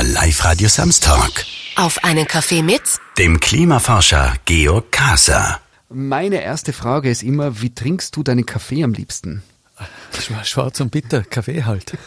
Der 0.00 0.08
Live-Radio 0.08 0.66
Samstag. 0.66 1.44
Auf 1.76 2.02
einen 2.04 2.26
Kaffee 2.26 2.62
mit 2.62 2.80
Dem 3.18 3.38
Klimaforscher 3.38 4.32
Georg 4.46 4.90
Kaser. 4.92 5.60
Meine 5.90 6.42
erste 6.42 6.72
Frage 6.72 7.10
ist 7.10 7.22
immer, 7.22 7.60
wie 7.60 7.74
trinkst 7.74 8.16
du 8.16 8.22
deinen 8.22 8.46
Kaffee 8.46 8.82
am 8.82 8.94
liebsten? 8.94 9.42
Schwarz 10.42 10.80
und 10.80 10.90
bitter, 10.90 11.20
Kaffee 11.22 11.64
halt. 11.64 11.98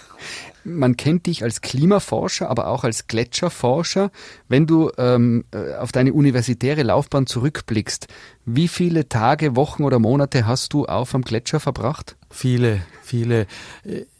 Man 0.63 0.97
kennt 0.97 1.27
dich 1.27 1.43
als 1.43 1.61
Klimaforscher, 1.61 2.49
aber 2.49 2.65
auch 2.65 2.83
als 2.83 3.05
Gletscherforscher. 3.05 4.09
Wenn 4.47 4.65
du 4.65 4.89
ähm, 4.97 5.45
äh, 5.51 5.75
auf 5.75 5.91
deine 5.91 6.13
universitäre 6.13 6.81
Laufbahn 6.81 7.27
zurückblickst, 7.27 8.07
wie 8.45 8.69
viele 8.69 9.07
Tage, 9.07 9.55
Wochen 9.55 9.83
oder 9.83 9.99
Monate 9.99 10.47
hast 10.47 10.73
du 10.73 10.87
auf 10.87 11.13
am 11.13 11.21
Gletscher 11.21 11.59
verbracht? 11.59 12.15
Viele, 12.31 12.81
viele. 13.03 13.45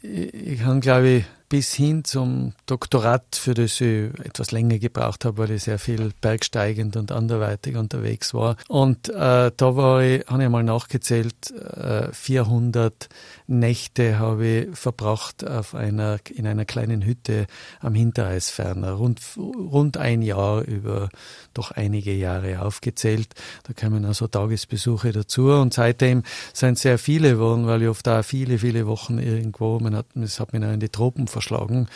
Ich 0.00 0.62
habe, 0.62 0.78
glaube 0.78 1.08
ich, 1.08 1.24
bis 1.54 1.72
hin 1.72 2.02
zum 2.02 2.52
Doktorat, 2.66 3.36
für 3.36 3.54
das 3.54 3.80
ich 3.80 4.10
etwas 4.24 4.50
länger 4.50 4.80
gebraucht 4.80 5.24
habe, 5.24 5.38
weil 5.38 5.52
ich 5.52 5.62
sehr 5.62 5.78
viel 5.78 6.10
bergsteigend 6.20 6.96
und 6.96 7.12
anderweitig 7.12 7.76
unterwegs 7.76 8.34
war. 8.34 8.56
Und 8.66 9.08
äh, 9.08 9.52
da 9.56 9.76
war 9.76 10.02
ich, 10.02 10.26
habe 10.26 10.42
ich 10.42 10.48
mal 10.48 10.64
nachgezählt, 10.64 11.52
äh, 11.52 12.12
400 12.12 13.08
Nächte 13.46 14.18
habe 14.18 14.46
ich 14.46 14.76
verbracht 14.76 15.48
auf 15.48 15.76
einer, 15.76 16.18
in 16.34 16.48
einer 16.48 16.64
kleinen 16.64 17.04
Hütte 17.04 17.46
am 17.78 17.94
Hintereisferner. 17.94 18.90
Rund, 18.90 19.20
rund 19.36 19.96
ein 19.96 20.22
Jahr 20.22 20.62
über 20.62 21.08
doch 21.52 21.70
einige 21.70 22.14
Jahre 22.14 22.62
aufgezählt. 22.62 23.28
Da 23.62 23.74
kamen 23.74 24.04
also 24.06 24.26
Tagesbesuche 24.26 25.12
dazu 25.12 25.52
und 25.52 25.72
seitdem 25.72 26.24
sind 26.52 26.80
sehr 26.80 26.98
viele 26.98 27.34
geworden, 27.34 27.68
weil 27.68 27.82
ich 27.82 27.88
oft 27.88 28.04
da 28.08 28.24
viele, 28.24 28.58
viele 28.58 28.88
Wochen 28.88 29.20
irgendwo, 29.20 29.78
man 29.78 29.94
hat, 29.94 30.06
es 30.16 30.40
hat 30.40 30.52
mich 30.52 30.64
auch 30.64 30.72
in 30.72 30.80
die 30.80 30.88
Tropen 30.88 31.28
verschlagen 31.28 31.43
verschlagen. 31.44 31.88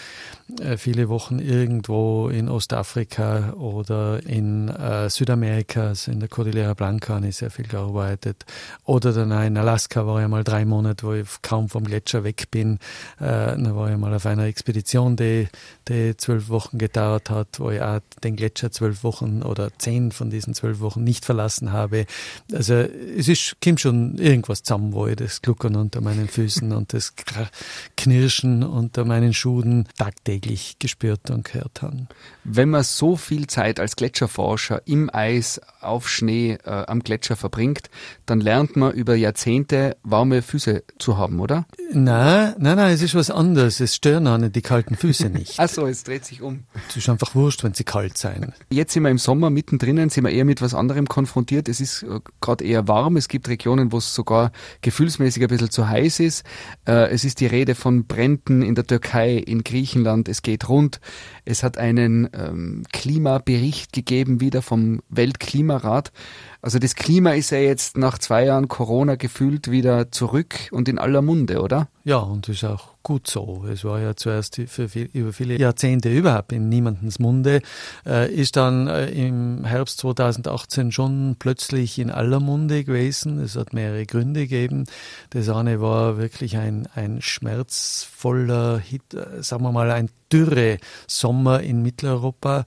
Äh, 0.61 0.77
viele 0.77 1.09
Wochen 1.09 1.39
irgendwo 1.39 2.29
in 2.29 2.49
Ostafrika 2.49 3.53
oder 3.53 4.25
in 4.25 4.69
äh, 4.69 5.11
Südamerika, 5.11 5.89
also 5.89 6.11
in 6.11 6.21
der 6.21 6.29
Cordillera 6.29 6.75
Blanca, 6.75 7.17
habe 7.17 7.29
ich 7.29 7.37
sehr 7.37 7.51
viel 7.51 7.67
gearbeitet. 7.67 8.47
Oder 8.85 9.13
dann 9.13 9.33
auch 9.33 9.45
in 9.45 9.57
Alaska 9.57 10.07
war 10.07 10.23
ich 10.23 10.29
mal 10.29 10.45
drei 10.45 10.65
Monate, 10.65 11.07
wo 11.07 11.13
ich 11.13 11.27
kaum 11.43 11.69
vom 11.69 11.85
Gletscher 11.85 12.25
weg 12.25 12.51
bin. 12.51 12.79
Äh, 13.19 13.27
dann 13.27 13.77
war 13.77 13.91
ich 13.91 13.99
mal 13.99 14.15
auf 14.15 14.25
einer 14.25 14.45
Expedition, 14.45 15.17
die, 15.17 15.49
die 15.89 16.17
zwölf 16.17 16.49
Wochen 16.49 16.79
gedauert 16.79 17.29
hat, 17.31 17.61
wo 17.61 17.71
ich 17.71 17.83
auch 17.83 18.01
den 18.25 18.37
Gletscher 18.37 18.71
zwölf 18.71 19.05
Wochen 19.05 19.43
oder 19.43 19.71
zehn 19.79 20.13
von 20.13 20.31
diesen 20.31 20.55
zwölf 20.55 20.81
Wochen 20.81 21.05
nicht 21.05 21.25
verlassen 21.25 21.73
habe. 21.73 22.07
Also 22.53 22.75
es 22.75 23.29
ist, 23.29 23.57
kommt 23.63 23.81
schon 23.81 24.17
irgendwas 24.17 24.63
zusammen, 24.63 24.95
wo 24.95 25.07
ich 25.07 25.17
das 25.17 25.43
Gluckern 25.43 25.77
unter 25.77 26.01
meinen 26.01 26.29
Füßen 26.29 26.73
und 26.73 26.95
das 26.95 27.13
Knirschen 27.97 28.63
unter 28.63 29.05
meinen 29.05 29.35
Schuhen 29.39 29.89
tagtäglich 29.97 30.77
gespürt 30.79 31.31
und 31.31 31.45
gehört 31.45 31.83
haben. 31.83 32.09
Wenn 32.45 32.71
man 32.71 32.83
so 32.83 33.17
viel 33.17 33.47
Zeit 33.47 33.81
als 33.81 33.97
Gletscherforscher 33.97 34.83
im 34.87 35.11
Eis, 35.13 35.61
auf 35.81 36.09
Schnee, 36.09 36.59
äh, 36.65 36.71
am 36.71 37.01
Gletscher 37.01 37.37
verbringt, 37.37 37.91
dann 38.27 38.41
lernt 38.41 38.77
man 38.77 38.93
über 38.93 39.15
Jahrzehnte 39.15 39.97
warme 40.03 40.43
Füße 40.43 40.83
zu 40.99 41.17
haben, 41.17 41.41
oder? 41.41 41.67
Nein, 41.93 42.55
nein, 42.59 42.77
nein, 42.77 42.93
es 42.93 43.03
ist 43.03 43.15
was 43.15 43.31
anderes. 43.31 43.81
Es 43.81 43.95
stören 43.95 44.27
auch 44.27 44.39
nicht 44.39 44.57
die 44.57 44.63
kalten 44.63 44.97
Füße 44.97 45.29
nicht. 45.31 45.55
Ach 45.59 45.69
so, 45.69 45.87
es 45.87 46.05
dreht 46.05 46.25
sich 46.25 46.43
um. 46.43 46.65
Es 46.89 46.97
ist 46.97 47.09
einfach 47.09 47.35
wurscht, 47.35 47.65
wenn 47.65 47.75
sie 47.75 47.85
kalt 47.85 48.19
sein. 48.19 48.53
Jetzt 48.71 48.93
sind 48.93 49.05
wir 49.05 49.11
im 49.11 49.19
Sommer 49.19 49.51
mittendrin, 49.51 50.09
sind 50.11 50.25
wir 50.25 50.31
eher 50.31 50.45
mit 50.45 50.61
was 50.61 50.75
anderem 50.75 51.07
konfrontiert. 51.07 51.69
Es 51.69 51.81
ist 51.81 52.03
äh, 52.03 52.21
gerade 52.41 52.65
eher 52.65 52.89
warm. 52.89 53.17
Es 53.17 53.29
gibt 53.29 53.49
Regionen, 53.49 53.93
wo 53.93 53.99
es 53.99 54.15
sogar 54.15 54.53
gefühlsmäßig 54.81 55.43
ein 55.43 55.49
bisschen 55.49 55.71
zu 55.71 55.89
heiß 55.89 56.21
ist. 56.21 56.45
Äh, 56.87 57.11
es 57.11 57.25
ist 57.25 57.41
die 57.41 57.47
Rede 57.47 57.75
von 57.75 58.07
Bränden 58.07 58.63
in 58.63 58.75
der 58.75 58.87
Türkei, 58.87 59.18
in 59.27 59.65
Griechenland. 59.65 60.29
Es 60.29 60.43
geht 60.43 60.69
rund. 60.69 61.01
Es 61.45 61.63
hat 61.63 61.79
einen 61.79 62.29
ähm, 62.33 62.85
Klimabericht 62.93 63.93
gegeben, 63.93 64.41
wieder 64.41 64.63
vom 64.63 65.01
Weltklimarat. 65.09 66.13
Also 66.61 66.81
das 66.81 66.97
Klima 66.97 67.33
ist 67.35 67.51
ja 67.51 67.59
jetzt 67.59 67.97
nach 67.97 68.19
zwei 68.19 68.45
Jahren 68.45 68.67
Corona 68.67 69.15
gefühlt 69.15 69.71
wieder 69.71 70.11
zurück 70.11 70.57
und 70.73 70.89
in 70.89 70.99
aller 70.99 71.23
Munde, 71.23 71.63
oder? 71.63 71.87
Ja, 72.03 72.19
und 72.19 72.49
ist 72.49 72.65
auch 72.65 72.95
gut 73.05 73.29
so. 73.29 73.65
Es 73.71 73.85
war 73.85 74.01
ja 74.01 74.17
zuerst 74.17 74.57
viel, 74.57 75.09
über 75.13 75.33
viele 75.33 75.57
Jahrzehnte 75.57 76.11
überhaupt 76.11 76.53
in 76.53 76.69
niemandens 76.69 77.21
Munde, 77.21 77.63
äh, 78.05 78.33
ist 78.33 78.57
dann 78.57 78.89
äh, 78.89 79.07
im 79.07 79.65
Herbst 79.65 79.99
2018 79.99 80.91
schon 80.91 81.37
plötzlich 81.39 81.99
in 82.01 82.11
aller 82.11 82.41
Munde 82.41 82.83
gewesen. 82.83 83.39
Es 83.39 83.55
hat 83.55 83.73
mehrere 83.73 84.05
Gründe 84.05 84.41
gegeben. 84.41 84.85
Das 85.31 85.49
eine 85.49 85.81
war 85.81 86.19
wirklich 86.19 86.57
ein, 86.57 86.89
ein 86.93 87.23
schmerzvoller, 87.23 88.79
Hit, 88.79 89.15
äh, 89.15 89.45
sagen 89.45 89.63
wir 89.63 89.71
mal, 89.71 89.93
ein 89.93 90.11
dürre 90.33 90.79
Sommer 91.07 91.61
in 91.61 91.83
Mitteleuropa 91.83 92.65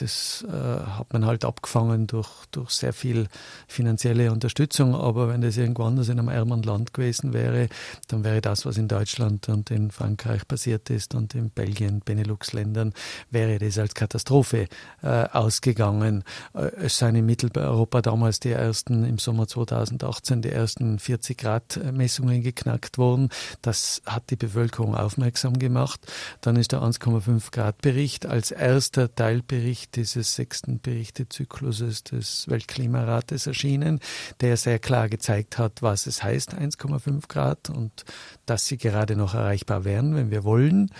das 0.00 0.44
äh, 0.48 0.52
hat 0.52 1.12
man 1.12 1.26
halt 1.26 1.44
abgefangen 1.44 2.06
durch, 2.06 2.28
durch 2.50 2.70
sehr 2.70 2.92
viel 2.92 3.28
finanzielle 3.68 4.32
Unterstützung. 4.32 4.94
Aber 4.94 5.28
wenn 5.28 5.40
das 5.40 5.56
irgendwo 5.56 5.84
anders 5.84 6.08
in 6.08 6.18
einem 6.18 6.28
ärmeren 6.28 6.62
Land 6.62 6.92
gewesen 6.94 7.32
wäre, 7.32 7.68
dann 8.08 8.24
wäre 8.24 8.40
das, 8.40 8.66
was 8.66 8.76
in 8.76 8.88
Deutschland 8.88 9.48
und 9.48 9.70
in 9.70 9.90
Frankreich 9.90 10.46
passiert 10.46 10.90
ist 10.90 11.14
und 11.14 11.34
in 11.34 11.50
Belgien, 11.50 12.00
Benelux-Ländern, 12.00 12.92
wäre 13.30 13.58
das 13.58 13.78
als 13.78 13.94
Katastrophe 13.94 14.68
äh, 15.02 15.08
ausgegangen. 15.32 16.24
Äh, 16.54 16.70
es 16.76 16.98
seien 16.98 17.16
in 17.16 17.26
Mitteleuropa 17.26 18.02
damals 18.02 18.40
die 18.40 18.52
ersten, 18.52 19.04
im 19.04 19.18
Sommer 19.18 19.46
2018, 19.48 20.42
die 20.42 20.50
ersten 20.50 20.98
40 20.98 21.38
Grad 21.38 21.80
Messungen 21.92 22.42
geknackt 22.42 22.98
worden. 22.98 23.30
Das 23.62 24.02
hat 24.06 24.30
die 24.30 24.36
Bevölkerung 24.36 24.94
aufmerksam 24.94 25.58
gemacht. 25.58 26.00
Dann 26.40 26.56
ist 26.56 26.72
der 26.72 26.80
1,5 26.82 27.50
Grad 27.50 27.80
Bericht 27.82 28.26
als 28.26 28.50
erster 28.50 29.14
Teilbericht 29.14 29.85
Bericht 29.86 29.96
dieses 29.96 30.34
sechsten 30.34 30.80
Berichtezykluses 30.80 32.04
des 32.04 32.48
Weltklimarates 32.48 33.46
erschienen, 33.46 34.00
der 34.40 34.56
sehr 34.56 34.78
klar 34.78 35.08
gezeigt 35.08 35.58
hat, 35.58 35.82
was 35.82 36.06
es 36.06 36.22
heißt 36.22 36.54
1,5 36.54 37.28
Grad 37.28 37.70
und 37.70 38.04
dass 38.46 38.66
sie 38.66 38.78
gerade 38.78 39.16
noch 39.16 39.34
erreichbar 39.34 39.84
wären, 39.84 40.14
wenn 40.14 40.30
wir 40.30 40.44
wollen 40.44 40.90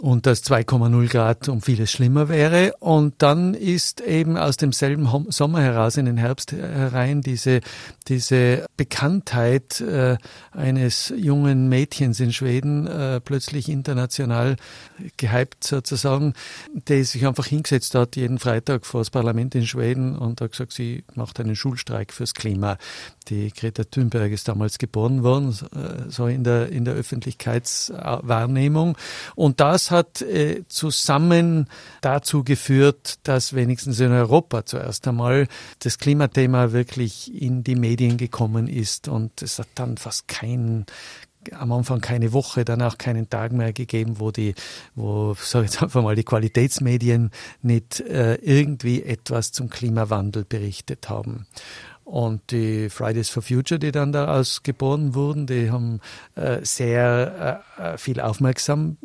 und 0.00 0.26
dass 0.26 0.42
2,0 0.44 1.08
Grad 1.08 1.48
um 1.48 1.62
vieles 1.62 1.90
schlimmer 1.90 2.28
wäre. 2.28 2.74
Und 2.80 3.14
dann 3.18 3.54
ist 3.54 4.00
eben 4.00 4.36
aus 4.36 4.56
demselben 4.56 5.08
Sommer 5.30 5.62
heraus 5.62 5.96
in 5.96 6.06
den 6.06 6.16
Herbst 6.16 6.52
herein 6.52 7.20
diese, 7.20 7.60
diese 8.08 8.66
Bekanntheit 8.76 9.80
äh, 9.80 10.16
eines 10.52 11.12
jungen 11.16 11.68
Mädchens 11.68 12.20
in 12.20 12.32
Schweden 12.32 12.86
äh, 12.86 13.20
plötzlich 13.20 13.68
international 13.68 14.56
gehypt 15.16 15.64
sozusagen, 15.64 16.34
der 16.72 17.04
sich 17.04 17.26
einfach 17.26 17.46
hingesetzt 17.46 17.94
hat 17.94 18.16
jeden 18.16 18.38
Freitag 18.38 18.86
vor 18.86 19.00
das 19.00 19.10
Parlament 19.10 19.54
in 19.54 19.66
Schweden 19.66 20.16
und 20.16 20.40
hat 20.40 20.52
gesagt, 20.52 20.72
sie 20.72 21.04
macht 21.14 21.40
einen 21.40 21.56
Schulstreik 21.56 22.12
fürs 22.12 22.34
Klima. 22.34 22.78
Die 23.28 23.50
Greta 23.50 23.84
Thunberg 23.84 24.32
ist 24.32 24.48
damals 24.48 24.78
geboren 24.78 25.22
worden, 25.22 25.56
äh, 25.74 26.10
so 26.10 26.26
in 26.26 26.44
der, 26.44 26.68
in 26.68 26.84
der 26.84 26.92
Öffentlichkeitswahrnehmung. 26.94 28.98
Und 29.34 29.60
das 29.60 29.90
hat 29.90 30.20
äh, 30.20 30.64
zusammen 30.68 31.70
dazu 32.02 32.44
geführt, 32.44 33.20
dass 33.22 33.54
wenigstens 33.54 33.98
in 34.00 34.12
Europa 34.12 34.66
zuerst 34.66 35.08
einmal 35.08 35.48
das 35.78 35.96
Klimathema 35.98 36.72
wirklich 36.72 37.40
in 37.40 37.64
die 37.64 37.76
Medien 37.76 38.18
gekommen 38.18 38.68
ist. 38.68 39.08
Und 39.08 39.40
es 39.40 39.58
hat 39.58 39.68
dann 39.74 39.96
fast 39.96 40.28
kein, 40.28 40.84
am 41.52 41.72
Anfang 41.72 42.00
keine 42.00 42.32
Woche, 42.32 42.64
dann 42.64 42.82
auch 42.82 42.98
keinen 42.98 43.30
Tag 43.30 43.52
mehr 43.52 43.72
gegeben, 43.72 44.18
wo 44.18 44.30
die, 44.30 44.54
wo, 44.94 45.34
sag 45.38 45.64
ich 45.64 45.72
jetzt 45.72 45.82
einfach 45.82 46.02
mal, 46.02 46.16
die 46.16 46.24
Qualitätsmedien 46.24 47.30
nicht 47.62 48.00
äh, 48.00 48.34
irgendwie 48.36 49.02
etwas 49.02 49.52
zum 49.52 49.70
Klimawandel 49.70 50.44
berichtet 50.44 51.08
haben. 51.08 51.46
Und 52.04 52.50
die 52.50 52.90
Fridays 52.90 53.30
for 53.30 53.42
Future, 53.42 53.78
die 53.78 53.90
dann 53.90 54.12
daraus 54.12 54.62
geboren 54.62 55.14
wurden, 55.14 55.46
die 55.46 55.70
haben 55.70 56.00
äh, 56.34 56.58
sehr 56.62 57.62
äh, 57.78 57.94
äh, 57.94 57.98
viel 57.98 58.20
Aufmerksamkeit 58.20 58.98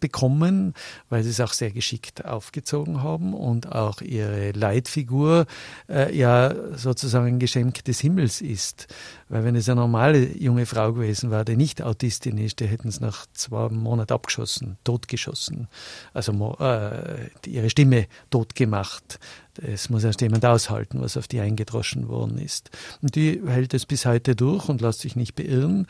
bekommen, 0.00 0.74
weil 1.08 1.22
sie 1.22 1.30
es 1.30 1.40
auch 1.40 1.52
sehr 1.52 1.70
geschickt 1.70 2.24
aufgezogen 2.24 3.02
haben 3.02 3.34
und 3.34 3.72
auch 3.72 4.00
ihre 4.00 4.52
Leitfigur 4.52 5.46
äh, 5.88 6.16
ja 6.16 6.54
sozusagen 6.76 7.26
ein 7.26 7.38
Geschenk 7.38 7.84
des 7.84 8.00
Himmels 8.00 8.40
ist. 8.40 8.86
Weil 9.28 9.44
wenn 9.44 9.56
es 9.56 9.68
eine 9.68 9.80
normale 9.80 10.36
junge 10.36 10.66
Frau 10.66 10.92
gewesen 10.92 11.30
wäre, 11.30 11.44
die 11.44 11.56
nicht 11.56 11.82
Autistin 11.82 12.38
ist, 12.38 12.60
die 12.60 12.66
hätten 12.66 12.88
es 12.88 13.00
nach 13.00 13.26
zwei 13.32 13.68
Monaten 13.70 14.12
abgeschossen, 14.12 14.76
totgeschossen. 14.84 15.68
Also 16.12 16.32
äh, 16.60 17.30
ihre 17.46 17.70
Stimme 17.70 18.06
totgemacht. 18.30 19.18
Es 19.60 19.90
muss 19.90 20.04
erst 20.04 20.22
jemand 20.22 20.46
aushalten, 20.46 21.02
was 21.02 21.18
auf 21.18 21.28
die 21.28 21.40
eingedroschen 21.40 22.08
worden 22.08 22.38
ist. 22.38 22.70
Und 23.02 23.16
die 23.16 23.42
hält 23.46 23.74
es 23.74 23.84
bis 23.84 24.06
heute 24.06 24.34
durch 24.34 24.68
und 24.68 24.80
lässt 24.80 25.00
sich 25.00 25.14
nicht 25.14 25.34
beirren. 25.34 25.86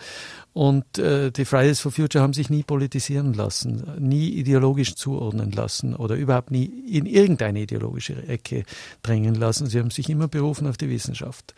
Und 0.52 0.99
äh, 0.99 1.31
die 1.31 1.44
Fridays 1.44 1.78
for 1.78 1.93
Future 1.93 2.23
haben 2.23 2.32
sich 2.32 2.50
nie 2.50 2.64
politisieren 2.64 3.35
lassen, 3.35 3.72
nie 3.99 4.29
ideologisch 4.31 4.95
zuordnen 4.95 5.53
lassen 5.53 5.95
oder 5.95 6.17
überhaupt 6.17 6.51
nie 6.51 6.65
in 6.65 7.07
irgendeine 7.07 7.61
ideologische 7.61 8.27
Ecke 8.29 8.65
drängen 9.03 9.35
lassen. 9.35 9.67
Sie 9.67 9.79
haben 9.79 9.91
sich 9.91 10.09
immer 10.09 10.29
berufen 10.29 10.67
auf 10.67 10.77
die 10.77 10.91
Wissenschaft 10.91 11.55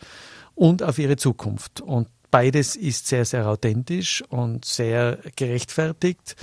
und 0.55 0.83
auf 0.83 0.97
ihre 0.99 1.17
Zukunft. 1.17 1.81
Und 1.81 2.07
beides 2.31 2.75
ist 2.75 3.07
sehr, 3.07 3.23
sehr 3.23 3.47
authentisch 3.47 4.21
und 4.29 4.65
sehr 4.65 5.19
gerechtfertigt. 5.37 6.35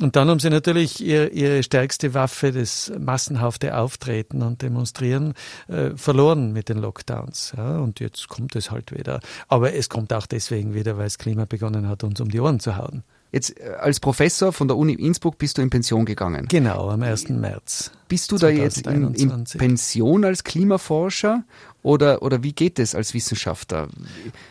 Und 0.00 0.16
dann 0.16 0.28
haben 0.28 0.40
sie 0.40 0.50
natürlich 0.50 1.00
ihr, 1.00 1.32
ihre 1.32 1.62
stärkste 1.62 2.12
Waffe, 2.14 2.50
das 2.50 2.92
massenhafte 2.98 3.76
Auftreten 3.76 4.42
und 4.42 4.62
Demonstrieren, 4.62 5.34
äh, 5.68 5.90
verloren 5.96 6.52
mit 6.52 6.68
den 6.68 6.78
Lockdowns. 6.78 7.54
Ja, 7.56 7.78
und 7.78 8.00
jetzt 8.00 8.28
kommt 8.28 8.56
es 8.56 8.70
halt 8.70 8.92
wieder. 8.92 9.20
Aber 9.46 9.74
es 9.74 9.88
kommt 9.88 10.12
auch 10.12 10.26
deswegen 10.26 10.74
wieder, 10.74 10.96
weil 10.96 11.04
das 11.04 11.18
Klima 11.18 11.44
begonnen 11.44 11.88
hat, 11.88 12.02
uns 12.04 12.20
um 12.20 12.30
die 12.30 12.40
Ohren 12.40 12.58
zu 12.58 12.76
hauen. 12.76 13.04
Jetzt 13.32 13.58
äh, 13.60 13.74
als 13.78 14.00
Professor 14.00 14.52
von 14.52 14.68
der 14.68 14.76
Uni 14.76 14.94
Innsbruck 14.94 15.38
bist 15.38 15.58
du 15.58 15.62
in 15.62 15.70
Pension 15.70 16.04
gegangen. 16.04 16.46
Genau, 16.48 16.88
am 16.90 17.02
1. 17.02 17.28
März. 17.30 17.92
Bist 18.08 18.32
du 18.32 18.38
da 18.38 18.48
jetzt 18.48 18.86
in, 18.86 19.14
in, 19.14 19.44
Pension 19.44 20.24
als 20.24 20.44
Klimaforscher 20.44 21.44
oder, 21.82 22.22
oder 22.22 22.42
wie 22.42 22.52
geht 22.52 22.78
es 22.78 22.94
als 22.94 23.12
Wissenschaftler? 23.12 23.88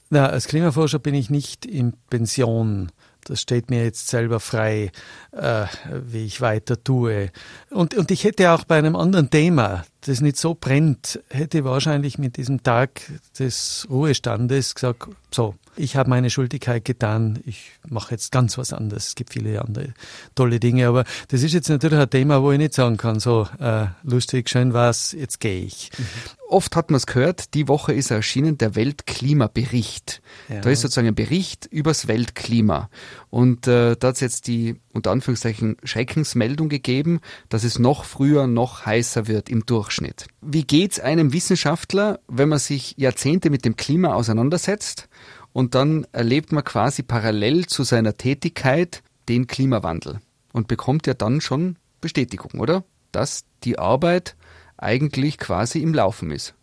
Na, 0.10 0.28
als 0.28 0.48
Klimaforscher 0.48 1.00
bin 1.00 1.16
ich 1.16 1.30
nicht 1.30 1.66
in 1.66 1.94
Pension. 2.10 2.92
Das 3.24 3.42
steht 3.42 3.70
mir 3.70 3.84
jetzt 3.84 4.08
selber 4.08 4.40
frei, 4.40 4.92
äh, 5.32 5.66
wie 6.06 6.26
ich 6.26 6.40
weiter 6.40 6.82
tue. 6.82 7.32
Und, 7.70 7.96
und 7.96 8.12
ich 8.12 8.24
hätte 8.24 8.52
auch 8.52 8.64
bei 8.64 8.78
einem 8.78 8.96
anderen 8.96 9.30
Thema, 9.30 9.84
das 10.02 10.22
nicht 10.22 10.38
so 10.38 10.56
brennt, 10.60 11.20
hätte 11.30 11.64
wahrscheinlich 11.64 12.18
mit 12.18 12.38
diesem 12.38 12.64
Tag 12.64 13.02
des 13.40 13.88
Ruhestandes 13.90 14.76
gesagt, 14.76 15.08
so, 15.34 15.56
ich 15.76 15.96
habe 15.96 16.10
meine 16.10 16.30
Schuldigkeit 16.30 16.84
getan, 16.86 17.40
ich 17.46 17.72
mache 17.88 18.12
jetzt 18.12 18.32
ganz 18.32 18.58
was 18.58 18.74
anderes. 18.74 19.10
Es 19.10 19.16
gibt 19.16 19.34
viele 19.34 19.62
andere 19.62 19.94
tolle 20.36 20.60
Dinge, 20.60 20.88
aber 20.88 21.04
das 21.28 21.44
ist 21.44 21.54
jetzt 21.54 21.70
natürlich 21.70 22.00
ein 22.00 22.10
Thema, 22.10 22.42
wo 22.42 22.52
ich 22.52 22.58
nicht 22.58 22.74
sagen 22.74 22.98
kann, 22.98 23.20
so 23.20 23.48
äh, 23.60 23.88
lustig, 24.04 24.50
schön 24.50 24.74
war's, 24.74 25.12
jetzt 25.12 25.40
gehe 25.40 25.62
ich. 25.62 25.92
Mhm. 25.98 26.06
Oft 26.50 26.76
hat 26.76 26.90
man 26.90 26.98
es 26.98 27.06
gehört, 27.06 27.54
die 27.54 27.68
Woche 27.68 27.94
ist 27.94 28.10
erschienen 28.10 28.58
der 28.58 28.76
Weltklimabericht. 28.76 30.22
Ja. 30.50 30.62
Da 30.62 30.70
ist 30.70 30.82
sozusagen 30.82 31.10
ein 31.10 31.16
Bericht 31.16 31.66
übers 31.66 32.08
Weltklima. 32.08 32.90
Und 33.30 33.68
äh, 33.68 33.96
da 33.98 34.08
hat 34.08 34.16
es 34.16 34.22
jetzt 34.22 34.48
die 34.48 34.76
unter 34.94 35.12
Anführungszeichen 35.12 35.78
Schreckensmeldung 35.84 36.70
gegeben, 36.70 37.20
dass 37.50 37.64
es 37.64 37.78
noch 37.78 38.06
früher, 38.06 38.48
noch 38.48 38.86
heißer 38.86 39.28
wird 39.28 39.50
im 39.50 39.66
Durchschnitt. 39.66 40.28
Wie 40.42 40.64
geht's 40.64 41.00
einem 41.00 41.34
Wissenschaftler, 41.34 42.20
wenn 42.28 42.50
man 42.50 42.60
sich 42.60 42.96
Jahrzehnte 42.98 43.50
mit 43.50 43.66
dem 43.66 43.76
Klima 43.76 44.14
auseinandersetzt 44.14 45.10
und 45.52 45.76
dann 45.76 46.08
erlebt 46.12 46.52
man 46.52 46.64
quasi 46.64 47.04
parallel 47.04 47.66
zu 47.66 47.84
seiner 47.84 48.16
Tätigkeit 48.16 49.04
den 49.28 49.48
Klimawandel 49.48 50.20
und 50.54 50.68
bekommt 50.68 51.06
ja 51.08 51.14
dann 51.14 51.42
schon 51.42 51.78
Bestätigung, 52.00 52.60
oder? 52.60 52.84
Dass 53.12 53.44
die 53.64 53.78
Arbeit 53.78 54.36
eigentlich 54.78 55.38
quasi 55.38 55.80
im 55.80 55.94
Laufen 55.94 56.32
ist. 56.32 56.54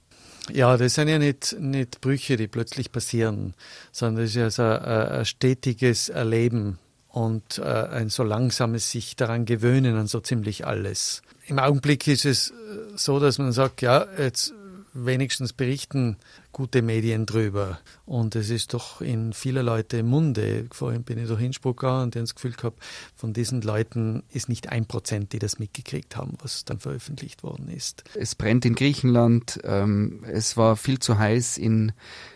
Ja, 0.52 0.76
das 0.76 0.94
sind 0.94 1.08
ja 1.08 1.18
nicht, 1.18 1.56
nicht 1.58 2.00
Brüche, 2.00 2.36
die 2.36 2.48
plötzlich 2.48 2.92
passieren, 2.92 3.54
sondern 3.92 4.24
das 4.24 4.30
ist 4.30 4.36
ja 4.36 4.50
so 4.50 4.62
ein, 4.62 4.82
ein 4.82 5.24
stetiges 5.24 6.08
Erleben 6.10 6.78
und 7.08 7.58
äh, 7.58 7.62
ein 7.62 8.10
so 8.10 8.24
langsames 8.24 8.90
sich 8.90 9.16
daran 9.16 9.46
gewöhnen 9.46 9.96
an 9.96 10.06
so 10.06 10.20
ziemlich 10.20 10.66
alles. 10.66 11.22
Im 11.46 11.58
Augenblick 11.58 12.06
ist 12.08 12.24
es 12.24 12.52
so, 12.96 13.20
dass 13.20 13.38
man 13.38 13.52
sagt, 13.52 13.82
ja, 13.82 14.06
jetzt 14.18 14.52
wenigstens 14.94 15.52
berichten 15.52 16.16
gute 16.52 16.80
Medien 16.80 17.26
drüber. 17.26 17.80
Und 18.06 18.36
es 18.36 18.48
ist 18.48 18.74
doch 18.74 19.00
in 19.00 19.32
vieler 19.32 19.62
Leute 19.62 20.02
Munde. 20.02 20.66
Vorhin 20.70 21.02
bin 21.02 21.18
ich 21.18 21.26
durch 21.26 21.42
Innsbruck 21.42 21.80
gegangen 21.80 22.04
und 22.04 22.16
ich 22.16 22.22
das 22.22 22.34
Gefühl 22.34 22.52
gehabt, 22.52 22.80
von 23.16 23.32
diesen 23.32 23.60
Leuten 23.60 24.22
ist 24.30 24.48
nicht 24.48 24.68
ein 24.68 24.86
Prozent, 24.86 25.32
die 25.32 25.40
das 25.40 25.58
mitgekriegt 25.58 26.16
haben, 26.16 26.38
was 26.40 26.64
dann 26.64 26.78
veröffentlicht 26.78 27.42
worden 27.42 27.68
ist. 27.68 28.04
Es 28.14 28.36
brennt 28.36 28.64
in 28.64 28.76
Griechenland, 28.76 29.60
ähm, 29.64 30.24
es 30.30 30.56
war 30.56 30.76
viel 30.76 31.00
zu 31.00 31.18
heiß 31.18 31.58
in 31.58 31.92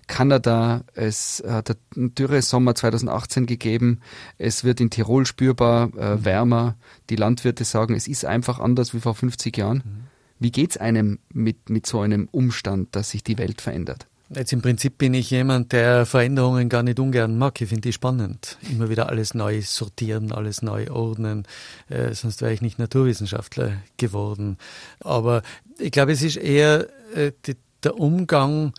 Kanada, 0.09 0.85
es 0.95 1.43
hat 1.47 1.77
einen 1.95 2.15
dürre 2.15 2.43
Sommer 2.43 2.75
2018 2.75 3.47
gegeben, 3.47 4.01
es 4.37 4.65
wird 4.65 4.81
in 4.81 4.91
Tirol 4.91 5.27
spürbar 5.27 5.91
äh, 5.97 6.17
mhm. 6.17 6.25
wärmer. 6.25 6.77
Die 7.09 7.17
Landwirte 7.17 7.65
sagen, 7.65 7.95
es 7.95 8.09
ist 8.09 8.25
einfach 8.25 8.59
anders 8.59 8.95
wie 8.95 9.01
vor 9.01 9.15
50 9.15 9.57
Jahren. 9.57 9.83
Mhm. 9.85 10.08
Wie 10.39 10.53
geht 10.53 10.73
es 10.73 10.77
einem 10.77 11.19
mit, 11.33 11.71
mit 11.71 11.87
so 11.87 12.01
einem 12.01 12.29
Umstand, 12.31 12.95
dass 12.95 13.11
sich 13.11 13.25
die 13.25 13.39
Welt 13.39 13.61
verändert? 13.61 14.07
Jetzt 14.31 14.53
im 14.53 14.61
Prinzip 14.61 14.99
bin 14.99 15.15
ich 15.15 15.31
jemand, 15.31 15.73
der 15.73 16.05
Veränderungen 16.05 16.69
gar 16.69 16.83
nicht 16.83 17.01
ungern 17.01 17.39
mag. 17.39 17.59
Ich 17.63 17.69
finde 17.71 17.89
die 17.89 17.95
spannend. 17.95 18.59
Immer 18.71 18.91
wieder 18.91 19.09
alles 19.09 19.33
neu 19.33 19.63
sortieren, 19.63 20.33
alles 20.33 20.61
neu 20.61 20.91
ordnen. 20.91 21.45
Äh, 21.89 22.13
sonst 22.13 22.43
wäre 22.43 22.53
ich 22.53 22.61
nicht 22.61 22.79
Naturwissenschaftler 22.79 23.79
geworden. 23.97 24.59
Aber 25.01 25.43
ich 25.79 25.93
glaube, 25.93 26.13
es 26.13 26.21
ist 26.21 26.37
eher 26.37 26.89
äh, 27.15 27.33
die, 27.47 27.57
der 27.83 27.99
Umgang 27.99 28.75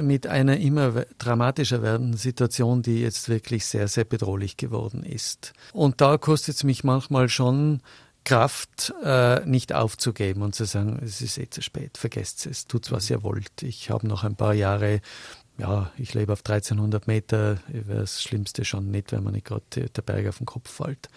mit 0.00 0.26
einer 0.26 0.58
immer 0.58 1.04
dramatischer 1.18 1.82
werdenden 1.82 2.16
Situation, 2.16 2.82
die 2.82 3.00
jetzt 3.00 3.28
wirklich 3.28 3.66
sehr, 3.66 3.88
sehr 3.88 4.04
bedrohlich 4.04 4.56
geworden 4.56 5.04
ist. 5.04 5.52
Und 5.72 6.00
da 6.00 6.18
kostet 6.18 6.56
es 6.56 6.64
mich 6.64 6.84
manchmal 6.84 7.28
schon 7.28 7.80
Kraft, 8.24 8.94
äh, 9.04 9.44
nicht 9.44 9.72
aufzugeben 9.72 10.42
und 10.42 10.54
zu 10.54 10.64
sagen, 10.64 11.00
es 11.04 11.20
ist 11.20 11.38
eh 11.38 11.48
zu 11.48 11.62
spät, 11.62 11.98
vergesst 11.98 12.46
es, 12.46 12.66
tut 12.66 12.90
was 12.90 13.10
ihr 13.10 13.22
wollt. 13.22 13.62
Ich 13.62 13.90
habe 13.90 14.06
noch 14.06 14.24
ein 14.24 14.36
paar 14.36 14.54
Jahre, 14.54 15.00
ja, 15.58 15.90
ich 15.98 16.14
lebe 16.14 16.32
auf 16.32 16.40
1300 16.40 17.06
Meter, 17.06 17.58
wäre 17.68 18.00
das 18.00 18.22
Schlimmste 18.22 18.64
schon 18.64 18.90
nicht, 18.90 19.12
wenn 19.12 19.22
man 19.22 19.34
nicht 19.34 19.46
gerade 19.46 19.88
der 19.90 20.02
Berg 20.02 20.26
auf 20.28 20.38
den 20.38 20.46
Kopf 20.46 20.70
fällt. 20.70 21.08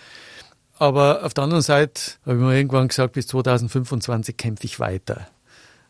Aber 0.80 1.24
auf 1.24 1.34
der 1.34 1.46
anderen 1.46 1.64
Seite 1.64 2.02
habe 2.26 2.36
ich 2.36 2.42
mir 2.42 2.56
irgendwann 2.56 2.88
gesagt, 2.88 3.14
bis 3.14 3.28
2025 3.28 4.38
kämpfe 4.38 4.66
ich 4.66 4.80
weiter 4.80 5.28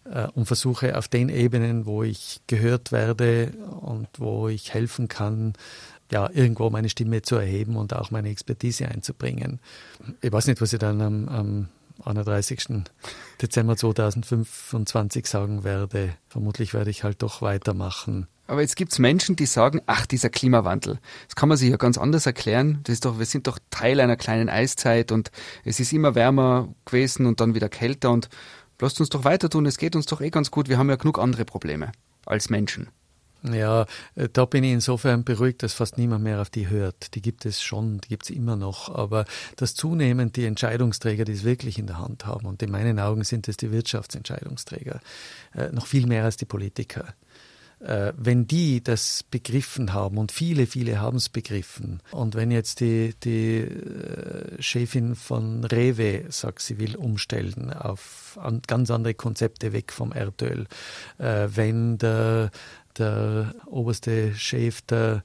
äh, 0.06 0.28
und 0.34 0.46
versuche 0.46 0.98
auf 0.98 1.08
den 1.08 1.30
Ebenen, 1.30 1.86
wo 1.86 2.04
ich 2.04 2.42
gehört 2.48 2.92
werde 2.92 3.52
und 3.81 4.08
wo 4.18 4.48
ich 4.48 4.74
helfen 4.74 5.08
kann, 5.08 5.54
ja, 6.12 6.30
irgendwo 6.31 6.69
meine 6.69 6.89
Stimme 6.89 7.21
zu 7.21 7.36
erheben 7.36 7.75
und 7.75 7.94
auch 7.94 8.12
meine 8.12 8.30
Expertise 8.30 8.88
einzubringen. 8.88 9.59
Ich 10.21 10.31
weiß 10.31 10.48
nicht, 10.48 10.62
was 10.62 10.74
ich 10.74 10.80
dann 10.80 11.01
am, 11.01 11.27
am 11.27 11.68
31. 12.06 12.83
Dezember 13.42 13.75
2025 13.75 15.27
sagen 15.27 15.63
werde. 15.63 16.13
Vermutlich 16.27 16.74
werde 16.74 16.89
ich 16.89 17.04
halt 17.04 17.21
doch 17.21 17.42
weitermachen. 17.42 18.27
Aber 18.48 18.62
jetzt 18.62 18.77
gibt 18.77 18.94
es 18.94 19.00
Menschen, 19.00 19.36
die 19.36 19.45
sagen, 19.45 19.81
ach, 19.88 20.06
dieser 20.06 20.30
Klimawandel, 20.30 21.00
das 21.27 21.36
kann 21.36 21.50
man 21.50 21.57
sich 21.57 21.69
ja 21.69 21.75
ganz 21.75 21.98
anders 21.98 22.25
erklären. 22.25 22.80
Das 22.83 22.94
ist 22.94 23.06
doch, 23.06 23.19
wir 23.19 23.25
sind 23.25 23.48
doch 23.48 23.59
Teil 23.69 24.00
einer 24.00 24.15
kleinen 24.15 24.48
Eiszeit 24.48 25.12
und 25.12 25.31
es 25.65 25.81
ist 25.81 25.92
immer 25.92 26.15
wärmer 26.15 26.74
gewesen 26.86 27.25
und 27.25 27.42
dann 27.42 27.56
wieder 27.56 27.68
kälter 27.68 28.09
und 28.12 28.30
lasst 28.80 29.01
uns 29.01 29.09
doch 29.09 29.25
weiter 29.25 29.50
tun, 29.50 29.65
es 29.65 29.77
geht 29.77 29.98
uns 29.98 30.06
doch 30.06 30.21
eh 30.21 30.30
ganz 30.30 30.50
gut, 30.50 30.69
wir 30.69 30.77
haben 30.77 30.89
ja 30.89 30.95
genug 30.95 31.19
andere 31.19 31.44
Probleme 31.44 31.92
als 32.25 32.50
Menschen. 32.50 32.88
Ja, 33.44 33.86
äh, 34.16 34.30
da 34.31 34.45
bin 34.45 34.63
ich 34.63 34.72
insofern 34.72 35.24
beruhigt, 35.24 35.63
dass 35.63 35.74
fast 35.74 35.98
niemand 35.98 36.24
mehr 36.24 36.42
auf 36.42 36.50
die 36.50 36.69
hört. 36.69 37.16
Die 37.16 37.22
gibt 37.22 37.45
es 37.45 37.62
schon, 37.62 38.00
die 38.01 38.10
gibt 38.10 38.24
es 38.24 38.30
immer 38.30 38.56
noch. 38.56 38.94
Aber 38.94 39.25
dass 39.56 39.75
zunehmend 39.75 40.36
die 40.36 40.45
Entscheidungsträger, 40.45 41.25
die 41.25 41.34
es 41.34 41.44
wirklich 41.44 41.78
in 41.78 41.88
der 41.88 42.00
Hand 42.00 42.25
haben, 42.25 42.45
und 42.45 42.62
in 42.63 42.72
meinen 42.72 43.00
Augen 43.00 43.24
sind 43.24 43.48
es 43.48 43.57
die 43.57 43.72
Wirtschaftsentscheidungsträger, 43.72 45.00
äh, 45.56 45.69
noch 45.71 45.85
viel 45.88 46.07
mehr 46.07 46.23
als 46.23 46.38
die 46.38 46.45
Politiker. 46.45 47.14
Äh, 47.80 48.14
wenn 48.18 48.48
die 48.48 48.84
das 48.84 49.24
begriffen 49.30 49.94
haben, 49.94 50.18
und 50.18 50.31
viele, 50.31 50.66
viele 50.66 51.00
haben 51.00 51.18
es 51.18 51.30
begriffen, 51.30 52.02
und 52.12 52.36
wenn 52.36 52.52
jetzt 52.52 52.80
die, 52.80 53.14
die 53.24 53.68
Chefin 54.60 55.16
von 55.16 55.64
Rewe 55.64 56.26
sagt, 56.30 56.62
sie 56.62 56.80
will 56.80 56.96
umstellen 56.96 57.72
auf 57.72 58.40
ganz 58.68 58.90
andere 58.92 59.14
Konzepte 59.14 59.74
weg 59.74 59.92
vom 59.92 60.12
Erdöl, 60.12 60.68
wenn 61.18 61.98
der 61.98 62.52
der 62.98 63.54
oberste 63.66 64.34
Chef 64.36 64.81
der 64.81 65.24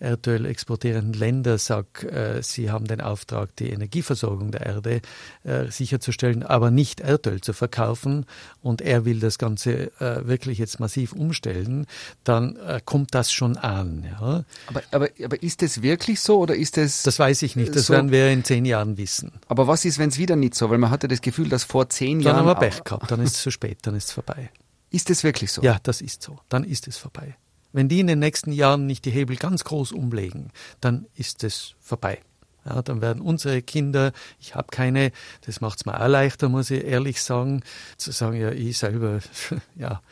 Erdöl 0.00 0.46
exportierenden 0.46 1.12
Länder 1.12 1.58
sagt, 1.58 2.04
äh, 2.04 2.42
sie 2.42 2.70
haben 2.70 2.86
den 2.86 3.00
Auftrag, 3.00 3.54
die 3.56 3.70
Energieversorgung 3.70 4.50
der 4.50 4.66
Erde 4.66 5.00
äh, 5.44 5.66
sicherzustellen, 5.70 6.42
aber 6.42 6.70
nicht 6.70 7.00
Erdöl 7.00 7.40
zu 7.40 7.52
verkaufen 7.52 8.26
und 8.62 8.80
er 8.80 9.04
will 9.04 9.20
das 9.20 9.38
Ganze 9.38 9.92
äh, 10.00 10.26
wirklich 10.26 10.58
jetzt 10.58 10.80
massiv 10.80 11.12
umstellen, 11.12 11.86
dann 12.24 12.58
kommt 12.84 13.14
das 13.14 13.32
schon 13.32 13.56
an. 13.56 14.04
Ja. 14.04 14.44
Aber, 14.66 14.82
aber, 14.90 15.08
aber 15.22 15.42
ist 15.42 15.62
das 15.62 15.82
wirklich 15.82 16.20
so 16.20 16.38
oder 16.38 16.54
ist 16.54 16.78
es. 16.78 17.02
Das 17.02 17.18
weiß 17.18 17.42
ich 17.42 17.56
nicht, 17.56 17.74
das 17.74 17.86
so, 17.86 17.94
werden 17.94 18.10
wir 18.10 18.30
in 18.30 18.44
zehn 18.44 18.64
Jahren 18.64 18.96
wissen. 18.96 19.32
Aber 19.48 19.66
was 19.66 19.84
ist, 19.84 19.98
wenn 19.98 20.10
es 20.10 20.18
wieder 20.18 20.36
nicht 20.36 20.54
so? 20.54 20.70
Weil 20.70 20.78
man 20.78 20.90
hatte 20.90 21.08
das 21.08 21.20
Gefühl, 21.20 21.48
dass 21.48 21.64
vor 21.64 21.88
zehn 21.88 22.18
dann 22.18 22.26
Jahren. 22.26 22.46
Dann 22.46 22.56
haben 22.56 22.60
wir 22.60 22.68
Pech 22.68 22.84
gehabt, 22.84 23.10
dann 23.10 23.20
ist 23.20 23.36
es 23.36 23.42
zu 23.42 23.50
spät, 23.50 23.78
dann 23.82 23.94
ist 23.94 24.08
es 24.08 24.12
vorbei. 24.12 24.50
Ist 24.90 25.10
es 25.10 25.24
wirklich 25.24 25.52
so? 25.52 25.62
Ja, 25.62 25.78
das 25.82 26.00
ist 26.00 26.22
so. 26.22 26.38
Dann 26.48 26.64
ist 26.64 26.88
es 26.88 26.96
vorbei. 26.96 27.36
Wenn 27.72 27.88
die 27.88 28.00
in 28.00 28.06
den 28.06 28.18
nächsten 28.18 28.52
Jahren 28.52 28.86
nicht 28.86 29.04
die 29.04 29.10
Hebel 29.10 29.36
ganz 29.36 29.64
groß 29.64 29.92
umlegen, 29.92 30.50
dann 30.80 31.06
ist 31.14 31.44
es 31.44 31.74
vorbei. 31.80 32.20
Ja, 32.64 32.82
dann 32.82 33.00
werden 33.00 33.22
unsere 33.22 33.62
Kinder, 33.62 34.12
ich 34.40 34.54
habe 34.54 34.68
keine, 34.70 35.12
das 35.46 35.60
macht 35.60 35.78
es 35.78 35.86
mir 35.86 36.00
auch 36.00 36.08
leichter, 36.08 36.48
muss 36.48 36.70
ich 36.70 36.84
ehrlich 36.84 37.22
sagen, 37.22 37.62
zu 37.96 38.10
sagen, 38.10 38.38
ja, 38.38 38.50
ich 38.50 38.76
selber, 38.76 39.20
ja, 39.76 40.02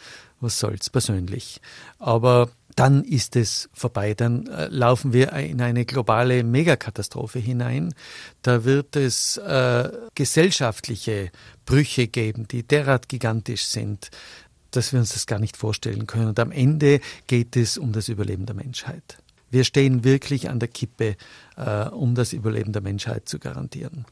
was 0.41 0.59
soll's 0.59 0.89
persönlich. 0.91 1.61
Aber 1.99 2.49
dann 2.77 3.05
ist 3.05 3.37
es 3.37 3.71
vorbei. 3.73 4.15
Dann 4.15 4.47
äh, 4.47 4.69
laufen 4.69 5.13
wir 5.13 5.33
in 5.33 5.61
eine 5.63 5.87
globale 5.87 6.45
Megakatastrophe 6.45 7.39
hinein. 7.39 7.95
Da 8.43 8.65
wird 8.65 8.97
es 8.97 9.39
äh, 9.39 9.91
gesellschaftliche 10.15 11.31
Brüche 11.65 12.07
geben, 12.07 12.47
die 12.47 12.63
derart 12.63 13.09
gigantisch 13.09 13.65
sind, 13.65 14.11
dass 14.77 14.93
wir 14.93 15.01
uns 15.01 15.13
das 15.13 15.27
gar 15.27 15.39
nicht 15.39 15.57
vorstellen 15.57 16.07
können. 16.07 16.29
Und 16.29 16.39
am 16.39 16.53
Ende 16.53 17.01
geht 17.27 17.57
es 17.57 17.79
um 17.79 17.93
das 17.93 18.09
Überleben 18.09 18.47
der 18.47 18.55
Menschheit. 18.55 19.19
wir 19.51 19.65
stehen 19.65 20.05
wirklich 20.05 20.51
an 20.51 20.59
der 20.59 20.69
Kippe, 20.69 21.17
äh, 21.57 21.89
um 21.89 22.15
das 22.15 22.33
Überleben 22.33 22.73
der 22.73 22.83
Menschheit 22.83 23.29
zu 23.29 23.39
garantieren. 23.39 24.05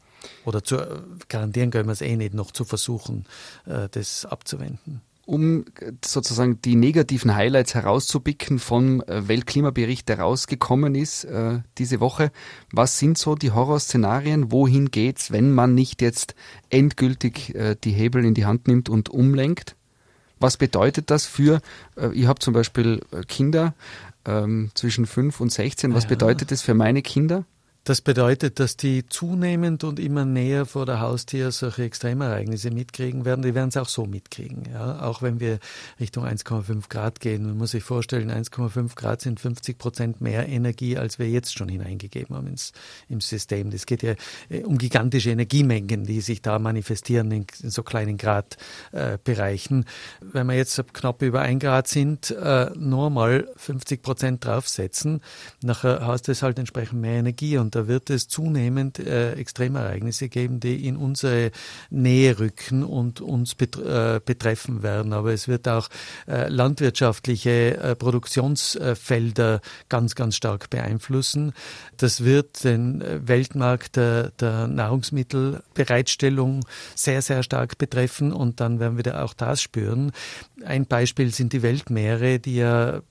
Oder 0.45 0.63
zu 0.65 0.77
äh, 0.77 1.01
garantieren 1.29 1.71
können 1.71 1.89
wir 1.89 1.93
es 1.93 2.01
eh 2.01 2.17
nicht, 2.17 2.35
noch 2.35 2.51
zu 2.51 2.65
versuchen, 2.65 3.27
äh, 3.67 3.89
das 3.91 4.25
abzuwenden 4.25 5.03
um 5.27 5.65
sozusagen 6.05 6.61
die 6.63 6.77
negativen 6.77 7.35
Highlights 7.35 7.75
herauszupicken 7.75 8.59
vom 8.59 9.01
äh, 9.03 9.27
Weltklimabericht, 9.27 10.09
der 10.09 10.21
rausgekommen 10.21 10.95
ist 10.95 11.25
äh, 11.25 11.61
diese 11.79 12.01
Woche. 12.01 12.31
Was 12.73 12.99
sind 12.99 13.19
so 13.19 13.35
die 13.35 13.51
Horrorszenarien? 13.51 14.53
Wohin 14.53 14.91
geht's, 14.91 15.31
wenn 15.31 15.53
man 15.53 15.75
nicht 15.75 16.03
jetzt 16.03 16.35
endgültig 16.71 17.55
äh, 17.55 17.77
die 17.83 17.93
Hebel 17.93 18.25
in 18.25 18.35
die 18.35 18.45
Hand 18.45 18.69
nimmt 18.69 18.89
und 18.89 19.09
umlenkt? 19.09 19.77
Was 20.41 20.57
bedeutet 20.57 21.11
das 21.11 21.27
für, 21.27 21.61
äh, 21.97 22.13
ich 22.13 22.27
habe 22.27 22.41
zum 22.41 22.55
Beispiel 22.55 23.01
äh, 23.13 23.23
Kinder 23.23 23.75
ähm, 24.25 24.71
zwischen 24.75 25.07
5 25.07 25.41
und 25.41 25.53
16, 25.53 25.95
was 25.95 26.05
ja. 26.05 26.11
bedeutet 26.11 26.51
das 26.51 26.63
für 26.63 26.75
meine 26.75 27.03
Kinder? 27.03 27.45
Das 27.87 28.01
bedeutet, 28.01 28.61
dass 28.61 28.79
die 28.79 29.07
zunehmend 29.07 29.85
und 29.85 30.01
immer 30.01 30.25
näher 30.25 30.65
vor 30.65 30.87
der 30.87 31.01
Haustür 31.01 31.53
solche 31.53 31.83
Extremereignisse 31.83 32.71
mitkriegen 32.71 33.27
werden. 33.27 33.43
Die 33.43 33.55
werden 33.55 33.69
es 33.69 33.77
auch 33.77 33.91
so 33.91 34.07
mitkriegen. 34.07 34.63
Ja? 34.73 35.03
Auch 35.03 35.21
wenn 35.21 35.39
wir 35.39 35.59
Richtung 36.01 36.25
1,5 36.25 36.89
Grad 36.89 37.21
gehen. 37.21 37.45
Man 37.45 37.59
muss 37.59 37.73
sich 37.73 37.85
vorstellen, 37.85 38.31
1,5 38.31 38.95
Grad 38.95 39.21
sind 39.21 39.39
50 39.39 39.77
Prozent 39.77 40.23
mehr 40.23 40.49
Energie, 40.49 40.97
als 40.97 41.19
wir 41.19 41.29
jetzt 41.29 41.59
schon 41.59 41.69
hineingegeben 41.69 42.35
haben 42.35 42.47
ins, 42.47 42.73
im 43.11 43.21
System. 43.21 43.71
Das 43.71 43.85
geht 43.85 44.03
ja 44.03 44.15
äh, 44.49 44.63
um 44.63 44.79
gigantische 44.79 45.29
Energiemengen, 45.29 46.05
die 46.05 46.23
sich 46.23 46.41
da 46.41 46.59
manifestieren 46.59 47.31
in, 47.33 47.45
in 47.63 47.69
so 47.69 47.83
kleinen 47.83 48.17
Gradbereichen. 48.17 49.83
Äh, 49.83 50.25
wenn 50.33 50.47
wir 50.47 50.55
jetzt 50.55 50.83
knapp 50.95 51.21
über 51.21 51.43
1 51.43 51.63
Grad 51.63 51.89
sind, 51.89 52.31
äh, 52.31 52.71
nur 52.77 53.11
mal 53.11 53.47
50 53.57 54.01
Prozent 54.01 54.43
draufsetzen, 54.43 55.21
nachher 55.63 56.07
hast 56.07 56.29
du 56.29 56.35
halt 56.35 56.59
entsprechend 56.59 57.03
mehr 57.03 57.19
Energie 57.19 57.59
und 57.59 57.74
da 57.75 57.89
wird 57.89 58.11
es 58.11 58.29
zunehmend 58.29 58.99
äh, 58.99 59.33
Extremereignisse 59.33 60.29
geben, 60.29 60.61
die 60.61 60.87
in 60.87 60.97
unsere 60.97 61.51
Nähe 61.91 62.39
rücken 62.39 62.85
und 62.85 63.21
uns 63.21 63.55
bet 63.55 63.77
äh, 63.77 64.21
betreffen 64.25 64.83
werden. 64.83 65.13
Aber 65.13 65.33
es 65.33 65.49
wird 65.49 65.67
auch 65.69 65.89
äh, 66.29 66.49
landwirtschaftliche 66.49 67.77
äh, 67.77 67.97
Produktionsfelder 67.97 69.61
ganz, 69.89 70.15
ganz 70.15 70.37
stark 70.37 70.71
beeinflussen. 70.71 71.53
Das 71.97 72.25
wird 72.25 72.63
den 72.65 73.01
äh, 73.01 73.27
Weltmarkt 73.27 73.97
der, 73.97 74.31
der 74.39 74.69
Nahrungsmittelbereitstellung 74.69 76.65
sehr, 76.95 77.23
sehr 77.23 77.43
stark 77.43 77.79
betreffen 77.79 78.33
und 78.33 78.61
dann 78.61 78.79
werden 78.79 79.03
wir 79.03 79.25
auch 79.25 79.35
das 79.35 79.63
spüren. 79.63 80.13
Ein 80.65 80.87
Beispiel 80.87 81.35
sind 81.35 81.53
die 81.53 81.63
Weltmeere, 81.63 82.39
die 82.39 82.57
ja 82.57 83.03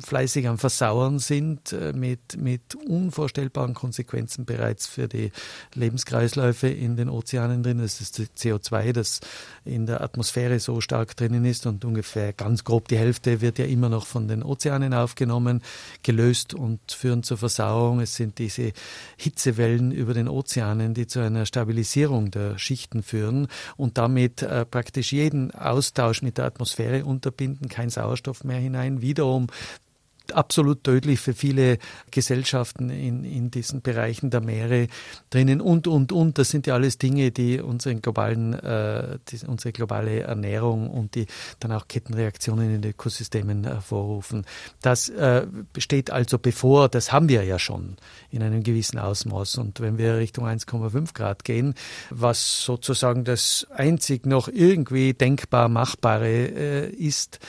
fleißig 0.00 0.48
am 0.48 0.58
Versauern 0.58 1.18
sind, 1.18 1.72
äh, 1.72 1.92
mit, 1.92 2.36
mit 2.36 2.74
unvorstellbaren 2.74 3.74
Konsequenzen 3.74 4.11
bereits 4.44 4.86
für 4.86 5.08
die 5.08 5.32
Lebenskreisläufe 5.74 6.68
in 6.68 6.96
den 6.96 7.08
Ozeanen 7.08 7.62
drin. 7.62 7.78
Das 7.78 8.00
ist 8.00 8.18
das 8.18 8.28
CO2, 8.36 8.92
das 8.92 9.20
in 9.64 9.86
der 9.86 10.00
Atmosphäre 10.02 10.60
so 10.60 10.80
stark 10.80 11.16
drinnen 11.16 11.44
ist 11.44 11.66
und 11.66 11.84
ungefähr 11.84 12.32
ganz 12.32 12.64
grob 12.64 12.88
die 12.88 12.98
Hälfte 12.98 13.40
wird 13.40 13.58
ja 13.58 13.64
immer 13.64 13.88
noch 13.88 14.06
von 14.06 14.28
den 14.28 14.42
Ozeanen 14.42 14.94
aufgenommen, 14.94 15.62
gelöst 16.02 16.54
und 16.54 16.80
führen 16.92 17.22
zur 17.22 17.38
Versauerung. 17.38 18.00
Es 18.00 18.16
sind 18.16 18.38
diese 18.38 18.72
Hitzewellen 19.16 19.92
über 19.92 20.14
den 20.14 20.28
Ozeanen, 20.28 20.94
die 20.94 21.06
zu 21.06 21.20
einer 21.20 21.46
Stabilisierung 21.46 22.30
der 22.30 22.58
Schichten 22.58 23.02
führen 23.02 23.48
und 23.76 23.98
damit 23.98 24.42
äh, 24.42 24.64
praktisch 24.64 25.12
jeden 25.12 25.50
Austausch 25.52 26.22
mit 26.22 26.38
der 26.38 26.46
Atmosphäre 26.46 27.04
unterbinden, 27.04 27.68
kein 27.68 27.90
Sauerstoff 27.90 28.44
mehr 28.44 28.58
hinein, 28.58 29.00
wiederum 29.00 29.48
absolut 30.32 30.84
tödlich 30.84 31.20
für 31.20 31.34
viele 31.34 31.78
Gesellschaften 32.10 32.90
in, 32.90 33.24
in 33.24 33.50
diesen 33.50 33.82
Bereichen 33.82 34.30
der 34.30 34.40
Meere 34.40 34.86
drinnen 35.30 35.60
und, 35.60 35.86
und, 35.86 36.12
und. 36.12 36.38
Das 36.38 36.50
sind 36.50 36.66
ja 36.66 36.74
alles 36.74 36.98
Dinge, 36.98 37.30
die 37.30 37.60
unseren 37.60 38.00
globalen, 38.00 38.54
äh, 38.54 39.18
die, 39.28 39.46
unsere 39.46 39.72
globale 39.72 40.20
Ernährung 40.20 40.90
und 40.90 41.14
die 41.14 41.26
dann 41.60 41.72
auch 41.72 41.88
Kettenreaktionen 41.88 42.74
in 42.74 42.82
den 42.82 42.90
Ökosystemen 42.92 43.64
hervorrufen. 43.64 44.44
Das 44.80 45.08
äh, 45.08 45.46
steht 45.78 46.10
also 46.10 46.38
bevor, 46.38 46.88
das 46.88 47.12
haben 47.12 47.28
wir 47.28 47.44
ja 47.44 47.58
schon 47.58 47.96
in 48.30 48.42
einem 48.42 48.62
gewissen 48.62 48.98
Ausmaß. 48.98 49.58
Und 49.58 49.80
wenn 49.80 49.98
wir 49.98 50.16
Richtung 50.16 50.46
1,5 50.46 51.14
Grad 51.14 51.44
gehen, 51.44 51.74
was 52.10 52.64
sozusagen 52.64 53.24
das 53.24 53.66
einzig 53.70 54.26
noch 54.26 54.48
irgendwie 54.48 55.14
denkbar 55.14 55.68
Machbare 55.68 56.28
äh, 56.28 56.90
ist, 56.90 57.40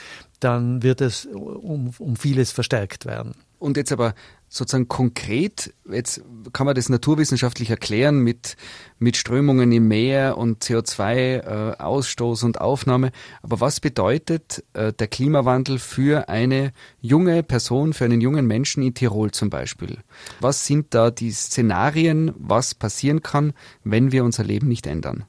dann 0.44 0.84
wird 0.84 1.02
es 1.02 1.26
um, 1.26 1.92
um 1.98 2.16
vieles 2.16 2.52
verstärkt 2.52 3.06
werden. 3.06 3.34
Und 3.60 3.78
jetzt 3.78 3.94
aber 3.94 4.14
sozusagen 4.50 4.90
konkret, 4.90 5.74
jetzt 5.90 6.22
kann 6.52 6.66
man 6.66 6.76
das 6.76 6.90
naturwissenschaftlich 6.90 7.70
erklären 7.70 8.20
mit, 8.20 8.58
mit 9.00 9.16
Strömungen 9.16 9.72
im 9.72 9.88
Meer 9.88 10.38
und 10.38 10.64
CO2-Ausstoß 10.64 12.42
äh, 12.42 12.46
und 12.46 12.62
Aufnahme. 12.62 13.12
Aber 13.42 13.62
was 13.62 13.80
bedeutet 13.80 14.64
äh, 14.74 14.92
der 14.92 15.08
Klimawandel 15.08 15.80
für 15.80 16.28
eine 16.28 16.74
junge 17.00 17.42
Person, 17.42 17.94
für 17.94 18.06
einen 18.06 18.22
jungen 18.22 18.46
Menschen 18.46 18.84
in 18.84 18.94
Tirol 18.94 19.32
zum 19.32 19.50
Beispiel? 19.50 19.98
Was 20.42 20.68
sind 20.68 20.94
da 20.94 21.10
die 21.10 21.32
Szenarien, 21.32 22.34
was 22.38 22.76
passieren 22.76 23.24
kann, 23.24 23.54
wenn 23.84 24.12
wir 24.12 24.24
unser 24.24 24.44
Leben 24.44 24.68
nicht 24.68 24.86
ändern? 24.88 25.26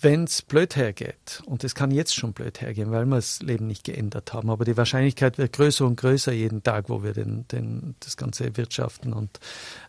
Wenn 0.00 0.24
es 0.24 0.42
blöd 0.42 0.76
hergeht, 0.76 1.42
und 1.46 1.64
es 1.64 1.74
kann 1.74 1.90
jetzt 1.90 2.14
schon 2.14 2.32
blöd 2.32 2.60
hergehen, 2.60 2.92
weil 2.92 3.06
wir 3.06 3.16
das 3.16 3.42
Leben 3.42 3.66
nicht 3.66 3.82
geändert 3.82 4.32
haben, 4.32 4.48
aber 4.48 4.64
die 4.64 4.76
Wahrscheinlichkeit 4.76 5.36
wird 5.36 5.52
größer 5.52 5.84
und 5.84 5.96
größer 5.96 6.32
jeden 6.32 6.62
Tag, 6.62 6.88
wo 6.88 7.02
wir 7.02 7.12
den, 7.12 7.48
den, 7.48 7.96
das 7.98 8.16
ganze 8.16 8.56
Wirtschaften 8.56 9.12
und 9.12 9.40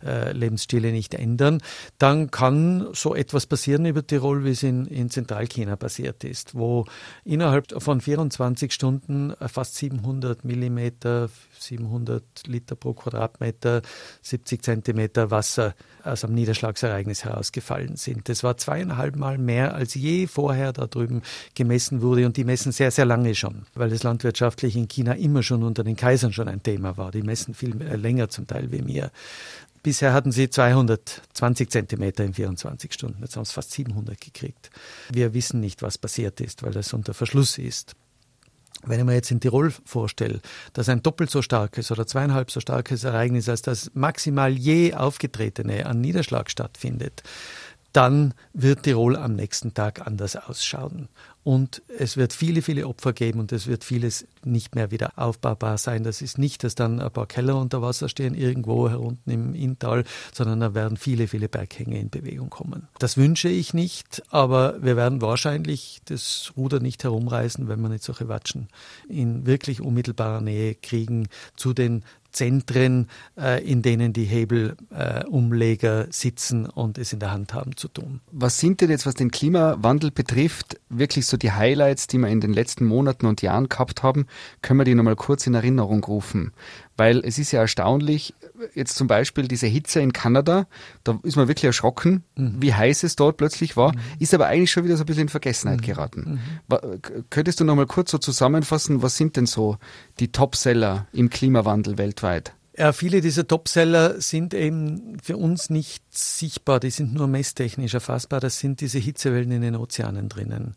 äh, 0.03 0.31
Lebensstile 0.31 0.91
nicht 0.91 1.13
ändern, 1.13 1.61
dann 1.99 2.31
kann 2.31 2.87
so 2.93 3.13
etwas 3.13 3.45
passieren 3.45 3.85
über 3.85 4.05
Tirol, 4.05 4.43
wie 4.43 4.51
es 4.51 4.63
in, 4.63 4.87
in 4.87 5.11
Zentralchina 5.11 5.75
passiert 5.75 6.23
ist, 6.23 6.55
wo 6.55 6.85
innerhalb 7.23 7.79
von 7.79 8.01
24 8.01 8.73
Stunden 8.73 9.33
fast 9.47 9.75
700 9.75 10.43
Millimeter 10.43 11.29
700 11.59 12.23
Liter 12.47 12.75
pro 12.75 12.93
Quadratmeter, 12.93 13.81
70 14.21 14.63
Zentimeter 14.63 15.31
Wasser 15.31 15.75
aus 16.03 16.23
einem 16.23 16.35
Niederschlagsereignis 16.35 17.25
herausgefallen 17.25 17.97
sind. 17.97 18.29
Das 18.29 18.43
war 18.43 18.57
zweieinhalb 18.57 19.15
Mal 19.15 19.37
mehr, 19.37 19.74
als 19.75 19.93
je 19.93 20.27
vorher 20.27 20.73
da 20.73 20.87
drüben 20.87 21.21
gemessen 21.53 22.01
wurde. 22.01 22.25
Und 22.25 22.37
die 22.37 22.43
messen 22.43 22.71
sehr, 22.71 22.91
sehr 22.91 23.05
lange 23.05 23.35
schon, 23.35 23.65
weil 23.75 23.89
das 23.89 24.03
landwirtschaftlich 24.03 24.75
in 24.75 24.87
China 24.87 25.13
immer 25.13 25.43
schon 25.43 25.63
unter 25.63 25.83
den 25.83 25.95
Kaisern 25.95 26.33
schon 26.33 26.47
ein 26.47 26.63
Thema 26.63 26.97
war. 26.97 27.11
Die 27.11 27.21
messen 27.21 27.53
viel 27.53 27.75
länger 27.75 28.29
zum 28.29 28.47
Teil 28.47 28.71
wie 28.71 28.81
mir. 28.81 29.11
Bisher 29.85 30.13
hatten 30.13 30.31
sie 30.31 30.49
220 30.49 31.69
Zentimeter 31.69 32.23
in 32.23 32.33
24 32.33 32.91
Stunden. 32.91 33.21
Jetzt 33.21 33.35
haben 33.35 33.45
sie 33.45 33.53
fast 33.53 33.69
700 33.69 34.19
gekriegt. 34.19 34.71
Wir 35.11 35.35
wissen 35.35 35.59
nicht, 35.59 35.83
was 35.83 35.99
passiert 35.99 36.41
ist, 36.41 36.63
weil 36.63 36.71
das 36.71 36.91
unter 36.91 37.13
Verschluss 37.13 37.59
ist. 37.59 37.95
Wenn 38.83 38.99
ich 38.99 39.05
mir 39.05 39.13
jetzt 39.13 39.31
in 39.31 39.39
Tirol 39.39 39.71
vorstelle, 39.85 40.41
dass 40.73 40.89
ein 40.89 41.01
doppelt 41.01 41.29
so 41.29 41.41
starkes 41.41 41.91
oder 41.91 42.05
zweieinhalb 42.05 42.51
so 42.51 42.59
starkes 42.59 43.03
Ereignis 43.03 43.49
als 43.49 43.61
das 43.61 43.91
maximal 43.93 44.51
je 44.51 44.93
aufgetretene 44.93 45.85
an 45.85 46.01
Niederschlag 46.01 46.49
stattfindet, 46.49 47.23
dann 47.95 48.33
wird 48.53 48.83
Tirol 48.83 49.15
am 49.15 49.35
nächsten 49.35 49.73
Tag 49.73 50.05
anders 50.05 50.35
ausschauen. 50.35 51.07
Und 51.43 51.83
es 51.99 52.17
wird 52.17 52.33
viele, 52.33 52.63
viele 52.63 52.87
Opfer 52.87 53.13
geben 53.13 53.39
und 53.39 53.51
es 53.51 53.67
wird 53.67 53.83
vieles 53.83 54.25
nicht 54.43 54.73
mehr 54.73 54.89
wieder 54.89 55.13
aufbaubar 55.15 55.77
sein. 55.77 56.03
Das 56.03 56.23
ist 56.23 56.39
nicht, 56.39 56.63
dass 56.63 56.73
dann 56.73 56.99
ein 56.99 57.11
paar 57.11 57.27
Keller 57.27 57.55
unter 57.57 57.83
Wasser 57.83 58.09
stehen, 58.09 58.33
irgendwo 58.33 58.89
herunten 58.89 59.31
im 59.31 59.53
Inntal, 59.53 60.05
sondern 60.33 60.59
da 60.59 60.73
werden 60.73 60.97
viele, 60.97 61.27
viele 61.27 61.47
Berghänge 61.47 61.99
in 61.99 62.09
Bewegung 62.09 62.49
kommen. 62.49 62.87
Das 62.97 63.15
wünsche 63.15 63.47
ich 63.47 63.75
nicht, 63.75 64.23
aber 64.29 64.81
wir 64.81 64.95
werden 64.95 65.21
wahrscheinlich 65.21 66.01
das 66.05 66.51
Ruder 66.57 66.79
nicht 66.79 67.03
herumreißen, 67.03 67.67
wenn 67.67 67.79
wir 67.79 67.89
nicht 67.89 68.03
solche 68.03 68.27
Watschen 68.27 68.67
in 69.07 69.45
wirklich 69.45 69.81
unmittelbarer 69.81 70.41
Nähe 70.41 70.73
kriegen 70.73 71.27
zu 71.55 71.73
den 71.73 72.03
Zentren, 72.35 73.07
äh, 73.37 73.63
in 73.63 73.81
denen 73.81 74.13
die 74.13 74.25
Hebelumleger 74.25 76.07
äh, 76.07 76.11
sitzen 76.11 76.65
und 76.65 76.97
es 76.97 77.13
in 77.13 77.19
der 77.19 77.31
Hand 77.31 77.53
haben 77.53 77.77
zu 77.77 77.87
tun. 77.87 78.19
Was 78.31 78.59
sind 78.59 78.81
denn 78.81 78.89
jetzt, 78.89 79.05
was 79.05 79.15
den 79.15 79.31
Klimawandel 79.31 80.11
betrifft, 80.11 80.79
wirklich 80.89 81.25
so 81.25 81.37
die 81.37 81.53
Highlights, 81.53 82.07
die 82.07 82.17
wir 82.17 82.27
in 82.27 82.41
den 82.41 82.53
letzten 82.53 82.85
Monaten 82.85 83.25
und 83.25 83.41
Jahren 83.41 83.69
gehabt 83.69 84.03
haben? 84.03 84.27
Können 84.61 84.79
wir 84.79 84.85
die 84.85 84.95
nochmal 84.95 85.15
kurz 85.15 85.47
in 85.47 85.53
Erinnerung 85.53 86.03
rufen? 86.03 86.51
Weil 86.97 87.19
es 87.25 87.37
ist 87.37 87.51
ja 87.51 87.59
erstaunlich, 87.59 88.33
jetzt 88.73 88.95
zum 88.95 89.07
Beispiel 89.07 89.47
diese 89.47 89.67
Hitze 89.67 89.99
in 89.99 90.13
Kanada, 90.13 90.65
da 91.03 91.19
ist 91.23 91.35
man 91.35 91.47
wirklich 91.47 91.65
erschrocken, 91.65 92.23
mhm. 92.35 92.55
wie 92.61 92.73
heiß 92.73 93.03
es 93.03 93.15
dort 93.15 93.37
plötzlich 93.37 93.75
war, 93.75 93.93
mhm. 93.93 93.99
ist 94.19 94.33
aber 94.33 94.47
eigentlich 94.47 94.71
schon 94.71 94.85
wieder 94.85 94.95
so 94.95 95.03
ein 95.03 95.05
bisschen 95.05 95.23
in 95.23 95.29
Vergessenheit 95.29 95.81
mhm. 95.81 95.85
geraten. 95.85 96.41
Mhm. 96.69 97.01
Könntest 97.29 97.59
du 97.59 97.65
noch 97.65 97.75
mal 97.75 97.85
kurz 97.85 98.11
so 98.11 98.17
zusammenfassen, 98.17 99.01
was 99.01 99.17
sind 99.17 99.35
denn 99.35 99.45
so 99.45 99.77
die 100.19 100.31
Topseller 100.31 101.07
im 101.11 101.29
Klimawandel 101.29 101.97
weltweit? 101.97 102.53
Ja, 102.77 102.91
viele 102.91 103.21
dieser 103.21 103.47
Topseller 103.47 104.19
sind 104.19 104.53
eben 104.53 105.17
für 105.23 105.37
uns 105.37 105.69
nicht 105.69 106.03
sichtbar, 106.09 106.81
die 106.81 106.89
sind 106.89 107.13
nur 107.13 107.27
messtechnisch 107.27 107.93
erfassbar. 107.93 108.41
Das 108.41 108.59
sind 108.59 108.81
diese 108.81 108.99
Hitzewellen 108.99 109.51
in 109.51 109.61
den 109.61 109.77
Ozeanen 109.77 110.27
drinnen. 110.27 110.75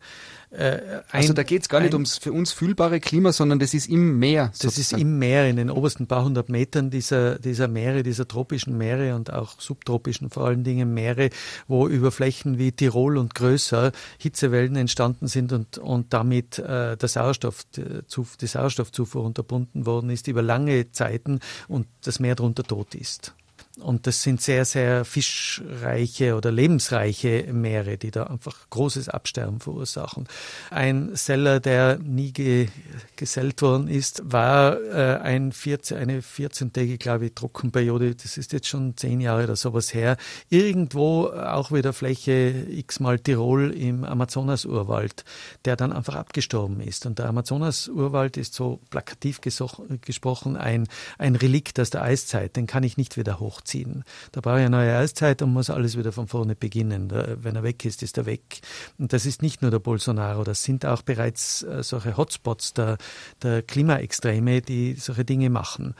Äh, 0.50 1.02
also 1.10 1.32
da 1.34 1.42
geht 1.42 1.62
es 1.62 1.68
gar 1.68 1.80
nicht 1.80 1.92
ums 1.92 2.18
für 2.18 2.32
uns 2.32 2.52
fühlbare 2.52 3.00
Klima, 3.00 3.32
sondern 3.32 3.58
das 3.58 3.74
ist 3.74 3.88
im 3.88 4.18
Meer. 4.18 4.50
Sozusagen. 4.52 4.68
Das 4.68 4.78
ist 4.78 4.92
im 4.92 5.18
Meer, 5.18 5.48
in 5.48 5.56
den 5.56 5.70
obersten 5.70 6.06
paar 6.06 6.24
hundert 6.24 6.48
Metern 6.48 6.90
dieser, 6.90 7.38
dieser 7.38 7.68
Meere, 7.68 8.02
dieser 8.02 8.26
tropischen 8.26 8.76
Meere 8.78 9.14
und 9.14 9.32
auch 9.32 9.60
subtropischen 9.60 10.30
vor 10.30 10.46
allen 10.46 10.64
Dingen 10.64 10.94
Meere, 10.94 11.30
wo 11.66 11.86
über 11.86 12.10
Flächen 12.10 12.58
wie 12.58 12.72
Tirol 12.72 13.18
und 13.18 13.34
größer 13.34 13.92
Hitzewellen 14.18 14.76
entstanden 14.76 15.26
sind 15.26 15.52
und, 15.52 15.78
und 15.78 16.12
damit 16.12 16.58
äh, 16.58 16.96
der 16.96 17.08
Sauerstoff, 17.08 17.64
die 17.72 18.46
Sauerstoffzufuhr 18.46 19.22
unterbunden 19.22 19.84
worden 19.86 20.10
ist 20.10 20.28
über 20.28 20.42
lange 20.42 20.90
Zeiten 20.92 21.40
und 21.68 21.86
das 22.02 22.20
Meer 22.20 22.36
darunter 22.36 22.62
tot 22.62 22.94
ist. 22.94 23.34
Und 23.80 24.06
das 24.06 24.22
sind 24.22 24.40
sehr, 24.40 24.64
sehr 24.64 25.04
fischreiche 25.04 26.34
oder 26.34 26.50
lebensreiche 26.50 27.46
Meere, 27.52 27.96
die 27.96 28.10
da 28.10 28.24
einfach 28.24 28.68
großes 28.70 29.08
Absterben 29.08 29.60
verursachen. 29.60 30.26
Ein 30.70 31.14
Seller, 31.14 31.60
der 31.60 31.98
nie 31.98 32.32
ge 32.32 32.68
gesellt 33.16 33.62
worden 33.62 33.88
ist, 33.88 34.22
war 34.24 34.80
äh, 34.80 35.18
ein 35.20 35.52
14, 35.52 35.96
eine 35.96 36.20
14-tägige, 36.20 36.98
glaube 36.98 37.26
ich, 37.26 37.34
Trockenperiode. 37.34 38.14
Das 38.14 38.36
ist 38.36 38.52
jetzt 38.52 38.68
schon 38.68 38.96
zehn 38.96 39.20
Jahre 39.20 39.44
oder 39.44 39.56
sowas 39.56 39.94
her. 39.94 40.16
Irgendwo 40.50 41.26
auch 41.26 41.72
wieder 41.72 41.92
Fläche 41.92 42.66
x-mal 42.68 43.18
Tirol 43.18 43.72
im 43.72 44.04
Amazonas-Urwald, 44.04 45.24
der 45.64 45.76
dann 45.76 45.92
einfach 45.92 46.16
abgestorben 46.16 46.80
ist. 46.80 47.06
Und 47.06 47.18
der 47.18 47.26
Amazonas-Urwald 47.26 48.36
ist 48.36 48.54
so 48.54 48.80
plakativ 48.90 49.40
gesprochen 49.40 50.56
ein, 50.56 50.88
ein 51.18 51.36
Relikt 51.36 51.78
aus 51.80 51.90
der 51.90 52.02
Eiszeit. 52.02 52.56
Den 52.56 52.66
kann 52.66 52.82
ich 52.82 52.96
nicht 52.96 53.16
wieder 53.16 53.40
hochziehen 53.40 53.67
ziehen. 53.68 54.04
Da 54.32 54.40
brauche 54.40 54.58
ich 54.58 54.66
eine 54.66 54.76
neue 54.76 54.96
Eiszeit 54.96 55.42
und 55.42 55.52
muss 55.52 55.70
alles 55.70 55.96
wieder 55.96 56.12
von 56.12 56.26
vorne 56.26 56.56
beginnen. 56.56 57.10
wenn 57.10 57.56
er 57.56 57.62
weg 57.62 57.84
ist, 57.84 58.02
ist 58.02 58.18
er 58.18 58.26
weg. 58.26 58.60
Und 58.98 59.12
das 59.12 59.26
ist 59.26 59.42
nicht 59.42 59.62
nur 59.62 59.70
der 59.70 59.78
Bolsonaro, 59.78 60.42
das 60.44 60.62
sind 60.62 60.84
auch 60.84 61.02
bereits 61.02 61.62
äh, 61.62 61.82
solche 61.82 62.16
Hotspots 62.16 62.74
der, 62.74 62.98
der 63.42 63.62
Klimaextreme, 63.62 64.62
die 64.62 64.94
solche 64.94 65.24
Dinge 65.24 65.50
machen. 65.50 65.94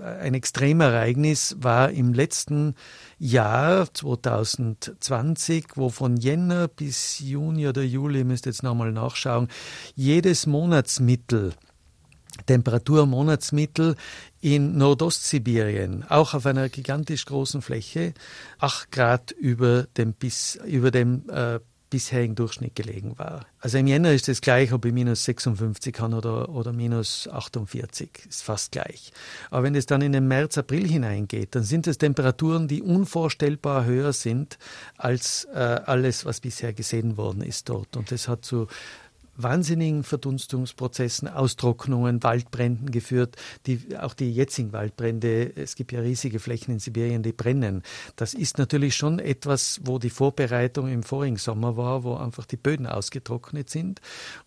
Ein 0.00 0.34
Extremereignis 0.34 1.56
war 1.58 1.90
im 1.90 2.12
letzten 2.12 2.74
Jahr 3.18 3.92
2020, 3.92 5.76
wo 5.76 5.88
von 5.88 6.16
Jänner 6.16 6.68
bis 6.68 7.18
Juni 7.20 7.66
oder 7.66 7.82
Juli, 7.82 8.18
ihr 8.18 8.24
müsst 8.24 8.46
jetzt 8.46 8.62
nochmal 8.62 8.92
nachschauen, 8.92 9.48
jedes 9.94 10.46
Monatsmittel 10.46 11.52
Temperaturmonatsmittel 12.46 13.96
in 14.40 14.76
Nordostsibirien, 14.76 16.04
auch 16.08 16.34
auf 16.34 16.46
einer 16.46 16.68
gigantisch 16.68 17.24
großen 17.26 17.62
Fläche, 17.62 18.14
acht 18.58 18.92
Grad 18.92 19.30
über 19.30 19.84
dem, 19.96 20.12
bis, 20.12 20.58
über 20.66 20.90
dem 20.90 21.28
äh, 21.30 21.60
bisherigen 21.94 22.34
Durchschnitt 22.34 22.74
gelegen 22.74 23.16
war. 23.20 23.46
Also 23.60 23.78
im 23.78 23.86
Jänner 23.86 24.12
ist 24.12 24.28
es 24.28 24.40
gleich, 24.40 24.72
ob 24.72 24.84
ich 24.84 24.92
minus 24.92 25.24
56 25.26 25.94
kann 25.94 26.12
oder, 26.12 26.48
oder 26.48 26.72
minus 26.72 27.28
48, 27.28 28.10
ist 28.28 28.42
fast 28.42 28.72
gleich. 28.72 29.12
Aber 29.48 29.62
wenn 29.62 29.76
es 29.76 29.86
dann 29.86 30.02
in 30.02 30.10
den 30.10 30.26
März, 30.26 30.58
April 30.58 30.88
hineingeht, 30.88 31.54
dann 31.54 31.62
sind 31.62 31.86
es 31.86 31.96
Temperaturen, 31.96 32.66
die 32.66 32.82
unvorstellbar 32.82 33.84
höher 33.84 34.12
sind 34.12 34.58
als 34.96 35.46
äh, 35.54 35.58
alles, 35.58 36.24
was 36.24 36.40
bisher 36.40 36.72
gesehen 36.72 37.16
worden 37.16 37.42
ist 37.42 37.68
dort. 37.68 37.96
Und 37.96 38.10
das 38.10 38.26
hat 38.26 38.44
zu 38.44 38.66
wahnsinnigen 39.36 40.04
Verdunstungsprozessen, 40.04 41.28
Austrocknungen, 41.28 42.22
Waldbränden 42.22 42.90
geführt, 42.90 43.36
die, 43.66 43.96
auch 43.98 44.14
die 44.14 44.32
jetzigen 44.32 44.72
Waldbrände, 44.72 45.52
es 45.56 45.74
gibt 45.76 45.92
ja 45.92 46.00
riesige 46.00 46.38
Flächen 46.38 46.72
in 46.72 46.78
Sibirien, 46.78 47.22
die 47.22 47.32
brennen. 47.32 47.82
Das 48.16 48.34
ist 48.34 48.58
natürlich 48.58 48.96
schon 48.96 49.18
etwas, 49.18 49.80
wo 49.84 49.98
die 49.98 50.10
Vorbereitung 50.10 50.88
im 50.88 51.02
vorigen 51.02 51.36
Sommer 51.36 51.76
war, 51.76 52.04
wo 52.04 52.14
einfach 52.14 52.46
die 52.46 52.56
Böden 52.56 52.86
ausgetrocknet 52.86 53.70
sind. 53.70 54.00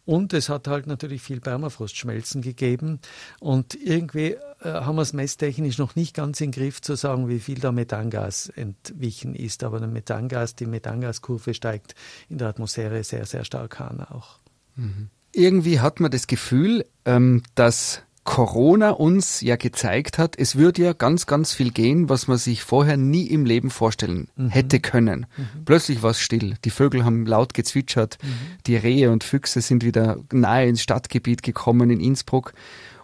Und 0.05 0.33
es 0.33 0.49
hat 0.49 0.67
halt 0.67 0.87
natürlich 0.87 1.21
viel 1.21 1.41
Permafrostschmelzen 1.41 2.41
gegeben. 2.41 2.99
Und 3.39 3.75
irgendwie 3.75 4.37
äh, 4.61 4.71
haben 4.71 4.95
wir 4.95 5.01
es 5.01 5.13
messtechnisch 5.13 5.77
noch 5.77 5.95
nicht 5.95 6.15
ganz 6.15 6.41
im 6.41 6.51
Griff 6.51 6.81
zu 6.81 6.95
sagen, 6.95 7.27
wie 7.27 7.39
viel 7.39 7.59
da 7.59 7.71
Methangas 7.71 8.49
entwichen 8.49 9.35
ist. 9.35 9.63
Aber 9.63 9.79
der 9.79 9.89
Methangas, 9.89 10.55
die 10.55 10.65
Methangaskurve 10.65 11.53
steigt 11.53 11.95
in 12.29 12.37
der 12.37 12.47
Atmosphäre 12.47 13.03
sehr, 13.03 13.25
sehr 13.25 13.43
stark 13.43 13.81
an 13.81 14.01
auch. 14.01 14.39
Irgendwie 15.33 15.79
hat 15.79 15.99
man 15.99 16.11
das 16.11 16.27
Gefühl, 16.27 16.85
ähm, 17.05 17.43
dass 17.55 18.01
Corona 18.27 18.89
uns 18.89 19.39
ja 19.39 19.55
gezeigt 19.55 20.17
hat, 20.17 20.37
es 20.37 20.57
würde 20.57 20.83
ja 20.83 20.91
ganz, 20.91 21.27
ganz 21.27 21.53
viel 21.53 21.71
gehen, 21.71 22.09
was 22.09 22.27
man 22.27 22.37
sich 22.37 22.61
vorher 22.61 22.97
nie 22.97 23.25
im 23.25 23.45
Leben 23.45 23.69
vorstellen 23.69 24.27
mhm. 24.35 24.49
hätte 24.49 24.81
können. 24.81 25.27
Mhm. 25.37 25.63
Plötzlich 25.63 26.03
war 26.03 26.11
es 26.11 26.19
still. 26.19 26.55
Die 26.65 26.69
Vögel 26.69 27.05
haben 27.05 27.25
laut 27.25 27.53
gezwitschert. 27.53 28.17
Mhm. 28.21 28.27
Die 28.65 28.75
Rehe 28.75 29.11
und 29.11 29.23
Füchse 29.23 29.61
sind 29.61 29.85
wieder 29.85 30.17
nahe 30.33 30.67
ins 30.67 30.81
Stadtgebiet 30.81 31.41
gekommen 31.41 31.89
in 31.89 32.01
Innsbruck. 32.01 32.53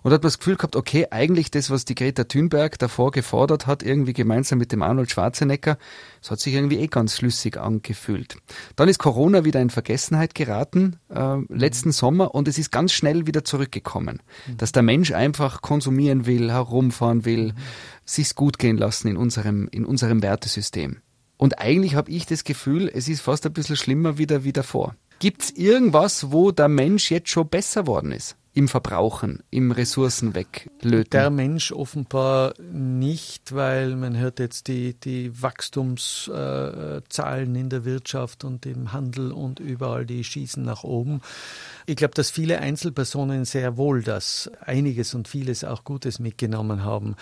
Und 0.04 0.12
hat 0.12 0.22
man 0.22 0.28
das 0.28 0.38
Gefühl 0.38 0.58
gehabt, 0.58 0.76
okay, 0.76 1.08
eigentlich 1.12 1.50
das, 1.50 1.70
was 1.70 1.86
die 1.86 1.96
Greta 1.96 2.26
Thunberg 2.26 2.78
davor 2.78 3.12
gefordert 3.12 3.68
hat, 3.68 3.84
irgendwie 3.84 4.13
gemeinsam 4.13 4.60
mit 4.60 4.74
dem 4.74 4.84
Arnold 4.84 5.10
Schwarzenegger, 5.10 5.78
das 6.22 6.32
hat 6.32 6.39
sich 6.42 6.54
irgendwie 6.54 6.80
eh 6.80 6.88
ganz 6.88 7.18
schlüssig 7.18 7.58
angefühlt. 7.58 8.36
Dann 8.76 8.89
ist 8.89 9.00
Corona 9.00 9.46
wieder 9.46 9.62
in 9.62 9.70
Vergessenheit 9.70 10.36
geraten, 10.36 10.98
äh, 11.10 11.38
letzten 11.48 11.94
Sommer, 11.94 12.36
und 12.36 12.50
es 12.50 12.58
ist 12.58 12.72
ganz 12.72 12.92
schnell 12.92 13.28
wieder 13.28 13.46
zurückgekommen. 13.46 14.22
Mhm. 14.48 14.58
Dass 14.58 14.74
der 14.74 14.84
Mensch 14.84 15.13
einfach 15.13 15.62
konsumieren 15.62 16.26
will, 16.26 16.52
herumfahren 16.52 17.24
will, 17.24 17.54
mhm. 17.54 17.58
sich's 18.04 18.36
gut 18.36 18.60
gehen 18.60 18.78
lassen 18.78 19.08
in 19.08 19.16
unserem, 19.16 19.70
in 19.72 19.86
unserem 19.86 20.22
Wertesystem. 20.22 20.98
Und 21.38 21.60
eigentlich 21.60 21.96
habe 21.96 22.12
ich 22.12 22.26
das 22.26 22.44
Gefühl, 22.44 22.92
es 22.94 23.08
ist 23.08 23.22
fast 23.22 23.46
ein 23.46 23.54
bisschen 23.54 23.78
schlimmer 23.78 24.18
wieder 24.18 24.44
wie 24.44 24.54
davor. 24.54 24.96
Gibt's 25.20 25.50
irgendwas, 25.52 26.32
wo 26.32 26.52
der 26.52 26.68
Mensch 26.68 27.10
jetzt 27.10 27.30
schon 27.30 27.48
besser 27.48 27.88
worden 27.88 28.12
ist? 28.12 28.36
Im 28.56 28.68
Verbrauchen, 28.68 29.42
im 29.50 29.72
Ressourcen 29.72 30.36
weglöten? 30.36 31.10
Der 31.12 31.32
Mensch 31.32 31.72
offenbar 31.72 32.54
nicht, 32.72 33.56
weil 33.56 33.96
man 33.96 34.16
hört 34.18 34.38
jetzt 34.39 34.68
die, 34.68 34.94
die 34.94 35.42
Wachstumszahlen 35.42 37.56
in 37.56 37.70
der 37.70 37.84
Wirtschaft 37.84 38.44
und 38.44 38.68
im 38.68 38.94
Handel 38.94 39.32
und 39.32 39.60
überall, 39.60 40.06
die 40.06 40.24
schießen 40.24 40.63
nach 40.63 40.84
oben. 40.84 41.22
Ich 41.88 41.96
glaube, 41.96 42.13
dass 42.13 42.30
viele 42.30 42.60
Einzelpersonen 42.60 43.46
sehr 43.46 43.76
wohl 43.78 44.04
das 44.04 44.52
einiges 44.62 45.16
und 45.16 45.28
vieles 45.28 45.63
auch 45.63 45.84
Gutes 45.84 46.20
mitgenommen 46.20 46.84
haben. 46.84 47.16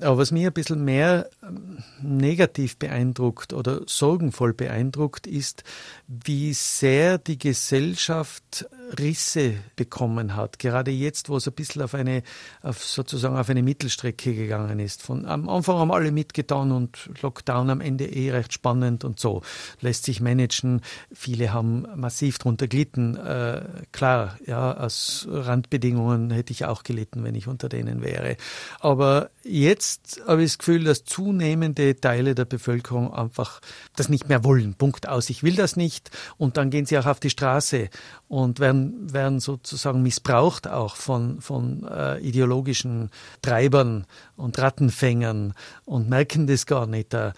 Aber 0.00 0.18
was 0.18 0.32
mir 0.32 0.48
ein 0.48 0.52
bisschen 0.52 0.84
mehr 0.84 1.30
ähm, 1.42 1.78
negativ 2.02 2.76
beeindruckt 2.76 3.54
oder 3.54 3.80
sorgenvoll 3.86 4.52
beeindruckt, 4.52 5.26
ist, 5.26 5.64
wie 6.06 6.52
sehr 6.52 7.16
die 7.16 7.38
Gesellschaft 7.38 8.66
Risse 8.98 9.54
bekommen 9.76 10.36
hat. 10.36 10.58
Gerade 10.58 10.73
jetzt, 10.82 11.28
wo 11.28 11.36
es 11.36 11.46
ein 11.46 11.54
bisschen 11.54 11.82
auf 11.82 11.94
eine, 11.94 12.22
auf 12.62 12.84
sozusagen 12.84 13.36
auf 13.36 13.48
eine 13.48 13.62
Mittelstrecke 13.62 14.34
gegangen 14.34 14.78
ist. 14.78 15.02
Von, 15.02 15.26
am 15.26 15.48
Anfang 15.48 15.76
haben 15.78 15.92
alle 15.92 16.12
mitgetan 16.12 16.72
und 16.72 17.10
Lockdown 17.22 17.70
am 17.70 17.80
Ende 17.80 18.06
eh 18.06 18.30
recht 18.30 18.52
spannend 18.52 19.04
und 19.04 19.20
so. 19.20 19.42
Lässt 19.80 20.04
sich 20.04 20.20
managen. 20.20 20.80
Viele 21.12 21.52
haben 21.52 21.86
massiv 21.96 22.38
drunter 22.38 22.68
gelitten. 22.68 23.16
Äh, 23.16 23.62
klar, 23.92 24.38
ja, 24.46 24.76
aus 24.76 25.26
Randbedingungen 25.30 26.30
hätte 26.30 26.52
ich 26.52 26.64
auch 26.64 26.82
gelitten, 26.82 27.24
wenn 27.24 27.34
ich 27.34 27.48
unter 27.48 27.68
denen 27.68 28.02
wäre. 28.02 28.36
Aber 28.80 29.30
jetzt 29.42 30.22
habe 30.26 30.42
ich 30.42 30.52
das 30.52 30.58
Gefühl, 30.58 30.84
dass 30.84 31.04
zunehmende 31.04 31.96
Teile 32.00 32.34
der 32.34 32.44
Bevölkerung 32.44 33.12
einfach 33.12 33.60
das 33.96 34.08
nicht 34.08 34.28
mehr 34.28 34.44
wollen. 34.44 34.74
Punkt 34.74 35.08
aus. 35.08 35.30
Ich 35.30 35.42
will 35.42 35.56
das 35.56 35.76
nicht. 35.76 36.10
Und 36.36 36.56
dann 36.56 36.70
gehen 36.70 36.86
sie 36.86 36.98
auch 36.98 37.06
auf 37.06 37.20
die 37.20 37.30
Straße 37.30 37.88
und 38.28 38.60
werden, 38.60 39.12
werden 39.12 39.40
sozusagen 39.40 40.02
missbraucht 40.02 40.63
auch 40.66 40.96
von, 40.96 41.40
von 41.40 41.86
äh, 41.88 42.18
ideologischen 42.18 43.10
Treibern 43.42 44.06
und 44.36 44.58
Rattenfängern 44.58 45.54
und 45.84 46.08
merken 46.08 46.46
das 46.46 46.66
gar 46.66 46.86
nicht. 46.86 47.14
Äh, 47.14 47.32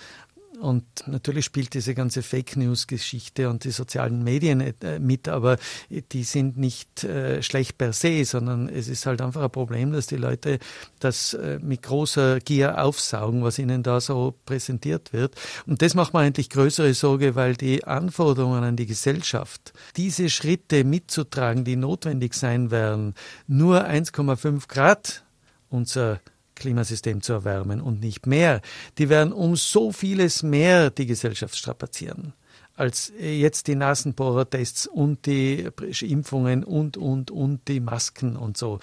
und 0.61 0.85
natürlich 1.07 1.45
spielt 1.45 1.75
diese 1.75 1.95
ganze 1.95 2.23
Fake 2.23 2.57
News-Geschichte 2.57 3.51
und 3.51 3.65
die 3.65 3.71
sozialen 3.71 4.25
Medien 4.25 4.61
äh, 4.61 4.99
mit, 4.99 5.29
aber 5.29 5.59
die 5.91 6.25
sind 6.25 6.57
nicht 6.57 7.05
äh, 7.05 7.43
schlecht 7.43 7.77
per 7.77 7.93
se, 7.93 8.25
sondern 8.25 8.69
es 8.69 8.89
ist 8.89 9.07
halt 9.07 9.21
einfach 9.21 9.43
ein 9.43 9.51
Problem, 9.51 9.93
dass 9.93 10.07
die 10.07 10.17
Leute 10.17 10.59
das 10.99 11.35
äh, 11.35 11.59
mit 11.61 11.83
großer 11.83 12.41
Gier 12.41 12.83
aufsaugen, 12.83 13.43
was 13.43 13.59
ihnen 13.59 13.83
da 13.83 14.01
so 14.01 14.35
präsentiert 14.47 15.13
wird. 15.13 15.35
Und 15.67 15.83
das 15.83 15.95
macht 15.95 16.15
mir 16.15 16.21
eigentlich 16.21 16.49
größere 16.49 16.95
Sorge, 16.95 17.35
weil 17.35 17.55
die 17.55 17.85
Anforderungen 17.85 18.65
an 18.65 18.77
die 18.77 18.87
Gesellschaft, 18.87 19.73
diese 19.97 20.31
Schritte 20.31 20.85
mitzutragen, 20.85 21.65
die 21.65 21.77
notwendig 21.77 22.35
sein 22.35 22.71
werden, 22.71 23.15
nur 23.47 23.87
1,5 23.87 24.69
Grad 24.69 25.23
unser 25.69 26.21
Klimasystem 26.57 27.23
zu 27.23 27.35
erwärmen 27.35 27.81
und 27.81 28.01
nicht 28.01 28.27
mehr. 28.27 28.61
Die 28.99 29.09
werden 29.09 29.33
um 29.33 29.55
so 29.55 29.93
vieles 29.93 30.43
mehr 30.43 30.91
die 30.91 31.07
Gesellschaft 31.07 31.57
strapazieren. 31.57 32.33
als 32.77 33.11
jetzt 33.19 33.69
die 33.69 33.75
Nasenbohrertests 33.75 34.87
und 34.87 35.25
die 35.25 35.71
Impfungen 36.03 36.63
und, 36.63 36.99
und, 36.99 37.31
und 37.31 37.69
die 37.69 37.81
Masken 37.81 38.37
und 38.37 38.59
so 38.59 38.81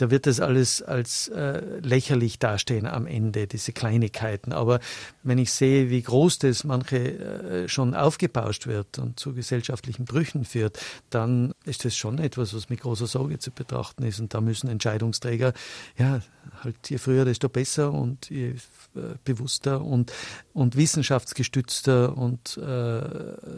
da 0.00 0.10
wird 0.10 0.26
das 0.26 0.40
alles 0.40 0.80
als 0.80 1.28
äh, 1.28 1.62
lächerlich 1.80 2.38
dastehen 2.38 2.86
am 2.86 3.06
Ende, 3.06 3.46
diese 3.46 3.72
Kleinigkeiten. 3.72 4.54
Aber 4.54 4.80
wenn 5.22 5.36
ich 5.36 5.52
sehe, 5.52 5.90
wie 5.90 6.00
groß 6.00 6.38
das 6.38 6.64
manche 6.64 6.96
äh, 6.96 7.68
schon 7.68 7.94
aufgebauscht 7.94 8.66
wird 8.66 8.98
und 8.98 9.20
zu 9.20 9.34
gesellschaftlichen 9.34 10.06
Brüchen 10.06 10.46
führt, 10.46 10.78
dann 11.10 11.52
ist 11.64 11.84
das 11.84 11.94
schon 11.96 12.18
etwas, 12.18 12.54
was 12.54 12.70
mit 12.70 12.80
großer 12.80 13.06
Sorge 13.06 13.38
zu 13.38 13.50
betrachten 13.50 14.02
ist. 14.04 14.20
Und 14.20 14.32
da 14.32 14.40
müssen 14.40 14.70
Entscheidungsträger, 14.70 15.52
ja, 15.98 16.22
halt 16.64 16.76
je 16.88 16.96
früher, 16.96 17.26
desto 17.26 17.50
besser 17.50 17.92
und 17.92 18.30
je 18.30 18.52
äh, 18.52 18.54
bewusster 19.24 19.82
und, 19.82 20.14
und 20.54 20.76
wissenschaftsgestützter 20.76 22.16
und 22.16 22.56
äh, 22.56 23.02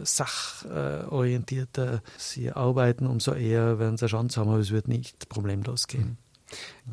sachorientierter 0.03 2.01
sie 2.17 2.51
arbeiten, 2.51 3.07
umso 3.07 3.31
eher 3.31 3.79
werden 3.79 3.95
sie 3.95 4.03
eine 4.03 4.11
Chance 4.11 4.41
haben, 4.41 4.49
aber 4.49 4.59
es 4.59 4.71
wird 4.71 4.89
nicht 4.89 5.29
problemlos 5.29 5.87
gehen. 5.87 6.17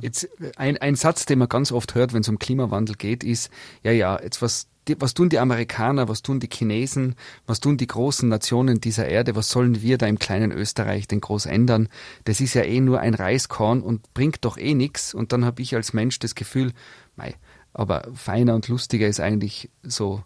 Jetzt 0.00 0.28
ein, 0.56 0.76
ein 0.78 0.94
Satz, 0.94 1.26
den 1.26 1.38
man 1.38 1.48
ganz 1.48 1.72
oft 1.72 1.94
hört, 1.94 2.12
wenn 2.12 2.22
es 2.22 2.28
um 2.28 2.38
Klimawandel 2.38 2.96
geht, 2.96 3.24
ist, 3.24 3.50
ja, 3.82 3.92
ja, 3.92 4.20
jetzt 4.22 4.42
was, 4.42 4.68
was 4.98 5.14
tun 5.14 5.28
die 5.28 5.38
Amerikaner, 5.38 6.08
was 6.08 6.22
tun 6.22 6.40
die 6.40 6.48
Chinesen, 6.52 7.16
was 7.46 7.60
tun 7.60 7.76
die 7.76 7.86
großen 7.86 8.28
Nationen 8.28 8.80
dieser 8.80 9.06
Erde, 9.06 9.36
was 9.36 9.50
sollen 9.50 9.82
wir 9.82 9.98
da 9.98 10.06
im 10.06 10.18
kleinen 10.18 10.52
Österreich 10.52 11.06
denn 11.08 11.20
groß 11.20 11.46
ändern? 11.46 11.88
Das 12.24 12.40
ist 12.40 12.54
ja 12.54 12.62
eh 12.62 12.80
nur 12.80 13.00
ein 13.00 13.14
Reiskorn 13.14 13.82
und 13.82 14.12
bringt 14.14 14.44
doch 14.44 14.56
eh 14.56 14.74
nichts. 14.74 15.14
Und 15.14 15.32
dann 15.32 15.44
habe 15.44 15.62
ich 15.62 15.74
als 15.74 15.92
Mensch 15.92 16.18
das 16.18 16.34
Gefühl, 16.34 16.72
mei, 17.16 17.34
aber 17.72 18.08
feiner 18.14 18.54
und 18.54 18.68
lustiger 18.68 19.06
ist 19.06 19.20
eigentlich 19.20 19.70
so 19.82 20.24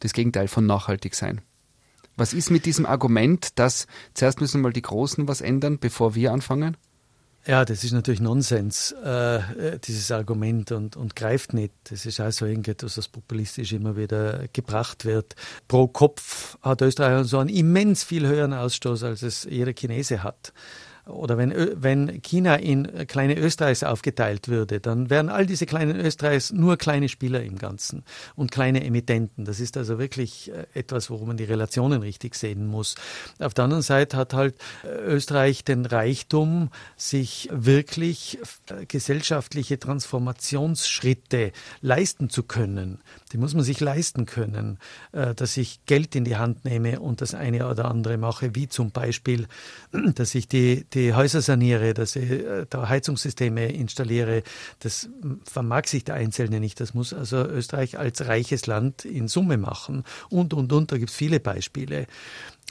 das 0.00 0.12
Gegenteil 0.12 0.48
von 0.48 0.66
nachhaltig 0.66 1.14
sein. 1.14 1.40
Was 2.16 2.34
ist 2.34 2.50
mit 2.50 2.66
diesem 2.66 2.84
Argument, 2.84 3.58
dass 3.58 3.86
zuerst 4.14 4.40
müssen 4.40 4.60
mal 4.60 4.72
die 4.72 4.82
Großen 4.82 5.28
was 5.28 5.40
ändern, 5.40 5.78
bevor 5.78 6.14
wir 6.14 6.32
anfangen? 6.32 6.76
Ja, 7.44 7.64
das 7.64 7.82
ist 7.82 7.92
natürlich 7.92 8.20
Nonsens, 8.20 8.94
äh, 9.04 9.36
äh, 9.36 9.78
dieses 9.80 10.12
Argument 10.12 10.70
und, 10.70 10.96
und 10.96 11.16
greift 11.16 11.54
nicht. 11.54 11.72
Das 11.90 12.06
ist 12.06 12.20
also 12.20 12.46
irgendetwas, 12.46 12.96
was 12.96 13.08
populistisch 13.08 13.72
immer 13.72 13.96
wieder 13.96 14.46
gebracht 14.52 15.04
wird. 15.04 15.34
Pro 15.66 15.88
Kopf 15.88 16.56
hat 16.62 16.82
Österreich 16.82 17.26
so 17.26 17.38
einen 17.38 17.48
immens 17.48 18.04
viel 18.04 18.28
höheren 18.28 18.52
Ausstoß, 18.52 19.02
als 19.02 19.22
es 19.22 19.42
jeder 19.44 19.72
Chinese 19.72 20.22
hat 20.22 20.52
oder 21.06 21.36
wenn, 21.36 21.52
wenn 21.82 22.22
China 22.22 22.56
in 22.56 23.06
kleine 23.08 23.36
Österreichs 23.36 23.82
aufgeteilt 23.82 24.46
würde, 24.46 24.78
dann 24.78 25.10
wären 25.10 25.30
all 25.30 25.46
diese 25.46 25.66
kleinen 25.66 25.98
Österreichs 25.98 26.52
nur 26.52 26.76
kleine 26.76 27.08
Spieler 27.08 27.42
im 27.42 27.58
Ganzen 27.58 28.04
und 28.36 28.52
kleine 28.52 28.84
Emittenten. 28.84 29.44
Das 29.44 29.58
ist 29.58 29.76
also 29.76 29.98
wirklich 29.98 30.52
äh, 30.52 30.66
etwas, 30.74 31.10
worum 31.10 31.28
man 31.28 31.36
die 31.36 31.44
Relationen 31.44 32.02
richtig 32.02 32.36
sehen 32.36 32.66
muss. 32.68 32.94
Auf 33.40 33.52
der 33.52 33.64
anderen 33.64 33.82
Seite 33.82 34.16
hat 34.16 34.32
halt 34.32 34.54
äh, 34.84 34.88
Österreich 34.88 35.64
den 35.64 35.86
Reichtum, 35.86 36.70
sich 36.96 37.48
wirklich 37.52 38.38
äh, 38.68 38.86
gesellschaftliche 38.86 39.80
Transformationsschritte 39.80 41.50
leisten 41.80 42.30
zu 42.30 42.44
können. 42.44 43.00
Die 43.32 43.38
muss 43.38 43.54
man 43.54 43.64
sich 43.64 43.80
leisten 43.80 44.26
können, 44.26 44.78
dass 45.12 45.56
ich 45.56 45.84
Geld 45.86 46.14
in 46.14 46.24
die 46.24 46.36
Hand 46.36 46.64
nehme 46.64 47.00
und 47.00 47.22
das 47.22 47.34
eine 47.34 47.66
oder 47.68 47.86
andere 47.86 48.18
mache, 48.18 48.54
wie 48.54 48.68
zum 48.68 48.90
Beispiel, 48.90 49.46
dass 50.14 50.34
ich 50.34 50.48
die 50.48 50.84
die 50.94 51.14
Häuser 51.14 51.42
saniere, 51.42 51.94
dass 51.94 52.16
ich 52.16 52.30
äh, 52.30 52.66
da 52.68 52.88
Heizungssysteme 52.88 53.72
installiere, 53.72 54.42
das 54.80 55.08
vermag 55.44 55.86
sich 55.86 56.04
der 56.04 56.16
Einzelne 56.16 56.60
nicht. 56.60 56.80
Das 56.80 56.94
muss 56.94 57.14
also 57.14 57.38
Österreich 57.38 57.98
als 57.98 58.26
reiches 58.26 58.66
Land 58.66 59.04
in 59.04 59.28
Summe 59.28 59.56
machen. 59.56 60.04
Und, 60.28 60.54
und, 60.54 60.72
und, 60.72 60.92
da 60.92 60.98
gibt 60.98 61.10
es 61.10 61.16
viele 61.16 61.40
Beispiele. 61.40 62.06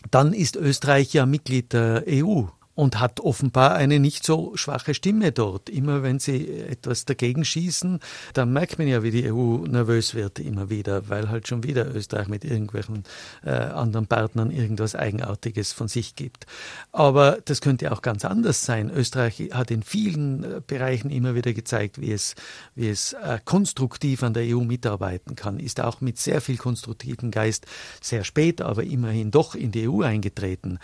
Dann 0.10 0.34
ist 0.34 0.56
Österreich 0.56 1.14
ja 1.14 1.26
Mitglied 1.26 1.74
der 1.74 2.04
EU 2.08 2.46
und 2.76 3.00
hat 3.00 3.20
offenbar 3.20 3.76
eine 3.76 4.00
nicht 4.00 4.26
so 4.26 4.56
schwache 4.56 4.94
Stimme 4.94 5.32
dort. 5.32 5.70
Immer 5.70 6.04
wenn 6.04 6.20
sie 6.20 6.50
etwas 6.50 7.06
dagegen 7.06 7.44
schießen, 7.44 8.00
dann 8.34 8.54
merkt 8.54 8.80
man 8.80 8.88
ja, 8.88 9.04
wie 9.04 9.12
die 9.12 9.32
EU 9.32 9.66
nervös 9.68 10.16
wird 10.16 10.40
immer 10.40 10.70
wieder, 10.70 11.10
weil 11.10 11.30
halt 11.30 11.48
schon 11.48 11.64
wieder 11.64 11.94
Österreich 11.94 12.28
mit 12.28 12.46
irgendwelchen 12.46 13.04
äh, 13.44 13.52
anderen 13.52 14.08
Partnern 14.08 14.52
irgendwas 14.52 14.96
Eigenartiges 14.96 15.74
von 15.74 15.88
sich 15.88 16.16
gibt. 16.16 16.46
Aber 16.92 17.40
das 17.46 17.62
könnte 17.62 17.92
auch 17.92 18.02
ganz 18.02 18.26
anders 18.26 18.66
sein. 18.66 18.90
Österreich 18.90 19.50
hat 19.52 19.72
in 19.72 19.84
vielen 19.84 20.44
äh, 20.44 20.62
Bereichen 20.66 21.10
immer 21.10 21.36
wieder 21.36 21.54
gezeigt, 21.54 22.00
wie 22.00 22.12
es, 22.12 22.36
wie 22.76 22.90
es 22.90 23.14
äh, 23.14 23.40
konstruktiv 23.44 24.24
an 24.24 24.34
der 24.34 24.44
EU 24.44 24.62
mitarbeiten 24.62 25.36
kann, 25.36 25.60
ist 25.60 25.82
auch 25.82 26.02
mit 26.02 26.18
sehr 26.18 26.42
viel 26.42 26.58
konstruktiven 26.58 27.32
Geist 27.32 27.66
sehr 28.02 28.24
spät, 28.24 28.62
aber 28.62 28.84
immerhin 28.84 29.32
doch 29.32 29.56
in 29.56 29.72
die 29.72 29.90
EU 29.90 30.02
eingetreten. 30.02 30.80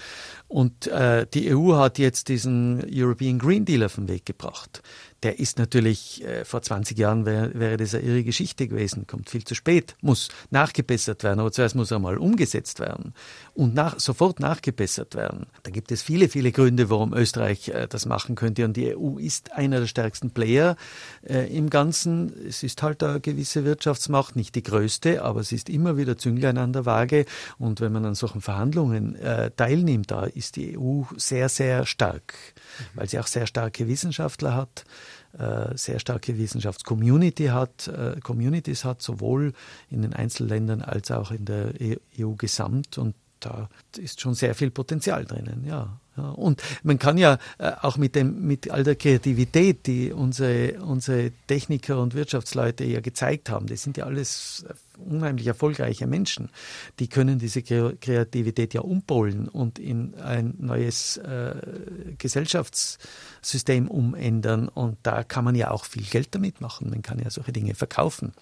Und 0.48 0.88
äh, 0.88 1.26
die 1.34 1.56
EU 1.56 1.77
hat 1.78 1.98
jetzt 2.00 2.28
diesen 2.28 2.86
European 2.92 3.40
Green 3.40 3.66
Deal 3.66 3.84
auf 3.84 3.96
den 3.96 4.08
Weg 4.08 4.26
gebracht 4.26 4.82
der 5.24 5.40
ist 5.40 5.58
natürlich, 5.58 6.24
äh, 6.24 6.46
vor 6.46 6.62
20 6.62 6.98
Jahren 6.98 7.26
wär, 7.26 7.54
wäre 7.54 7.78
das 7.78 7.96
eine 7.96 8.04
irre 8.04 8.24
Geschichte 8.24 8.68
gewesen, 8.68 9.08
kommt 9.08 9.30
viel 9.30 9.44
zu 9.44 9.56
spät, 9.56 9.96
muss 10.02 10.30
nachgebessert 10.52 11.24
werden, 11.24 11.40
aber 11.40 11.52
zuerst 11.52 11.76
muss 11.76 11.92
er 11.92 12.00
mal 12.00 12.18
umgesetzt 12.18 12.80
werden 12.80 13.14
und 13.54 13.74
nach, 13.74 14.00
sofort 14.00 14.40
nachgebessert 14.40 15.16
werden. 15.16 15.48
Da 15.64 15.72
gibt 15.72 15.92
es 15.92 16.04
viele, 16.04 16.30
viele 16.30 16.52
Gründe, 16.52 16.90
warum 16.90 17.14
Österreich 17.14 17.70
äh, 17.70 17.88
das 17.88 18.06
machen 18.06 18.36
könnte. 18.36 18.66
Und 18.66 18.78
die 18.78 18.96
EU 18.96 19.18
ist 19.18 19.54
einer 19.54 19.80
der 19.80 19.88
stärksten 19.88 20.32
Player 20.32 20.76
äh, 21.28 21.48
im 21.56 21.70
Ganzen. 21.70 22.32
Es 22.48 22.62
ist 22.62 22.84
halt 22.84 23.02
eine 23.02 23.20
gewisse 23.20 23.66
Wirtschaftsmacht, 23.66 24.36
nicht 24.36 24.54
die 24.54 24.64
größte, 24.64 25.24
aber 25.24 25.40
es 25.40 25.52
ist 25.52 25.70
immer 25.70 25.98
wieder 25.98 26.18
Zünglein 26.18 26.58
an 26.60 26.74
der 26.74 26.86
Waage. 26.86 27.26
Und 27.58 27.82
wenn 27.82 27.92
man 27.92 28.06
an 28.06 28.16
solchen 28.16 28.42
Verhandlungen 28.42 29.16
äh, 29.16 29.50
teilnimmt, 29.52 30.12
da 30.12 30.26
ist 30.26 30.56
die 30.56 30.78
EU 30.78 31.04
sehr, 31.16 31.50
sehr 31.50 31.88
stark, 31.88 32.36
weil 32.94 33.10
sie 33.10 33.20
auch 33.20 33.28
sehr 33.28 33.48
starke 33.48 33.88
Wissenschaftler 33.88 34.56
hat 34.56 34.86
sehr 35.76 36.00
starke 36.00 36.38
Wissenschaftscommunity 36.38 37.48
hat, 37.48 37.88
äh, 37.88 38.20
Communities 38.22 38.86
hat, 38.86 39.02
sowohl 39.02 39.54
in 39.90 40.02
den 40.02 40.14
Einzelländern 40.14 40.82
als 40.82 41.12
auch 41.12 41.32
in 41.32 41.46
der 41.46 41.74
EU 42.20 42.32
gesamt. 42.32 42.98
Und 42.98 43.16
da 43.40 43.70
ist 43.98 44.22
schon 44.22 44.34
sehr 44.34 44.56
viel 44.56 44.72
Potenzial 44.72 45.26
drinnen, 45.26 45.64
ja. 45.66 46.00
ja. 46.18 46.30
Und 46.30 46.62
man 46.84 47.00
kann 47.00 47.18
ja 47.18 47.38
äh, 47.58 47.72
auch 47.82 47.98
mit 47.98 48.16
dem, 48.16 48.46
mit 48.46 48.70
all 48.72 48.84
der 48.84 48.96
Kreativität, 48.96 49.88
die 49.88 50.12
unsere, 50.12 50.82
unsere 50.82 51.32
Techniker 51.48 52.02
und 52.02 52.14
Wirtschaftsleute 52.14 52.84
ja 52.84 53.02
gezeigt 53.02 53.50
haben, 53.50 53.68
das 53.68 53.84
sind 53.84 53.98
ja 53.98 54.06
alles 54.06 54.66
unheimlich 54.98 55.48
erfolgreiche 55.48 56.08
Menschen, 56.08 56.50
die 57.00 57.08
können 57.08 57.40
diese 57.40 57.62
Kreativität 57.62 58.74
ja 58.74 58.82
umpolen 58.82 59.48
und 59.48 59.80
in 59.80 60.16
ein 60.16 60.56
neues 60.58 61.18
äh, 61.18 61.56
Gesellschaftssystem 62.18 63.88
umändern. 63.88 64.68
Und 64.68 64.98
da 65.04 65.24
kann 65.24 65.46
man 65.46 65.56
ja 65.56 65.72
auch 65.72 65.86
viel 65.86 66.04
Geld 66.04 66.34
damit 66.34 66.62
machen. 66.62 66.90
Man 66.90 67.02
kann 67.02 67.20
ja 67.20 67.30
solche 67.30 67.52
Dinge 67.52 67.76
verkaufen. 67.76 68.34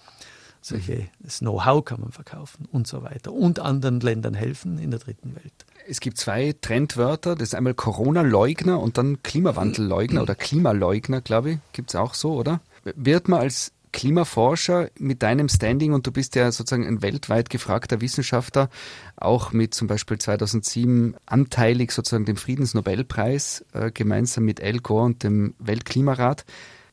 Solche, 0.66 1.08
das 1.20 1.38
Know-how 1.38 1.84
kann 1.84 2.00
man 2.00 2.10
verkaufen 2.10 2.66
und 2.72 2.88
so 2.88 3.04
weiter. 3.04 3.32
Und 3.32 3.60
anderen 3.60 4.00
Ländern 4.00 4.34
helfen 4.34 4.78
in 4.78 4.90
der 4.90 4.98
dritten 4.98 5.36
Welt. 5.36 5.64
Es 5.88 6.00
gibt 6.00 6.18
zwei 6.18 6.56
Trendwörter. 6.60 7.36
Das 7.36 7.50
ist 7.50 7.54
einmal 7.54 7.74
Corona-Leugner 7.74 8.80
und 8.80 8.98
dann 8.98 9.22
Klimawandelleugner 9.22 10.22
oder 10.22 10.34
Klimaleugner, 10.34 11.20
glaube 11.20 11.52
ich. 11.52 11.58
Gibt 11.70 11.90
es 11.90 11.94
auch 11.94 12.14
so, 12.14 12.34
oder? 12.34 12.60
Wird 12.82 13.28
man 13.28 13.38
als 13.38 13.74
Klimaforscher 13.92 14.90
mit 14.98 15.22
deinem 15.22 15.48
Standing 15.48 15.92
und 15.92 16.04
du 16.08 16.10
bist 16.10 16.34
ja 16.34 16.50
sozusagen 16.50 16.84
ein 16.84 17.00
weltweit 17.00 17.48
gefragter 17.48 18.00
Wissenschaftler, 18.00 18.68
auch 19.14 19.52
mit 19.52 19.72
zum 19.72 19.86
Beispiel 19.86 20.18
2007 20.18 21.14
anteilig 21.26 21.92
sozusagen 21.92 22.24
dem 22.24 22.36
Friedensnobelpreis 22.36 23.64
äh, 23.72 23.92
gemeinsam 23.92 24.44
mit 24.44 24.60
Al 24.60 24.80
Gore 24.80 25.04
und 25.04 25.22
dem 25.22 25.54
Weltklimarat. 25.60 26.44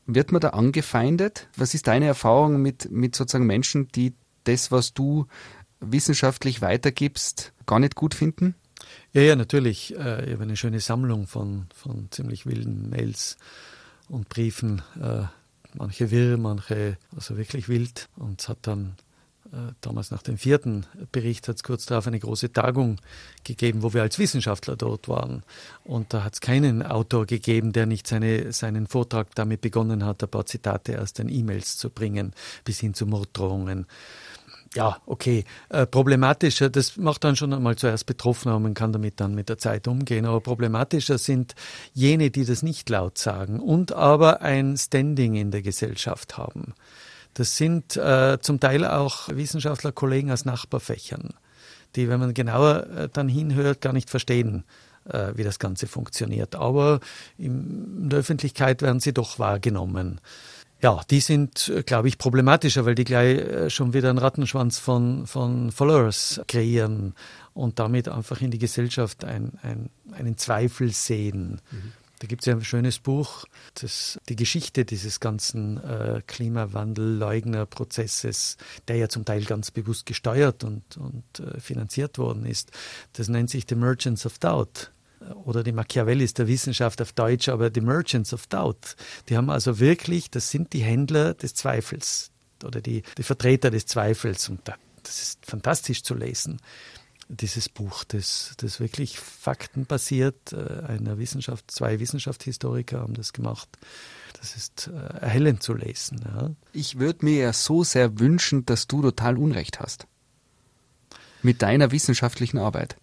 Wird 0.06 0.32
man 0.32 0.40
da 0.40 0.50
angefeindet? 0.50 1.48
Was 1.56 1.74
ist 1.74 1.86
deine 1.86 2.06
Erfahrung 2.06 2.60
mit, 2.60 2.90
mit 2.90 3.16
sozusagen 3.16 3.46
Menschen, 3.46 3.88
die 3.88 4.14
das, 4.44 4.70
was 4.70 4.92
du 4.92 5.26
wissenschaftlich 5.80 6.60
weitergibst, 6.60 7.52
gar 7.66 7.78
nicht 7.78 7.94
gut 7.94 8.14
finden? 8.14 8.54
Ja, 9.12 9.22
ja, 9.22 9.36
natürlich. 9.36 9.96
Äh, 9.96 10.26
ich 10.26 10.32
habe 10.32 10.42
eine 10.42 10.56
schöne 10.56 10.80
Sammlung 10.80 11.26
von, 11.26 11.66
von 11.74 12.08
ziemlich 12.10 12.46
wilden 12.46 12.90
Mails 12.90 13.36
und 14.08 14.28
Briefen. 14.28 14.82
Äh, 15.00 15.24
manche 15.74 16.10
wirr, 16.10 16.36
manche 16.36 16.98
also 17.14 17.36
wirklich 17.36 17.68
wild. 17.68 18.08
Und 18.16 18.40
es 18.40 18.48
hat 18.48 18.58
dann 18.62 18.96
damals 19.80 20.10
nach 20.10 20.22
dem 20.22 20.38
vierten 20.38 20.86
Bericht 21.12 21.48
hat 21.48 21.56
es 21.56 21.62
kurz 21.62 21.86
darauf 21.86 22.06
eine 22.06 22.18
große 22.18 22.52
Tagung 22.52 23.00
gegeben, 23.44 23.82
wo 23.82 23.94
wir 23.94 24.02
als 24.02 24.18
Wissenschaftler 24.18 24.76
dort 24.76 25.08
waren. 25.08 25.42
Und 25.84 26.12
da 26.12 26.24
hat 26.24 26.34
es 26.34 26.40
keinen 26.40 26.82
Autor 26.82 27.26
gegeben, 27.26 27.72
der 27.72 27.86
nicht 27.86 28.06
seine, 28.06 28.52
seinen 28.52 28.86
Vortrag 28.86 29.34
damit 29.34 29.60
begonnen 29.60 30.04
hat, 30.04 30.22
ein 30.22 30.28
paar 30.28 30.46
Zitate 30.46 31.00
aus 31.00 31.12
den 31.12 31.28
E-Mails 31.28 31.76
zu 31.76 31.90
bringen, 31.90 32.32
bis 32.64 32.80
hin 32.80 32.94
zu 32.94 33.06
Morddrohungen 33.06 33.86
ja, 34.74 34.96
okay, 35.06 35.44
äh, 35.68 35.86
problematischer, 35.86 36.68
das 36.68 36.96
macht 36.96 37.24
dann 37.24 37.36
schon 37.36 37.52
einmal 37.52 37.76
zuerst 37.76 38.06
betroffen, 38.06 38.48
aber 38.48 38.60
man 38.60 38.74
kann 38.74 38.92
damit 38.92 39.20
dann 39.20 39.34
mit 39.34 39.48
der 39.48 39.58
Zeit 39.58 39.86
umgehen. 39.86 40.26
Aber 40.26 40.40
problematischer 40.40 41.18
sind 41.18 41.54
jene, 41.92 42.30
die 42.30 42.44
das 42.44 42.62
nicht 42.62 42.88
laut 42.90 43.16
sagen 43.16 43.60
und 43.60 43.92
aber 43.92 44.42
ein 44.42 44.76
Standing 44.76 45.36
in 45.36 45.50
der 45.50 45.62
Gesellschaft 45.62 46.36
haben. 46.36 46.74
Das 47.34 47.56
sind 47.56 47.96
äh, 47.96 48.38
zum 48.40 48.60
Teil 48.60 48.84
auch 48.86 49.28
Wissenschaftler, 49.28 49.92
Kollegen 49.92 50.30
aus 50.30 50.44
Nachbarfächern 50.44 51.34
die, 51.96 52.08
wenn 52.08 52.20
man 52.20 52.34
genauer 52.34 52.86
äh, 52.90 53.08
dann 53.12 53.28
hinhört, 53.28 53.80
gar 53.80 53.92
nicht 53.92 54.10
verstehen, 54.10 54.64
äh, 55.04 55.32
wie 55.34 55.44
das 55.44 55.58
Ganze 55.58 55.86
funktioniert. 55.86 56.54
Aber 56.54 57.00
in 57.38 58.08
der 58.08 58.20
Öffentlichkeit 58.20 58.82
werden 58.82 59.00
sie 59.00 59.12
doch 59.12 59.38
wahrgenommen. 59.38 60.20
Ja, 60.80 61.00
die 61.10 61.20
sind, 61.20 61.68
äh, 61.68 61.82
glaube 61.82 62.08
ich, 62.08 62.18
problematischer, 62.18 62.84
weil 62.84 62.94
die 62.94 63.04
gleich 63.04 63.72
schon 63.72 63.92
wieder 63.94 64.10
einen 64.10 64.18
Rattenschwanz 64.18 64.78
von, 64.78 65.26
von 65.26 65.72
Followers 65.72 66.40
kreieren 66.48 67.14
und 67.52 67.78
damit 67.78 68.08
einfach 68.08 68.40
in 68.40 68.50
die 68.50 68.58
Gesellschaft 68.58 69.24
ein, 69.24 69.52
ein, 69.62 69.90
einen 70.12 70.36
Zweifel 70.36 70.90
sehen. 70.90 71.60
Mhm. 71.70 71.92
Da 72.20 72.26
gibt 72.26 72.42
es 72.42 72.46
ja 72.46 72.54
ein 72.54 72.64
schönes 72.64 72.98
Buch, 72.98 73.44
das 73.74 74.18
die 74.28 74.36
Geschichte 74.36 74.84
dieses 74.84 75.20
ganzen 75.20 75.82
äh, 75.82 76.20
Klimawandel-Leugner-Prozesses, 76.26 78.58
der 78.88 78.96
ja 78.96 79.08
zum 79.08 79.24
Teil 79.24 79.44
ganz 79.44 79.70
bewusst 79.70 80.04
gesteuert 80.06 80.64
und, 80.64 80.96
und 80.96 81.22
äh, 81.40 81.60
finanziert 81.60 82.18
worden 82.18 82.46
ist. 82.46 82.72
Das 83.14 83.28
nennt 83.28 83.50
sich 83.50 83.64
The 83.68 83.74
Merchants 83.74 84.26
of 84.26 84.38
Doubt 84.38 84.92
oder 85.44 85.62
die 85.62 85.72
Machiavellis 85.72 86.34
der 86.34 86.48
Wissenschaft 86.48 87.00
auf 87.02 87.12
Deutsch, 87.12 87.48
aber 87.48 87.70
die 87.70 87.80
Merchants 87.80 88.32
of 88.32 88.46
Doubt. 88.46 88.96
Die 89.28 89.36
haben 89.36 89.50
also 89.50 89.80
wirklich, 89.80 90.30
das 90.30 90.50
sind 90.50 90.72
die 90.72 90.82
Händler 90.82 91.34
des 91.34 91.54
Zweifels 91.54 92.30
oder 92.62 92.80
die, 92.80 93.02
die 93.18 93.22
Vertreter 93.22 93.70
des 93.70 93.86
Zweifels. 93.86 94.48
Und 94.48 94.60
das 95.02 95.22
ist 95.22 95.46
fantastisch 95.46 96.02
zu 96.02 96.14
lesen 96.14 96.60
dieses 97.28 97.68
Buch, 97.68 98.04
das, 98.04 98.54
das 98.58 98.80
wirklich 98.80 99.18
faktenbasiert, 99.18 100.52
äh, 100.52 100.84
einer 100.86 101.18
Wissenschaft, 101.18 101.70
zwei 101.70 102.00
Wissenschaftshistoriker 102.00 103.00
haben 103.00 103.14
das 103.14 103.32
gemacht. 103.32 103.68
Das 104.38 104.56
ist 104.56 104.88
äh, 104.88 105.18
erhellend 105.20 105.62
zu 105.62 105.74
lesen. 105.74 106.20
Ja. 106.24 106.50
Ich 106.72 106.98
würde 106.98 107.24
mir 107.24 107.38
ja 107.38 107.52
so 107.52 107.84
sehr 107.84 108.18
wünschen, 108.18 108.66
dass 108.66 108.86
du 108.86 109.02
total 109.02 109.38
Unrecht 109.38 109.80
hast. 109.80 110.06
Mit 111.42 111.62
deiner 111.62 111.92
wissenschaftlichen 111.92 112.58
Arbeit. 112.58 112.96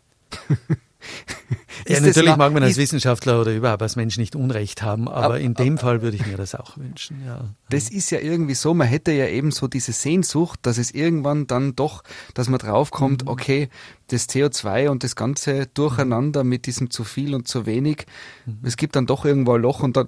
Ja, 1.88 2.00
natürlich 2.00 2.36
mag 2.36 2.54
man 2.54 2.64
als 2.64 2.78
Wissenschaftler 2.78 3.42
oder 3.42 3.54
überhaupt 3.54 3.82
als 3.82 3.96
Mensch 3.96 4.18
nicht 4.18 4.36
Unrecht 4.36 4.82
haben, 4.82 5.08
aber 5.08 5.36
ab, 5.36 5.42
in 5.42 5.54
dem 5.56 5.76
ab, 5.76 5.82
Fall 5.82 6.02
würde 6.02 6.16
ich 6.16 6.26
mir 6.26 6.38
das 6.38 6.54
auch 6.54 6.78
wünschen. 6.78 7.24
Ja. 7.26 7.56
Das 7.70 7.90
ist 7.90 8.12
ja 8.12 8.20
irgendwie 8.20 8.54
so, 8.54 8.74
man 8.74 8.88
hätte 8.88 9.12
ja 9.12 9.28
eben 9.28 9.52
so 9.52 9.68
diese 9.68 9.92
Sehnsucht, 9.92 10.60
dass 10.64 10.78
es 10.78 10.92
irgendwann 10.92 11.48
dann 11.48 11.76
doch, 11.76 12.04
dass 12.34 12.50
man 12.50 12.60
draufkommt, 12.60 13.26
mhm. 13.26 13.32
okay, 13.32 13.70
das 14.08 14.30
CO2 14.30 14.90
und 14.90 15.04
das 15.04 15.16
ganze 15.16 15.68
Durcheinander 15.68 16.44
mit 16.44 16.66
diesem 16.66 16.92
zu 16.92 17.04
viel 17.04 17.34
und 17.34 17.48
zu 17.48 17.66
wenig, 17.66 18.06
mhm. 18.46 18.60
es 18.64 18.78
gibt 18.78 18.96
dann 18.96 19.08
doch 19.08 19.26
irgendwo 19.26 19.54
ein 19.54 19.62
Loch 19.62 19.82
und 19.82 19.98
dann 19.98 20.08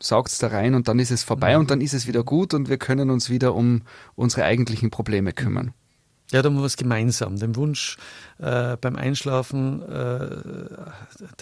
saugt 0.00 0.30
es 0.30 0.38
da 0.38 0.48
rein 0.48 0.74
und 0.74 0.88
dann 0.88 0.98
ist 0.98 1.10
es 1.10 1.24
vorbei 1.24 1.54
mhm. 1.54 1.60
und 1.60 1.70
dann 1.70 1.80
ist 1.80 1.94
es 1.94 2.06
wieder 2.06 2.24
gut 2.24 2.54
und 2.54 2.68
wir 2.68 2.78
können 2.78 3.10
uns 3.10 3.30
wieder 3.30 3.54
um 3.54 3.82
unsere 4.14 4.44
eigentlichen 4.44 4.90
Probleme 4.90 5.32
kümmern. 5.32 5.74
Ja, 6.32 6.42
da 6.42 6.48
haben 6.48 6.56
wir 6.56 6.62
was 6.62 6.76
gemeinsam. 6.76 7.36
Den 7.36 7.56
Wunsch 7.56 7.96
äh, 8.38 8.76
beim 8.76 8.96
Einschlafen, 8.96 9.82
äh, 9.82 10.42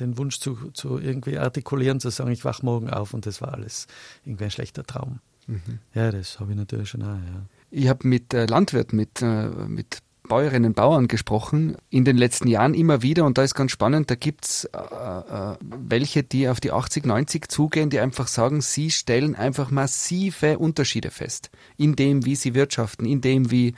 den 0.00 0.16
Wunsch 0.16 0.40
zu, 0.40 0.70
zu 0.72 0.98
irgendwie 0.98 1.38
artikulieren, 1.38 2.00
zu 2.00 2.10
sagen, 2.10 2.30
ich 2.30 2.44
wach 2.44 2.62
morgen 2.62 2.88
auf 2.88 3.12
und 3.12 3.26
das 3.26 3.42
war 3.42 3.52
alles 3.52 3.86
irgendwie 4.24 4.44
ein 4.44 4.50
schlechter 4.50 4.84
Traum. 4.84 5.20
Mhm. 5.46 5.78
Ja, 5.94 6.10
das 6.10 6.40
habe 6.40 6.52
ich 6.52 6.56
natürlich 6.56 6.88
schon 6.88 7.02
auch, 7.02 7.16
ja. 7.16 7.42
Ich 7.70 7.88
habe 7.88 8.08
mit 8.08 8.32
äh, 8.32 8.46
Landwirten, 8.46 8.96
mit, 8.96 9.20
äh, 9.20 9.48
mit 9.48 9.98
Bäuerinnen 10.28 10.70
und 10.70 10.76
Bauern 10.76 11.08
gesprochen 11.08 11.76
in 11.90 12.04
den 12.04 12.16
letzten 12.16 12.48
Jahren 12.48 12.74
immer 12.74 13.02
wieder 13.02 13.24
und 13.24 13.38
da 13.38 13.42
ist 13.42 13.54
ganz 13.54 13.72
spannend, 13.72 14.10
da 14.10 14.14
gibt's 14.14 14.64
äh, 14.66 14.78
äh, 14.78 15.56
welche, 15.60 16.22
die 16.22 16.48
auf 16.48 16.60
die 16.60 16.70
80, 16.70 17.06
90 17.06 17.48
zugehen, 17.48 17.90
die 17.90 17.98
einfach 17.98 18.28
sagen, 18.28 18.60
sie 18.60 18.90
stellen 18.90 19.34
einfach 19.34 19.70
massive 19.70 20.58
Unterschiede 20.58 21.10
fest 21.10 21.50
in 21.76 21.96
dem, 21.96 22.24
wie 22.24 22.36
sie 22.36 22.54
wirtschaften, 22.54 23.06
in 23.06 23.20
dem, 23.20 23.50
wie 23.50 23.74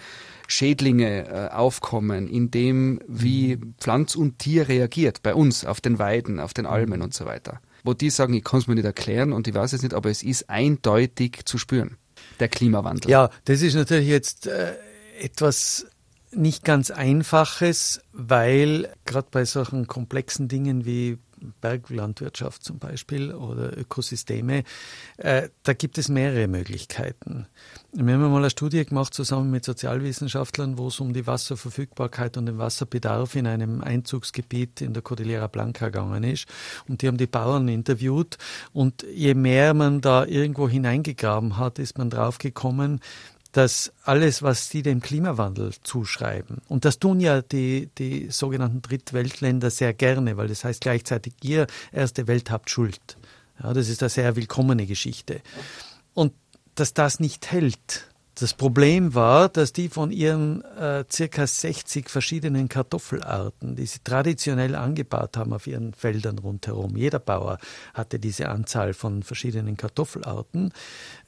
Schädlinge 0.48 1.28
äh, 1.28 1.48
aufkommen, 1.54 2.26
in 2.26 2.50
dem, 2.50 3.00
wie 3.06 3.56
mhm. 3.56 3.74
Pflanz 3.78 4.16
und 4.16 4.38
Tier 4.40 4.68
reagiert 4.68 5.22
bei 5.22 5.34
uns 5.34 5.64
auf 5.64 5.80
den 5.80 5.98
Weiden, 5.98 6.40
auf 6.40 6.52
den 6.52 6.66
Almen 6.66 6.98
mhm. 6.98 7.04
und 7.04 7.14
so 7.14 7.24
weiter. 7.24 7.60
Wo 7.84 7.94
die 7.94 8.10
sagen, 8.10 8.34
ich 8.34 8.44
kann 8.44 8.60
es 8.60 8.66
mir 8.66 8.74
nicht 8.74 8.84
erklären 8.84 9.32
und 9.32 9.46
ich 9.48 9.54
weiß 9.54 9.72
es 9.72 9.82
nicht, 9.82 9.94
aber 9.94 10.10
es 10.10 10.22
ist 10.22 10.50
eindeutig 10.50 11.44
zu 11.44 11.56
spüren, 11.56 11.96
der 12.40 12.48
Klimawandel. 12.48 13.10
Ja, 13.10 13.30
das 13.44 13.62
ist 13.62 13.74
natürlich 13.74 14.08
jetzt 14.08 14.48
äh, 14.48 14.74
etwas 15.20 15.86
nicht 16.32 16.64
ganz 16.64 16.90
Einfaches, 16.90 18.00
weil 18.12 18.92
gerade 19.04 19.28
bei 19.30 19.44
solchen 19.44 19.86
komplexen 19.86 20.48
Dingen 20.48 20.84
wie 20.84 21.18
Berglandwirtschaft 21.60 22.62
zum 22.62 22.78
Beispiel 22.78 23.32
oder 23.32 23.76
Ökosysteme, 23.76 24.64
äh, 25.16 25.48
da 25.62 25.72
gibt 25.72 25.98
es 25.98 26.08
mehrere 26.08 26.48
Möglichkeiten. 26.48 27.46
Wir 27.92 28.14
haben 28.14 28.30
mal 28.30 28.38
eine 28.38 28.50
Studie 28.50 28.84
gemacht 28.84 29.14
zusammen 29.14 29.50
mit 29.50 29.64
Sozialwissenschaftlern, 29.64 30.78
wo 30.78 30.88
es 30.88 31.00
um 31.00 31.12
die 31.12 31.26
Wasserverfügbarkeit 31.26 32.36
und 32.36 32.46
den 32.46 32.58
Wasserbedarf 32.58 33.34
in 33.34 33.46
einem 33.46 33.80
Einzugsgebiet 33.80 34.80
in 34.80 34.92
der 34.92 35.02
Cordillera 35.02 35.46
Blanca 35.46 35.86
gegangen 35.86 36.24
ist. 36.24 36.46
Und 36.88 37.02
die 37.02 37.08
haben 37.08 37.16
die 37.16 37.26
Bauern 37.26 37.68
interviewt. 37.68 38.38
Und 38.72 39.04
je 39.12 39.34
mehr 39.34 39.74
man 39.74 40.00
da 40.00 40.24
irgendwo 40.24 40.68
hineingegraben 40.68 41.56
hat, 41.56 41.78
ist 41.78 41.98
man 41.98 42.10
draufgekommen, 42.10 43.00
dass 43.52 43.92
alles, 44.04 44.42
was 44.42 44.68
sie 44.68 44.82
dem 44.82 45.00
Klimawandel 45.00 45.72
zuschreiben, 45.82 46.58
und 46.68 46.84
das 46.84 46.98
tun 46.98 47.20
ja 47.20 47.42
die, 47.42 47.90
die 47.98 48.30
sogenannten 48.30 48.82
Drittweltländer 48.82 49.70
sehr 49.70 49.92
gerne, 49.92 50.36
weil 50.36 50.48
das 50.48 50.64
heißt 50.64 50.80
gleichzeitig, 50.80 51.34
ihr 51.42 51.66
erste 51.92 52.26
Welt 52.26 52.50
habt 52.50 52.70
Schuld. 52.70 53.16
Ja, 53.62 53.72
das 53.72 53.88
ist 53.88 54.02
eine 54.02 54.10
sehr 54.10 54.36
willkommene 54.36 54.86
Geschichte. 54.86 55.42
Und 56.14 56.32
dass 56.74 56.94
das 56.94 57.20
nicht 57.20 57.50
hält. 57.50 58.09
Das 58.40 58.54
Problem 58.54 59.14
war, 59.14 59.50
dass 59.50 59.74
die 59.74 59.90
von 59.90 60.10
ihren 60.10 60.64
äh, 60.64 61.04
circa 61.12 61.46
60 61.46 62.08
verschiedenen 62.08 62.70
Kartoffelarten, 62.70 63.76
die 63.76 63.84
sie 63.84 63.98
traditionell 64.02 64.76
angebaut 64.76 65.36
haben 65.36 65.52
auf 65.52 65.66
ihren 65.66 65.92
Feldern 65.92 66.38
rundherum, 66.38 66.96
jeder 66.96 67.18
Bauer 67.18 67.58
hatte 67.92 68.18
diese 68.18 68.48
Anzahl 68.48 68.94
von 68.94 69.22
verschiedenen 69.22 69.76
Kartoffelarten, 69.76 70.72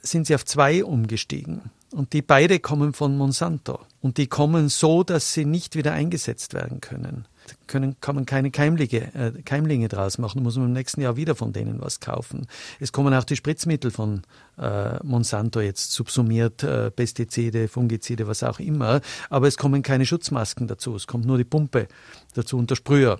sind 0.01 0.25
sie 0.25 0.33
auf 0.33 0.43
zwei 0.43 0.83
umgestiegen. 0.83 1.69
Und 1.91 2.13
die 2.13 2.23
beide 2.23 2.59
kommen 2.59 2.93
von 2.93 3.15
Monsanto. 3.15 3.79
Und 4.01 4.17
die 4.17 4.25
kommen 4.25 4.67
so, 4.69 5.03
dass 5.03 5.33
sie 5.33 5.45
nicht 5.45 5.75
wieder 5.75 5.91
eingesetzt 5.91 6.55
werden 6.55 6.81
können. 6.81 7.27
Da 7.47 7.55
können, 7.67 7.95
kann 8.01 8.15
man 8.15 8.25
keine 8.25 8.51
Keimlinge, 8.51 9.13
äh, 9.13 9.41
Keimlinge 9.43 9.87
draus 9.87 10.17
machen, 10.17 10.43
muss 10.43 10.55
man 10.55 10.67
im 10.67 10.73
nächsten 10.73 11.01
Jahr 11.01 11.15
wieder 11.17 11.35
von 11.35 11.53
denen 11.53 11.81
was 11.81 11.99
kaufen. 11.99 12.47
Es 12.79 12.91
kommen 12.91 13.13
auch 13.13 13.23
die 13.23 13.35
Spritzmittel 13.35 13.91
von 13.91 14.21
äh, 14.57 15.03
Monsanto 15.03 15.59
jetzt 15.59 15.91
subsumiert, 15.91 16.63
äh, 16.63 16.91
Pestizide, 16.91 17.67
Fungizide, 17.67 18.27
was 18.27 18.43
auch 18.43 18.59
immer. 18.59 19.01
Aber 19.29 19.47
es 19.47 19.57
kommen 19.57 19.81
keine 19.81 20.05
Schutzmasken 20.05 20.67
dazu. 20.67 20.95
Es 20.95 21.07
kommt 21.07 21.25
nur 21.25 21.37
die 21.37 21.43
Pumpe 21.43 21.87
dazu 22.33 22.57
und 22.57 22.69
der 22.69 22.75
Sprüher. 22.75 23.19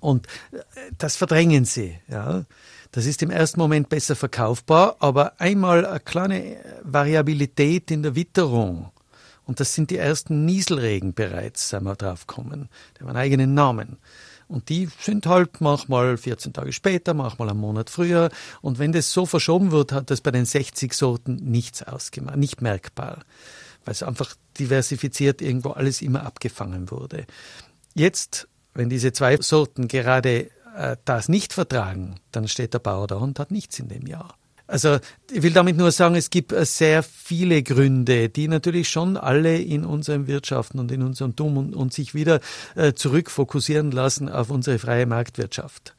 Und 0.00 0.26
äh, 0.52 0.58
das 0.96 1.16
verdrängen 1.16 1.64
sie. 1.64 1.96
Ja. 2.08 2.44
Das 2.92 3.04
ist 3.04 3.22
im 3.22 3.30
ersten 3.30 3.60
Moment 3.60 3.90
besser 3.90 4.16
verkaufbar, 4.16 4.96
aber 5.00 5.38
einmal 5.40 5.84
eine 5.84 6.00
kleine 6.00 6.56
Variabilität 6.82 7.90
in 7.90 8.02
der 8.02 8.16
Witterung. 8.16 8.90
Und 9.48 9.60
das 9.60 9.72
sind 9.72 9.90
die 9.90 9.96
ersten 9.96 10.44
Nieselregen 10.44 11.14
bereits, 11.14 11.70
sagen 11.70 11.86
wir 11.86 11.96
drauf 11.96 12.26
kommen. 12.26 12.68
Die 12.94 13.00
haben 13.00 13.08
einen 13.08 13.16
eigenen 13.16 13.54
Namen. 13.54 13.96
Und 14.46 14.68
die 14.68 14.90
sind 15.00 15.26
halt 15.26 15.62
manchmal 15.62 16.18
14 16.18 16.52
Tage 16.52 16.70
später, 16.70 17.14
manchmal 17.14 17.48
einen 17.48 17.58
Monat 17.58 17.88
früher. 17.88 18.28
Und 18.60 18.78
wenn 18.78 18.92
das 18.92 19.10
so 19.10 19.24
verschoben 19.24 19.70
wird, 19.70 19.92
hat 19.92 20.10
das 20.10 20.20
bei 20.20 20.32
den 20.32 20.44
60 20.44 20.92
Sorten 20.92 21.36
nichts 21.36 21.82
ausgemacht, 21.82 22.36
nicht 22.36 22.60
merkbar. 22.60 23.24
Weil 23.86 23.92
es 23.92 24.02
einfach 24.02 24.34
diversifiziert 24.58 25.40
irgendwo 25.40 25.70
alles 25.70 26.02
immer 26.02 26.26
abgefangen 26.26 26.90
wurde. 26.90 27.24
Jetzt, 27.94 28.48
wenn 28.74 28.90
diese 28.90 29.12
zwei 29.12 29.38
Sorten 29.38 29.88
gerade 29.88 30.50
äh, 30.76 30.98
das 31.06 31.30
nicht 31.30 31.54
vertragen, 31.54 32.20
dann 32.32 32.48
steht 32.48 32.74
der 32.74 32.80
Bauer 32.80 33.06
da 33.06 33.16
und 33.16 33.38
hat 33.38 33.50
nichts 33.50 33.78
in 33.78 33.88
dem 33.88 34.06
Jahr. 34.06 34.37
Also 34.68 34.98
ich 35.32 35.42
will 35.42 35.52
damit 35.52 35.78
nur 35.78 35.90
sagen, 35.90 36.14
es 36.14 36.28
gibt 36.28 36.52
äh, 36.52 36.64
sehr 36.64 37.02
viele 37.02 37.62
Gründe, 37.62 38.28
die 38.28 38.48
natürlich 38.48 38.88
schon 38.88 39.16
alle 39.16 39.58
in 39.58 39.84
unserem 39.84 40.26
Wirtschaften 40.26 40.78
und 40.78 40.92
in 40.92 41.02
unserem 41.02 41.34
Tun 41.34 41.56
und, 41.56 41.74
und 41.74 41.92
sich 41.92 42.14
wieder 42.14 42.40
äh, 42.76 42.92
zurückfokussieren 42.92 43.90
lassen 43.90 44.28
auf 44.28 44.50
unsere 44.50 44.78
freie 44.78 45.06
Marktwirtschaft. 45.06 45.94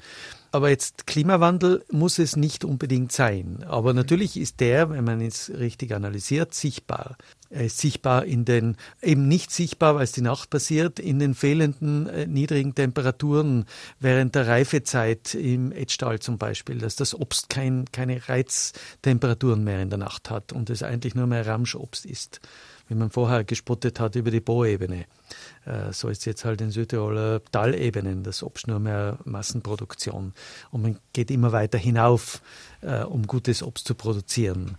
Aber 0.52 0.70
jetzt 0.70 1.08
Klimawandel 1.08 1.84
muss 1.92 2.20
es 2.20 2.36
nicht 2.36 2.64
unbedingt 2.64 3.12
sein. 3.12 3.64
Aber 3.68 3.94
natürlich 3.94 4.38
ist 4.38 4.60
der, 4.60 4.90
wenn 4.92 5.04
man 5.04 5.20
es 5.22 5.52
richtig 5.52 5.94
analysiert, 5.94 6.54
sichtbar. 6.54 7.18
Er 7.50 7.66
ist 7.66 7.80
sichtbar 7.80 8.26
in 8.26 8.46
den, 8.46 8.78
eben 9.02 9.28
nicht 9.28 9.52
sichtbar, 9.52 9.96
weil 9.96 10.04
es 10.04 10.12
die 10.12 10.22
Nacht 10.22 10.50
passiert, 10.50 11.00
in 11.00 11.18
den 11.18 11.34
fehlenden 11.34 12.08
äh, 12.08 12.28
niedrigen 12.28 12.76
Temperaturen 12.76 13.66
während 14.00 14.36
der 14.36 14.48
Reifezeit 14.48 15.34
im 15.34 15.72
Etschtal 15.72 16.20
zum 16.20 16.38
Beispiel, 16.38 16.78
dass 16.78 16.96
das 16.96 17.16
Obst 17.16 17.50
kein, 17.50 17.86
keine 17.92 18.30
Reiztemperaturen 18.30 19.64
mehr 19.64 19.82
in 19.82 19.90
der 19.90 19.98
Nacht 20.00 20.30
hat 20.30 20.54
und 20.54 20.70
es 20.70 20.84
eigentlich 20.84 21.16
nur 21.16 21.26
mehr 21.26 21.48
Ramschobst 21.48 22.06
ist 22.06 22.40
wie 22.90 22.96
man 22.96 23.12
vorher 23.12 23.44
gespottet 23.44 24.00
hat 24.00 24.16
über 24.16 24.32
die 24.32 24.42
Boebene. 24.42 25.06
Äh, 25.66 25.94
so 25.94 26.10
ist 26.10 26.26
jetzt 26.26 26.44
halt 26.44 26.60
in 26.60 26.72
Südtiroler 26.72 27.42
Talebenen 27.52 28.24
das 28.24 28.44
Obst 28.44 28.68
nur 28.68 28.80
mehr 28.80 29.20
Massenproduktion. 29.24 30.34
Und 30.72 30.82
man 30.82 31.00
geht 31.14 31.32
immer 31.32 31.52
weiter 31.52 31.78
hinauf, 31.78 32.42
äh, 32.82 33.04
um 33.04 33.28
gutes 33.28 33.64
Obst 33.64 33.88
zu 33.88 33.96
produzieren. 33.96 34.78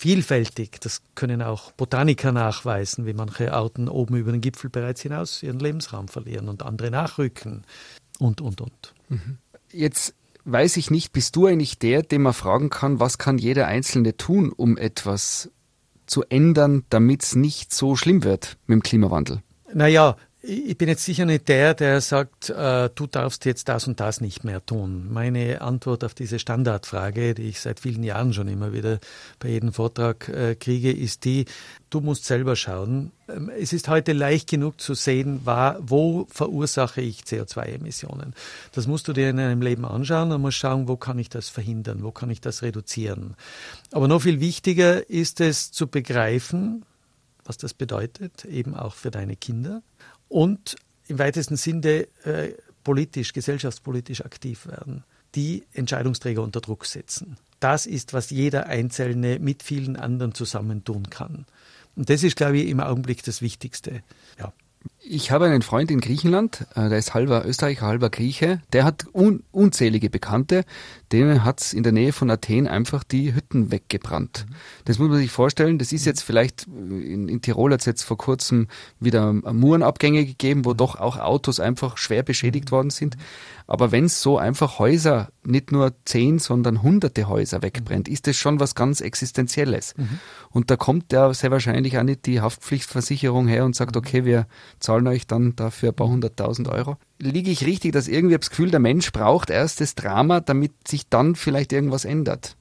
Vielfältig. 0.00 0.80
Das 0.80 1.02
können 1.14 1.42
auch 1.42 1.72
Botaniker 1.72 2.32
nachweisen, 2.32 3.04
wie 3.04 3.12
manche 3.12 3.52
Arten 3.52 3.88
oben 3.88 4.16
über 4.16 4.32
den 4.32 4.40
Gipfel 4.40 4.70
bereits 4.70 5.02
hinaus 5.02 5.42
ihren 5.42 5.58
Lebensraum 5.58 6.08
verlieren 6.08 6.48
und 6.48 6.62
andere 6.62 6.90
nachrücken 6.90 7.64
und, 8.18 8.40
und, 8.40 8.62
und. 8.62 8.94
Mhm. 9.10 9.38
Jetzt 9.70 10.14
weiß 10.44 10.78
ich 10.78 10.90
nicht, 10.90 11.12
bist 11.12 11.36
du 11.36 11.46
eigentlich 11.46 11.78
der, 11.78 12.02
den 12.02 12.22
man 12.22 12.32
fragen 12.32 12.70
kann, 12.70 12.98
was 12.98 13.18
kann 13.18 13.36
jeder 13.36 13.66
Einzelne 13.66 14.16
tun, 14.16 14.50
um 14.50 14.78
etwas 14.78 15.50
zu 16.06 16.24
ändern, 16.24 16.84
damit 16.88 17.22
es 17.22 17.34
nicht 17.36 17.74
so 17.74 17.94
schlimm 17.94 18.24
wird 18.24 18.56
mit 18.66 18.76
dem 18.76 18.82
Klimawandel? 18.82 19.42
Naja, 19.72 20.16
ich 20.42 20.78
bin 20.78 20.88
jetzt 20.88 21.04
sicher 21.04 21.26
nicht 21.26 21.48
der, 21.48 21.74
der 21.74 22.00
sagt, 22.00 22.48
äh, 22.48 22.88
du 22.94 23.06
darfst 23.06 23.44
jetzt 23.44 23.68
das 23.68 23.86
und 23.86 24.00
das 24.00 24.22
nicht 24.22 24.42
mehr 24.42 24.64
tun. 24.64 25.12
Meine 25.12 25.60
Antwort 25.60 26.02
auf 26.02 26.14
diese 26.14 26.38
Standardfrage, 26.38 27.34
die 27.34 27.48
ich 27.48 27.60
seit 27.60 27.80
vielen 27.80 28.02
Jahren 28.02 28.32
schon 28.32 28.48
immer 28.48 28.72
wieder 28.72 29.00
bei 29.38 29.48
jedem 29.48 29.74
Vortrag 29.74 30.28
äh, 30.30 30.54
kriege, 30.54 30.92
ist 30.92 31.26
die, 31.26 31.44
du 31.90 32.00
musst 32.00 32.24
selber 32.24 32.56
schauen. 32.56 33.12
Ähm, 33.28 33.50
es 33.50 33.74
ist 33.74 33.88
heute 33.88 34.14
leicht 34.14 34.48
genug 34.48 34.80
zu 34.80 34.94
sehen, 34.94 35.42
wo 35.44 36.26
verursache 36.30 37.02
ich 37.02 37.20
CO2-Emissionen. 37.20 38.34
Das 38.72 38.86
musst 38.86 39.08
du 39.08 39.12
dir 39.12 39.28
in 39.28 39.36
deinem 39.36 39.60
Leben 39.60 39.84
anschauen 39.84 40.32
und 40.32 40.40
musst 40.40 40.56
schauen, 40.56 40.88
wo 40.88 40.96
kann 40.96 41.18
ich 41.18 41.28
das 41.28 41.50
verhindern, 41.50 42.02
wo 42.02 42.12
kann 42.12 42.30
ich 42.30 42.40
das 42.40 42.62
reduzieren. 42.62 43.36
Aber 43.92 44.08
noch 44.08 44.22
viel 44.22 44.40
wichtiger 44.40 45.10
ist 45.10 45.40
es 45.42 45.70
zu 45.70 45.86
begreifen, 45.86 46.86
was 47.44 47.58
das 47.58 47.74
bedeutet, 47.74 48.46
eben 48.46 48.74
auch 48.74 48.94
für 48.94 49.10
deine 49.10 49.36
Kinder 49.36 49.82
und 50.30 50.76
im 51.08 51.18
weitesten 51.18 51.56
Sinne 51.56 52.06
äh, 52.24 52.52
politisch, 52.82 53.34
gesellschaftspolitisch 53.34 54.24
aktiv 54.24 54.66
werden, 54.66 55.04
die 55.34 55.64
Entscheidungsträger 55.74 56.42
unter 56.42 56.62
Druck 56.62 56.86
setzen. 56.86 57.36
Das 57.58 57.84
ist, 57.84 58.14
was 58.14 58.30
jeder 58.30 58.66
Einzelne 58.66 59.38
mit 59.38 59.62
vielen 59.62 59.96
anderen 59.96 60.32
zusammen 60.32 60.82
tun 60.84 61.10
kann. 61.10 61.44
Und 61.94 62.08
das 62.08 62.22
ist, 62.22 62.36
glaube 62.36 62.58
ich, 62.58 62.68
im 62.68 62.80
Augenblick 62.80 63.22
das 63.24 63.42
Wichtigste. 63.42 64.02
Ja. 64.38 64.52
Ich 65.02 65.30
habe 65.30 65.46
einen 65.46 65.62
Freund 65.62 65.90
in 65.90 66.00
Griechenland, 66.00 66.66
äh, 66.74 66.88
der 66.88 66.98
ist 66.98 67.14
halber 67.14 67.44
Österreicher, 67.44 67.86
halber 67.86 68.10
Grieche. 68.10 68.60
Der 68.72 68.84
hat 68.84 69.06
un 69.12 69.42
unzählige 69.50 70.08
Bekannte, 70.08 70.64
denen 71.10 71.44
hat 71.44 71.60
es 71.60 71.72
in 71.72 71.82
der 71.82 71.92
Nähe 71.92 72.12
von 72.12 72.30
Athen 72.30 72.68
einfach 72.68 73.02
die 73.02 73.34
Hütten 73.34 73.72
weggebrannt. 73.72 74.46
Das 74.84 74.98
muss 74.98 75.08
man 75.08 75.18
sich 75.18 75.30
vorstellen. 75.30 75.78
Das 75.78 75.92
ist 75.92 76.04
jetzt 76.04 76.22
vielleicht, 76.22 76.68
äh, 76.68 77.12
in, 77.12 77.28
in 77.28 77.42
Tirol 77.42 77.72
hat 77.72 77.80
es 77.80 77.86
jetzt 77.86 78.02
vor 78.02 78.18
kurzem 78.18 78.68
wieder 79.00 79.32
Murenabgänge 79.32 80.24
gegeben, 80.24 80.64
wo 80.64 80.74
doch 80.74 80.96
auch 80.96 81.16
Autos 81.16 81.60
einfach 81.60 81.96
schwer 81.96 82.22
beschädigt 82.22 82.70
worden 82.70 82.90
sind. 82.90 83.16
Aber 83.70 83.92
wenn 83.92 84.06
es 84.06 84.20
so 84.20 84.36
einfach 84.36 84.80
Häuser, 84.80 85.28
nicht 85.44 85.70
nur 85.70 85.94
zehn, 86.04 86.40
sondern 86.40 86.82
hunderte 86.82 87.28
Häuser 87.28 87.62
wegbrennt, 87.62 88.08
mhm. 88.08 88.12
ist 88.12 88.26
das 88.26 88.36
schon 88.36 88.58
was 88.58 88.74
ganz 88.74 89.00
Existenzielles. 89.00 89.94
Mhm. 89.96 90.18
Und 90.50 90.72
da 90.72 90.76
kommt 90.76 91.12
ja 91.12 91.32
sehr 91.32 91.52
wahrscheinlich 91.52 91.96
auch 91.96 92.02
nicht 92.02 92.26
die 92.26 92.40
Haftpflichtversicherung 92.40 93.46
her 93.46 93.64
und 93.64 93.76
sagt, 93.76 93.94
mhm. 93.94 94.00
okay, 94.00 94.24
wir 94.24 94.48
zahlen 94.80 95.06
euch 95.06 95.28
dann 95.28 95.54
dafür 95.54 95.90
ein 95.90 95.94
paar 95.94 96.08
hunderttausend 96.08 96.66
Euro. 96.66 96.96
Liege 97.20 97.52
ich 97.52 97.64
richtig, 97.64 97.92
dass 97.92 98.08
irgendwie 98.08 98.36
das 98.36 98.50
Gefühl, 98.50 98.72
der 98.72 98.80
Mensch 98.80 99.12
braucht 99.12 99.50
erst 99.50 99.80
das 99.80 99.94
Drama, 99.94 100.40
damit 100.40 100.72
sich 100.88 101.08
dann 101.08 101.36
vielleicht 101.36 101.72
irgendwas 101.72 102.04
ändert? 102.04 102.56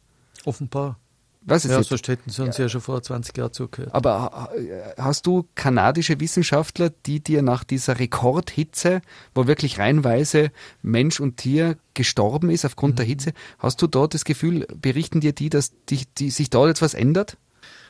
Offenbar. 0.45 0.99
Ist 1.47 1.65
ja, 1.65 1.79
hätten 1.79 2.29
sie 2.29 2.43
uns 2.43 2.57
ja. 2.57 2.65
ja 2.65 2.69
schon 2.69 2.81
vor 2.81 3.01
20 3.01 3.35
Jahren 3.37 3.53
zugehört. 3.53 3.95
Aber 3.95 4.49
hast 4.97 5.25
du 5.25 5.47
kanadische 5.55 6.19
Wissenschaftler, 6.19 6.91
die 7.05 7.21
dir 7.21 7.41
nach 7.41 7.63
dieser 7.63 7.97
Rekordhitze, 7.97 9.01
wo 9.33 9.47
wirklich 9.47 9.79
reinweise 9.79 10.51
Mensch 10.81 11.19
und 11.19 11.37
Tier 11.37 11.77
gestorben 11.93 12.49
ist 12.49 12.65
aufgrund 12.65 12.95
mhm. 12.95 12.97
der 12.97 13.05
Hitze, 13.05 13.33
hast 13.57 13.81
du 13.81 13.87
dort 13.87 14.13
das 14.13 14.25
Gefühl, 14.25 14.67
berichten 14.75 15.21
dir 15.21 15.33
die, 15.33 15.49
dass 15.49 15.71
die, 15.89 16.05
die 16.17 16.29
sich 16.29 16.49
dort 16.49 16.69
etwas 16.69 16.93
ändert? 16.93 17.37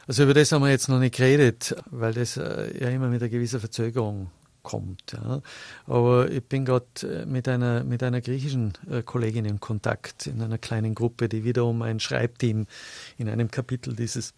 Also 0.07 0.23
über 0.23 0.33
das 0.33 0.51
haben 0.51 0.63
wir 0.63 0.71
jetzt 0.71 0.89
noch 0.89 0.99
nicht 0.99 1.15
geredet, 1.15 1.75
weil 1.91 2.13
das 2.13 2.37
äh, 2.37 2.71
ja 2.79 2.89
immer 2.89 3.09
mit 3.09 3.21
einer 3.21 3.29
gewissen 3.29 3.59
Verzögerung 3.59 4.31
kommt. 4.69 5.13
Ja. 5.13 5.41
Aber 5.87 6.29
ich 6.29 6.43
bin 6.43 6.63
gerade 6.63 6.85
äh, 7.01 7.25
mit 7.25 7.47
einer, 7.47 7.83
mit 7.83 8.03
einer 8.03 8.21
griechischen 8.21 8.73
äh, 8.87 9.01
Kollegin 9.01 9.45
in 9.45 9.59
Kontakt, 9.59 10.27
in 10.27 10.41
einer 10.43 10.59
kleinen 10.59 10.93
Gruppe, 10.93 11.27
die 11.27 11.43
wiederum 11.43 11.81
ein 11.81 11.99
Schreibteam 11.99 12.67
in 13.17 13.29
einem 13.29 13.49
Kapitel 13.49 13.95
dieses 13.95 14.35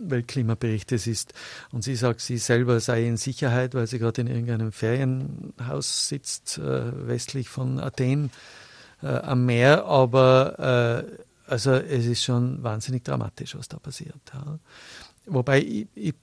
Weltklimaberichtes 0.00 1.06
ist. 1.06 1.32
Und 1.70 1.84
sie 1.84 1.94
sagt, 1.94 2.20
sie 2.20 2.38
selber 2.38 2.80
sei 2.80 3.06
in 3.06 3.16
Sicherheit, 3.16 3.74
weil 3.74 3.86
sie 3.86 4.00
gerade 4.00 4.20
in 4.20 4.26
irgendeinem 4.26 4.72
Ferienhaus 4.72 6.08
sitzt, 6.08 6.58
äh, 6.58 7.06
westlich 7.06 7.48
von 7.48 7.78
Athen 7.78 8.30
am 9.00 9.46
Meer. 9.46 9.84
Aber 9.84 11.04
also 11.46 11.70
es 11.70 12.04
ist 12.04 12.24
schon 12.24 12.64
wahnsinnig 12.64 13.04
dramatisch, 13.04 13.56
was 13.56 13.68
da 13.68 13.78
passiert. 13.78 14.20
Ja. 14.34 14.58
Wobei 15.26 15.60
ich, 15.60 15.86
ich 15.94 16.14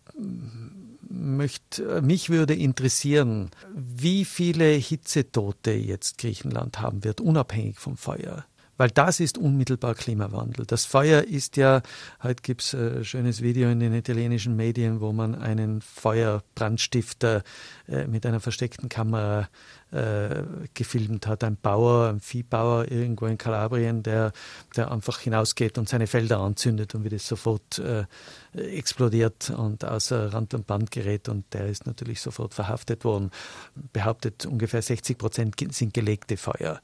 möchte, 1.10 2.02
mich 2.02 2.30
würde 2.30 2.56
interessieren, 2.56 3.52
wie 3.74 4.26
viele 4.26 4.66
Hitzetote 4.66 5.72
jetzt 5.72 6.18
Griechenland 6.18 6.80
haben 6.80 7.04
wird, 7.04 7.22
unabhängig 7.22 7.78
vom 7.78 7.98
Feuer. 7.98 8.46
Weil 8.78 8.90
das 8.90 9.20
ist 9.20 9.38
unmittelbar 9.38 9.96
Klimawandel. 9.96 10.66
Das 10.66 10.86
Feuer 10.86 11.24
ist 11.24 11.56
ja, 11.56 11.82
heute 12.22 12.42
gibt 12.42 12.62
es 12.62 12.74
ein 12.74 13.06
schönes 13.06 13.42
Video 13.42 13.70
in 13.70 13.80
den 13.80 13.94
italienischen 13.94 14.56
Medien, 14.56 15.00
wo 15.00 15.14
man 15.14 15.34
einen 15.36 15.82
Feuerbrandstifter 15.82 17.44
äh, 17.88 18.06
mit 18.08 18.26
einer 18.26 18.42
versteckten 18.42 18.90
Kamera 18.90 19.48
äh, 19.92 20.44
gefilmt 20.74 21.26
hat. 21.26 21.44
Ein 21.46 21.56
Bauer, 21.56 22.10
ein 22.10 22.20
Viehbauer 22.20 22.92
irgendwo 22.92 23.28
in 23.28 23.38
Kalabrien, 23.38 24.04
der, 24.04 24.34
der 24.76 24.92
einfach 24.92 25.20
hinausgeht 25.20 25.78
und 25.78 25.88
seine 25.88 26.08
Felder 26.08 26.40
anzündet 26.40 26.96
und 26.96 27.06
wie 27.06 27.10
das 27.10 27.26
sofort 27.26 27.80
äh, 27.80 28.06
explodiert 28.54 29.52
und 29.52 29.86
außer 29.86 30.34
Rand 30.34 30.54
und 30.54 30.68
Band 30.68 30.92
gerät 30.92 31.30
und 31.30 31.46
der 31.54 31.68
ist 31.68 31.86
natürlich 31.86 32.20
sofort 32.20 32.54
verhaftet 32.54 33.06
worden. 33.06 33.32
Behauptet, 33.94 34.46
ungefähr 34.46 34.82
60 34.82 35.18
Prozent 35.18 35.56
sind 35.72 35.94
gelegte 35.94 36.36
Feuer. 36.36 36.82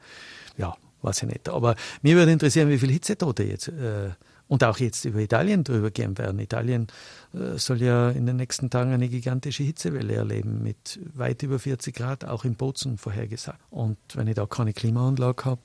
Ja, 0.57 0.77
weiß 1.01 1.23
ich 1.23 1.29
nicht. 1.29 1.49
Aber 1.49 1.75
mir 2.01 2.15
würde 2.15 2.31
interessieren, 2.31 2.69
wie 2.69 2.77
viele 2.77 2.93
Hitzetote 2.93 3.43
jetzt 3.43 3.67
äh, 3.69 4.09
und 4.47 4.63
auch 4.63 4.77
jetzt 4.79 5.05
über 5.05 5.19
Italien 5.19 5.63
drüber 5.63 5.91
gehen 5.91 6.17
werden. 6.17 6.39
Italien 6.39 6.87
äh, 7.33 7.57
soll 7.57 7.81
ja 7.81 8.09
in 8.09 8.25
den 8.25 8.35
nächsten 8.35 8.69
Tagen 8.69 8.91
eine 8.91 9.07
gigantische 9.07 9.63
Hitzewelle 9.63 10.13
erleben 10.13 10.61
mit 10.63 10.99
weit 11.13 11.43
über 11.43 11.59
40 11.59 11.95
Grad, 11.95 12.25
auch 12.25 12.43
in 12.43 12.55
Bozen 12.55 12.97
vorhergesagt. 12.97 13.59
Und 13.69 13.97
wenn 14.13 14.27
ich 14.27 14.35
da 14.35 14.45
keine 14.45 14.73
Klimaanlage 14.73 15.45
habe, 15.45 15.61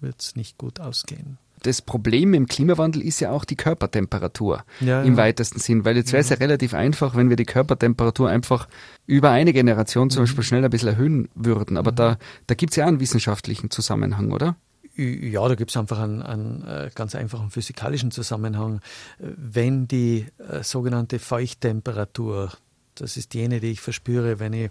wird 0.00 0.20
es 0.20 0.36
nicht 0.36 0.56
gut 0.56 0.80
ausgehen 0.80 1.38
das 1.62 1.82
Problem 1.82 2.34
im 2.34 2.46
Klimawandel 2.46 3.02
ist 3.02 3.20
ja 3.20 3.30
auch 3.30 3.44
die 3.44 3.56
Körpertemperatur 3.56 4.64
ja, 4.80 5.02
im 5.02 5.12
ja. 5.12 5.16
weitesten 5.18 5.58
Sinn, 5.58 5.84
weil 5.84 5.96
jetzt 5.96 6.12
wäre 6.12 6.20
es 6.20 6.30
ja. 6.30 6.36
ja 6.36 6.40
relativ 6.40 6.74
einfach, 6.74 7.14
wenn 7.14 7.28
wir 7.28 7.36
die 7.36 7.44
Körpertemperatur 7.44 8.28
einfach 8.28 8.68
über 9.06 9.30
eine 9.30 9.52
Generation 9.52 10.10
zum 10.10 10.22
mhm. 10.22 10.24
Beispiel 10.24 10.44
schnell 10.44 10.64
ein 10.64 10.70
bisschen 10.70 10.88
erhöhen 10.88 11.28
würden. 11.34 11.76
Aber 11.76 11.92
mhm. 11.92 11.96
da, 11.96 12.18
da 12.46 12.54
gibt 12.54 12.72
es 12.72 12.76
ja 12.76 12.84
auch 12.84 12.88
einen 12.88 13.00
wissenschaftlichen 13.00 13.70
Zusammenhang, 13.70 14.32
oder? 14.32 14.56
Ja, 15.00 15.48
da 15.48 15.54
gibt 15.54 15.70
es 15.70 15.78
einfach 15.78 15.98
einen, 15.98 16.20
einen, 16.20 16.62
äh, 16.66 16.90
ganz 16.94 17.14
einfachen 17.14 17.50
physikalischen 17.50 18.10
Zusammenhang. 18.10 18.82
Wenn 19.18 19.88
die 19.88 20.26
äh, 20.36 20.62
sogenannte 20.62 21.18
Feuchttemperatur, 21.18 22.52
das 22.96 23.16
ist 23.16 23.32
jene, 23.32 23.60
die 23.60 23.70
ich 23.70 23.80
verspüre, 23.80 24.40
wenn 24.40 24.52
ich 24.52 24.70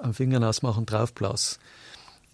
am 0.00 0.14
Finger 0.14 0.38
und 0.62 0.90
draufblas, 0.90 1.58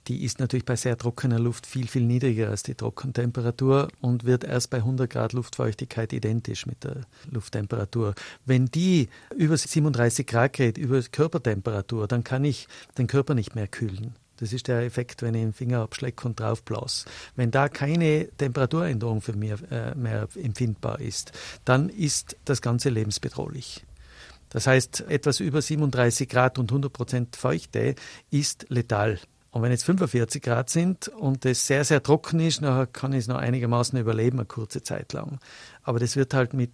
die 0.09 0.23
ist 0.23 0.39
natürlich 0.39 0.67
bei 0.67 0.77
sehr 0.77 0.99
trockener 0.99 1.39
Luft 1.39 1.67
viel, 1.67 1.89
viel 1.89 2.03
niedriger 2.03 2.51
als 2.51 2.63
die 2.63 2.75
Trockentemperatur 2.75 3.89
und 4.03 4.25
wird 4.25 4.45
erst 4.45 4.69
bei 4.69 4.79
100 4.79 5.11
Grad 5.11 5.33
Luftfeuchtigkeit 5.33 6.13
identisch 6.13 6.67
mit 6.67 6.85
der 6.85 7.07
Lufttemperatur. 7.31 8.15
Wenn 8.45 8.67
die 8.67 9.09
über 9.35 9.57
37 9.57 10.27
Grad 10.27 10.53
geht, 10.53 10.77
über 10.77 11.01
Körpertemperatur, 11.01 12.07
dann 12.07 12.23
kann 12.23 12.45
ich 12.45 12.69
den 12.99 13.07
Körper 13.07 13.35
nicht 13.35 13.55
mehr 13.55 13.67
kühlen. 13.67 14.15
Das 14.37 14.53
ist 14.53 14.69
der 14.69 14.83
Effekt, 14.83 15.23
wenn 15.23 15.35
ich 15.35 15.43
den 15.43 15.53
Finger 15.53 15.81
abschlecke 15.81 16.27
und 16.27 16.39
draufblas. 16.39 17.07
Wenn 17.37 17.51
da 17.51 17.69
keine 17.69 18.29
Temperaturänderung 18.37 19.21
für 19.21 19.35
mich 19.35 19.55
äh, 19.71 19.95
mehr 19.95 20.29
empfindbar 20.35 21.01
ist, 21.01 21.33
dann 21.65 21.89
ist 21.89 22.37
das 22.45 22.63
Ganze 22.63 22.91
lebensbedrohlich. 22.91 23.85
Das 24.51 24.67
heißt, 24.67 25.05
etwas 25.09 25.41
über 25.41 25.61
37 25.61 26.29
Grad 26.29 26.59
und 26.59 26.71
100 26.71 26.93
Prozent 26.93 27.37
Feuchte 27.37 27.95
ist 28.31 28.67
letal. 28.69 29.19
Und 29.57 29.63
wenn 29.63 29.71
jetzt 29.71 29.85
45 29.85 30.43
Grad 30.43 30.69
sind 30.69 31.09
und 31.09 31.47
es 31.47 31.67
sehr, 31.67 31.83
sehr 31.85 32.03
trocken 32.03 32.41
ist, 32.41 32.63
dann 32.63 32.93
kann 32.93 33.15
ich 33.15 33.21
es 33.21 33.27
noch 33.27 33.39
einigermaßen 33.39 33.99
überleben, 33.99 34.39
eine 34.39 34.47
kurze 34.47 34.83
Zeit 34.83 35.15
lang. 35.15 35.39
Aber 35.83 35.99
das 35.99 36.15
wird 36.15 36.35
halt 36.35 36.53
mit 36.53 36.73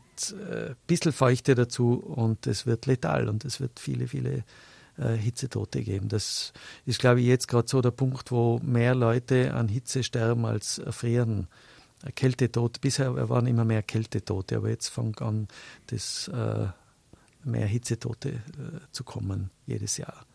äh, 0.50 0.74
bisschen 0.88 1.12
Feuchte 1.12 1.54
dazu 1.54 1.94
und 1.94 2.46
es 2.48 2.66
wird 2.66 2.86
letal 2.86 3.28
und 3.28 3.44
es 3.44 3.60
wird 3.60 3.78
viele, 3.78 4.08
viele 4.08 4.42
äh, 4.98 5.14
Hitzetote 5.14 5.82
geben. 5.82 6.08
Das 6.08 6.52
ist, 6.86 6.98
glaube 6.98 7.20
ich, 7.20 7.26
jetzt 7.26 7.48
gerade 7.48 7.68
so 7.68 7.80
der 7.80 7.90
Punkt, 7.90 8.30
wo 8.30 8.58
mehr 8.62 8.94
Leute 8.94 9.54
an 9.54 9.68
Hitze 9.68 10.02
sterben 10.02 10.44
als 10.44 10.78
erfrieren. 10.78 11.48
Kältetod, 12.14 12.80
bisher 12.80 13.28
waren 13.28 13.46
immer 13.46 13.64
mehr 13.64 13.82
Kältetote, 13.82 14.56
aber 14.56 14.70
jetzt 14.70 14.88
fängt 14.88 15.22
an, 15.22 15.46
das, 15.86 16.28
äh, 16.28 16.66
mehr 17.44 17.66
Hitzetote 17.66 18.30
äh, 18.30 18.40
zu 18.90 19.04
kommen 19.04 19.50
jedes 19.66 19.96
Jahr. 19.96 20.26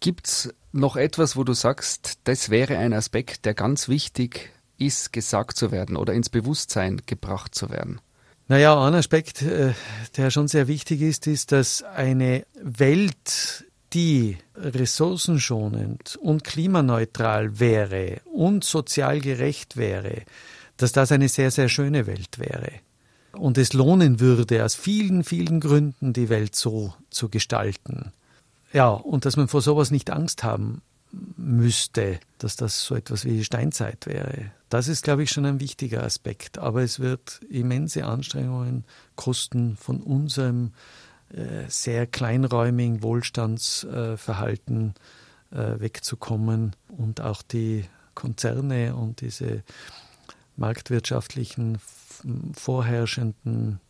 Gibt 0.00 0.26
es 0.26 0.54
noch 0.72 0.96
etwas, 0.96 1.36
wo 1.36 1.44
du 1.44 1.54
sagst, 1.54 2.18
das 2.24 2.50
wäre 2.50 2.76
ein 2.78 2.92
Aspekt, 2.92 3.44
der 3.44 3.54
ganz 3.54 3.88
wichtig 3.88 4.52
ist, 4.78 5.12
gesagt 5.12 5.56
zu 5.56 5.70
werden 5.70 5.96
oder 5.96 6.12
ins 6.12 6.28
Bewusstsein 6.28 7.00
gebracht 7.06 7.54
zu 7.54 7.70
werden? 7.70 8.00
Naja, 8.48 8.80
ein 8.86 8.94
Aspekt, 8.94 9.42
äh, 9.42 9.72
der 10.16 10.30
schon 10.30 10.48
sehr 10.48 10.68
wichtig 10.68 11.00
ist, 11.00 11.26
ist, 11.26 11.50
dass 11.50 11.82
eine 11.82 12.46
Welt, 12.62 13.64
die 13.96 14.36
ressourcenschonend 14.54 16.16
und 16.16 16.44
klimaneutral 16.44 17.58
wäre 17.58 18.20
und 18.26 18.62
sozial 18.62 19.22
gerecht 19.22 19.78
wäre, 19.78 20.22
dass 20.76 20.92
das 20.92 21.12
eine 21.12 21.30
sehr, 21.30 21.50
sehr 21.50 21.70
schöne 21.70 22.06
Welt 22.06 22.38
wäre. 22.38 22.72
Und 23.32 23.56
es 23.56 23.72
lohnen 23.72 24.20
würde, 24.20 24.62
aus 24.66 24.74
vielen, 24.74 25.24
vielen 25.24 25.60
Gründen 25.60 26.12
die 26.12 26.28
Welt 26.28 26.54
so 26.54 26.92
zu 27.08 27.30
gestalten. 27.30 28.12
Ja, 28.74 28.90
und 28.90 29.24
dass 29.24 29.38
man 29.38 29.48
vor 29.48 29.62
sowas 29.62 29.90
nicht 29.90 30.10
Angst 30.10 30.44
haben 30.44 30.82
müsste, 31.38 32.20
dass 32.36 32.56
das 32.56 32.84
so 32.84 32.96
etwas 32.96 33.24
wie 33.24 33.44
Steinzeit 33.44 34.04
wäre. 34.04 34.50
Das 34.68 34.88
ist, 34.88 35.04
glaube 35.04 35.22
ich, 35.22 35.30
schon 35.30 35.46
ein 35.46 35.60
wichtiger 35.60 36.02
Aspekt. 36.02 36.58
Aber 36.58 36.82
es 36.82 37.00
wird 37.00 37.40
immense 37.48 38.04
Anstrengungen 38.04 38.84
kosten 39.14 39.78
von 39.78 40.02
unserem 40.02 40.72
sehr 41.68 42.06
kleinräumigen 42.06 43.02
Wohlstandsverhalten 43.02 44.94
äh, 45.50 45.80
wegzukommen 45.80 46.74
und 46.88 47.20
auch 47.20 47.42
die 47.42 47.84
Konzerne 48.14 48.96
und 48.96 49.20
diese 49.20 49.62
marktwirtschaftlichen 50.56 51.78
vorherrschenden 52.54 53.80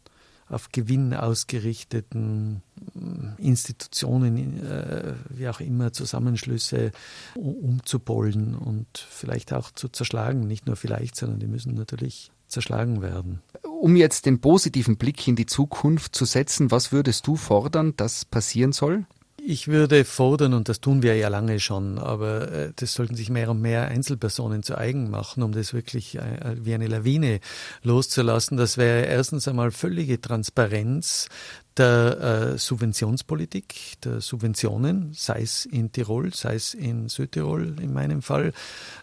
auf 0.49 0.71
Gewinn 0.71 1.13
ausgerichteten 1.13 2.63
äh, 2.95 3.43
Institutionen, 3.43 4.65
äh, 4.65 5.15
wie 5.31 5.49
auch 5.49 5.61
immer, 5.61 5.93
Zusammenschlüsse 5.93 6.93
umzubollen 7.35 8.55
und 8.55 8.87
vielleicht 8.97 9.53
auch 9.53 9.71
zu 9.73 9.89
zerschlagen. 9.89 10.47
Nicht 10.47 10.67
nur 10.67 10.77
vielleicht, 10.77 11.17
sondern 11.17 11.41
die 11.41 11.49
müssen 11.49 11.75
natürlich 11.75 12.31
zerschlagen 12.49 13.03
werden. 13.03 13.43
Um 13.63 13.97
jetzt 13.97 14.27
den 14.27 14.41
positiven 14.41 14.97
Blick 14.97 15.27
in 15.29 15.37
die 15.37 15.47
Zukunft 15.47 16.15
zu 16.15 16.25
setzen, 16.25 16.71
was 16.71 16.93
würdest 16.93 17.27
du 17.27 17.37
fordern, 17.37 17.95
dass 17.97 18.25
passieren 18.25 18.73
soll? 18.73 19.07
Ich 19.49 19.69
würde 19.69 20.05
fordern, 20.05 20.55
und 20.55 20.69
das 20.69 20.81
tun 20.81 21.03
wir 21.03 21.15
ja 21.15 21.29
lange 21.29 21.61
schon, 21.61 21.99
aber 21.99 22.51
äh, 22.51 22.73
das 22.75 22.95
sollten 22.95 23.15
sich 23.15 23.31
mehr 23.31 23.49
und 23.49 23.61
mehr 23.61 23.87
Einzelpersonen 23.87 24.65
zu 24.65 24.77
eigen 24.77 25.09
machen, 25.09 25.45
um 25.45 25.53
das 25.53 25.73
wirklich 25.73 26.17
äh, 26.17 26.57
wie 26.65 26.75
eine 26.75 26.89
Lawine 26.89 27.39
loszulassen. 27.85 28.57
Das 28.57 28.77
wäre 28.77 29.07
erstens 29.07 29.47
einmal 29.47 29.71
völlige 29.71 30.21
Transparenz 30.21 31.29
der 31.77 32.55
äh, 32.55 32.59
Subventionspolitik, 32.59 34.01
der 34.03 34.21
Subventionen, 34.21 35.13
sei 35.15 35.43
es 35.43 35.65
in 35.65 35.93
Tirol, 35.93 36.35
sei 36.35 36.57
es 36.57 36.75
in 36.75 37.09
Südtirol 37.09 37.77
in 37.81 37.93
meinem 37.93 38.23
Fall, 38.23 38.53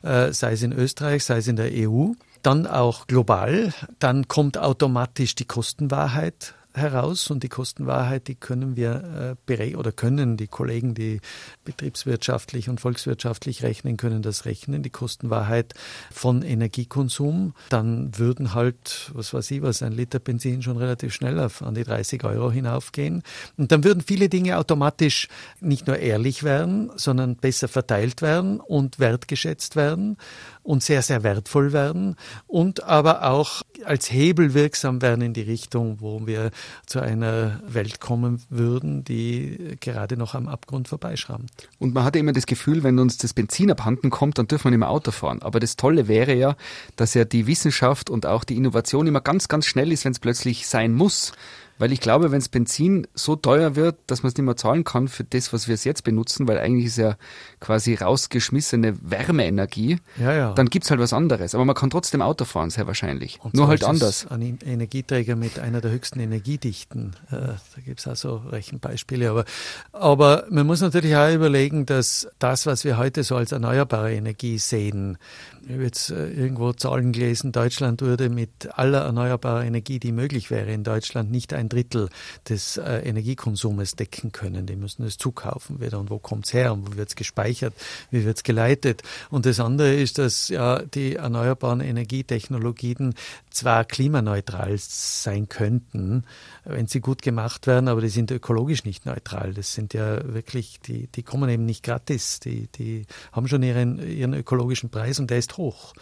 äh, 0.01 0.33
sei 0.33 0.53
es 0.53 0.61
in 0.61 0.73
Österreich, 0.73 1.23
sei 1.23 1.37
es 1.37 1.47
in 1.47 1.55
der 1.55 1.69
EU. 1.71 2.11
Dann 2.43 2.67
auch 2.67 3.07
global. 3.07 3.73
Dann 3.99 4.27
kommt 4.27 4.57
automatisch 4.57 5.33
die 5.33 5.45
Kostenwahrheit 5.45 6.53
heraus 6.75 7.29
und 7.29 7.43
die 7.43 7.49
Kostenwahrheit, 7.49 8.27
die 8.27 8.35
können 8.35 8.75
wir 8.75 9.35
äh, 9.47 9.75
oder 9.75 9.91
können 9.91 10.37
die 10.37 10.47
Kollegen, 10.47 10.95
die 10.95 11.21
betriebswirtschaftlich 11.63 12.67
und 12.69 12.81
volkswirtschaftlich 12.81 13.63
rechnen, 13.63 13.97
können 13.97 14.21
das 14.21 14.45
rechnen, 14.45 14.81
die 14.81 14.89
Kostenwahrheit 14.89 15.73
von 16.11 16.41
Energiekonsum. 16.41 17.53
Dann 17.69 18.17
würden 18.17 18.53
halt, 18.53 19.11
was 19.13 19.33
weiß 19.33 19.51
ich 19.51 19.61
was, 19.61 19.83
ein 19.83 19.91
Liter 19.91 20.19
Benzin 20.19 20.61
schon 20.61 20.77
relativ 20.77 21.13
schnell 21.13 21.39
auf 21.39 21.61
an 21.61 21.75
die 21.75 21.83
30 21.83 22.23
Euro 22.23 22.51
hinaufgehen. 22.51 23.21
Und 23.57 23.71
dann 23.71 23.83
würden 23.83 24.01
viele 24.01 24.29
Dinge 24.29 24.57
automatisch 24.57 25.27
nicht 25.59 25.87
nur 25.87 25.97
ehrlich 25.99 26.43
werden, 26.43 26.91
sondern 26.95 27.35
besser 27.35 27.67
verteilt 27.67 28.21
werden 28.21 28.59
und 28.59 28.99
wertgeschätzt 28.99 29.75
werden 29.75 30.17
und 30.64 30.82
sehr, 30.82 31.01
sehr 31.01 31.24
wertvoll 31.24 31.74
werden 31.74 32.16
und 32.47 32.84
aber 32.84 33.30
auch 33.30 33.61
als 33.86 34.11
Hebel 34.11 34.53
wirksam 34.53 35.01
werden 35.01 35.22
in 35.22 35.34
die 35.34 35.41
Richtung, 35.41 35.97
wo 35.99 36.26
wir 36.26 36.51
zu 36.86 36.99
einer 36.99 37.59
Welt 37.68 37.99
kommen 37.99 38.41
würden, 38.49 39.03
die 39.03 39.78
gerade 39.80 40.18
noch 40.18 40.36
am 40.36 40.47
Abgrund 40.47 40.88
vorbeischrammt. 40.88 41.51
Und 41.80 41.93
man 41.93 42.03
hatte 42.03 42.20
immer 42.20 42.34
das 42.34 42.45
Gefühl, 42.45 42.84
wenn 42.84 42.97
uns 42.99 43.18
das 43.18 43.34
Benzin 43.34 43.72
abhanden 43.72 44.09
kommt, 44.09 44.38
dann 44.38 44.47
dürfen 44.47 44.66
wir 44.66 44.72
nicht 44.72 44.80
mehr 44.80 44.89
Auto 44.89 45.11
fahren. 45.11 45.41
Aber 45.41 45.59
das 45.59 45.76
Tolle 45.76 46.07
wäre 46.07 46.34
ja, 46.34 46.55
dass 46.95 47.14
ja 47.14 47.26
die 47.26 47.47
Wissenschaft 47.47 48.09
und 48.09 48.26
auch 48.26 48.43
die 48.43 48.55
Innovation 48.55 49.07
immer 49.07 49.22
ganz, 49.22 49.47
ganz 49.47 49.66
schnell 49.66 49.91
ist, 49.91 50.05
wenn 50.05 50.14
es 50.14 50.20
plötzlich 50.20 50.68
sein 50.68 50.93
muss. 50.93 51.34
Weil 51.78 51.91
ich 51.91 51.99
glaube, 51.99 52.32
wenn 52.32 52.39
das 52.39 52.49
Benzin 52.49 53.07
so 53.13 53.36
teuer 53.36 53.76
wird, 53.76 53.97
dass 54.07 54.24
man 54.24 54.30
es 54.30 54.38
nicht 54.38 54.45
mehr 54.45 54.55
zahlen 54.55 54.84
kann 54.84 55.07
für 55.07 55.24
das, 55.24 55.53
was 55.53 55.67
wir 55.67 55.76
es 55.76 55.84
jetzt 55.84 56.03
benutzen, 56.03 56.47
weil 56.47 56.57
eigentlich 56.57 56.86
ist 56.86 56.97
ja 56.97 57.15
quasi 57.59 57.95
rausgeschmissene 57.95 58.95
Wärmeenergie, 59.01 59.99
ja, 60.19 60.34
ja. 60.34 60.53
dann 60.53 60.69
gibt's 60.69 60.91
halt 60.91 60.99
was 60.99 61.13
anderes. 61.13 61.55
Aber 61.55 61.65
man 61.65 61.76
kann 61.76 61.89
trotzdem 61.89 62.21
Auto 62.21 62.45
fahren, 62.45 62.69
sehr 62.69 62.88
wahrscheinlich. 62.88 63.39
Und 63.41 63.53
Nur 63.55 63.67
halt 63.67 63.84
anders. 63.84 64.28
Ein 64.28 64.59
Energieträger 64.63 65.36
mit 65.36 65.59
einer 65.59 65.82
der 65.82 65.91
höchsten 65.91 66.19
Energiedichten. 66.19 67.15
Äh, 67.32 67.36
da 67.36 67.57
gibt's 67.84 68.07
auch 68.07 68.15
so 68.15 68.38
Rechenbeispiele. 68.49 69.30
Aber, 69.30 69.45
aber 69.91 70.45
man 70.49 70.67
muss 70.67 70.82
natürlich 70.82 71.15
auch 71.15 71.32
überlegen, 71.34 71.86
dass 71.86 72.28
das, 72.39 72.65
was 72.65 72.84
wir 72.84 72.97
heute 72.97 73.24
so 73.24 73.36
als 73.36 73.51
erneuerbare 73.51 74.13
Energie 74.13 74.57
sehen, 74.57 75.17
ich 75.66 75.72
habe 75.72 75.84
jetzt 75.84 76.09
äh, 76.09 76.30
irgendwo 76.30 76.74
Zahlen 76.74 77.14
gelesen, 77.14 77.51
Deutschland 77.51 78.01
würde 78.01 78.30
mit 78.30 78.78
aller 78.78 79.01
erneuerbarer 79.01 79.64
Energie, 79.64 79.97
die 79.97 80.11
möglich 80.11 80.51
wäre 80.51 80.72
in 80.72 80.84
Deutschland, 80.84 81.32
nicht 81.32 81.53
ein 81.53 81.70
Drittel 81.70 82.09
des 82.49 82.78
äh, 82.78 82.99
Energiekonsumes 82.99 83.95
decken 83.95 84.34
können. 84.34 84.66
Die 84.66 84.76
müssen 84.76 85.05
es 85.05 85.18
zukaufen 85.18 85.80
wieder. 85.80 85.99
Und 85.99 86.09
wo 86.09 86.20
kommt 86.20 86.45
es 86.47 86.53
her 86.53 86.74
und 86.74 86.88
wo 86.88 86.97
wird 86.97 87.09
es 87.09 87.16
gespeichert, 87.16 87.74
wie 88.11 88.26
wird 88.26 88.38
es 88.38 88.43
geleitet? 88.43 89.03
Und 89.30 89.45
das 89.45 89.59
andere 89.59 89.93
ist, 89.93 90.18
dass 90.18 90.49
ja 90.49 90.82
die 90.82 91.16
erneuerbaren 91.16 91.80
Energietechnologien 91.80 93.14
zwar 93.49 93.86
klimaneutral 93.86 94.76
sein 94.78 95.47
könnten, 95.47 96.24
wenn 96.66 96.88
sie 96.88 96.99
gut 96.99 97.22
gemacht 97.22 97.68
werden, 97.68 97.88
aber 97.88 98.01
die 98.01 98.09
sind 98.09 98.32
ökologisch 98.32 98.84
nicht 98.84 99.05
neutral. 99.05 99.53
Das 99.53 99.74
sind 99.74 99.93
ja 99.93 100.34
wirklich, 100.34 100.80
die, 100.82 101.07
die 101.07 101.24
kommen 101.24 101.49
eben 101.49 101.66
nicht 101.66 101.84
gratis. 101.84 102.39
Die, 102.41 102.68
die 102.68 103.05
haben 103.32 103.47
schon 103.47 103.64
ihren, 103.64 103.99
ihren 104.05 104.34
ökologischen 104.34 104.89
Preis 104.89 105.20
und 105.20 105.30
der 105.30 105.38
ist 105.38 105.52
hoch. 105.57 105.93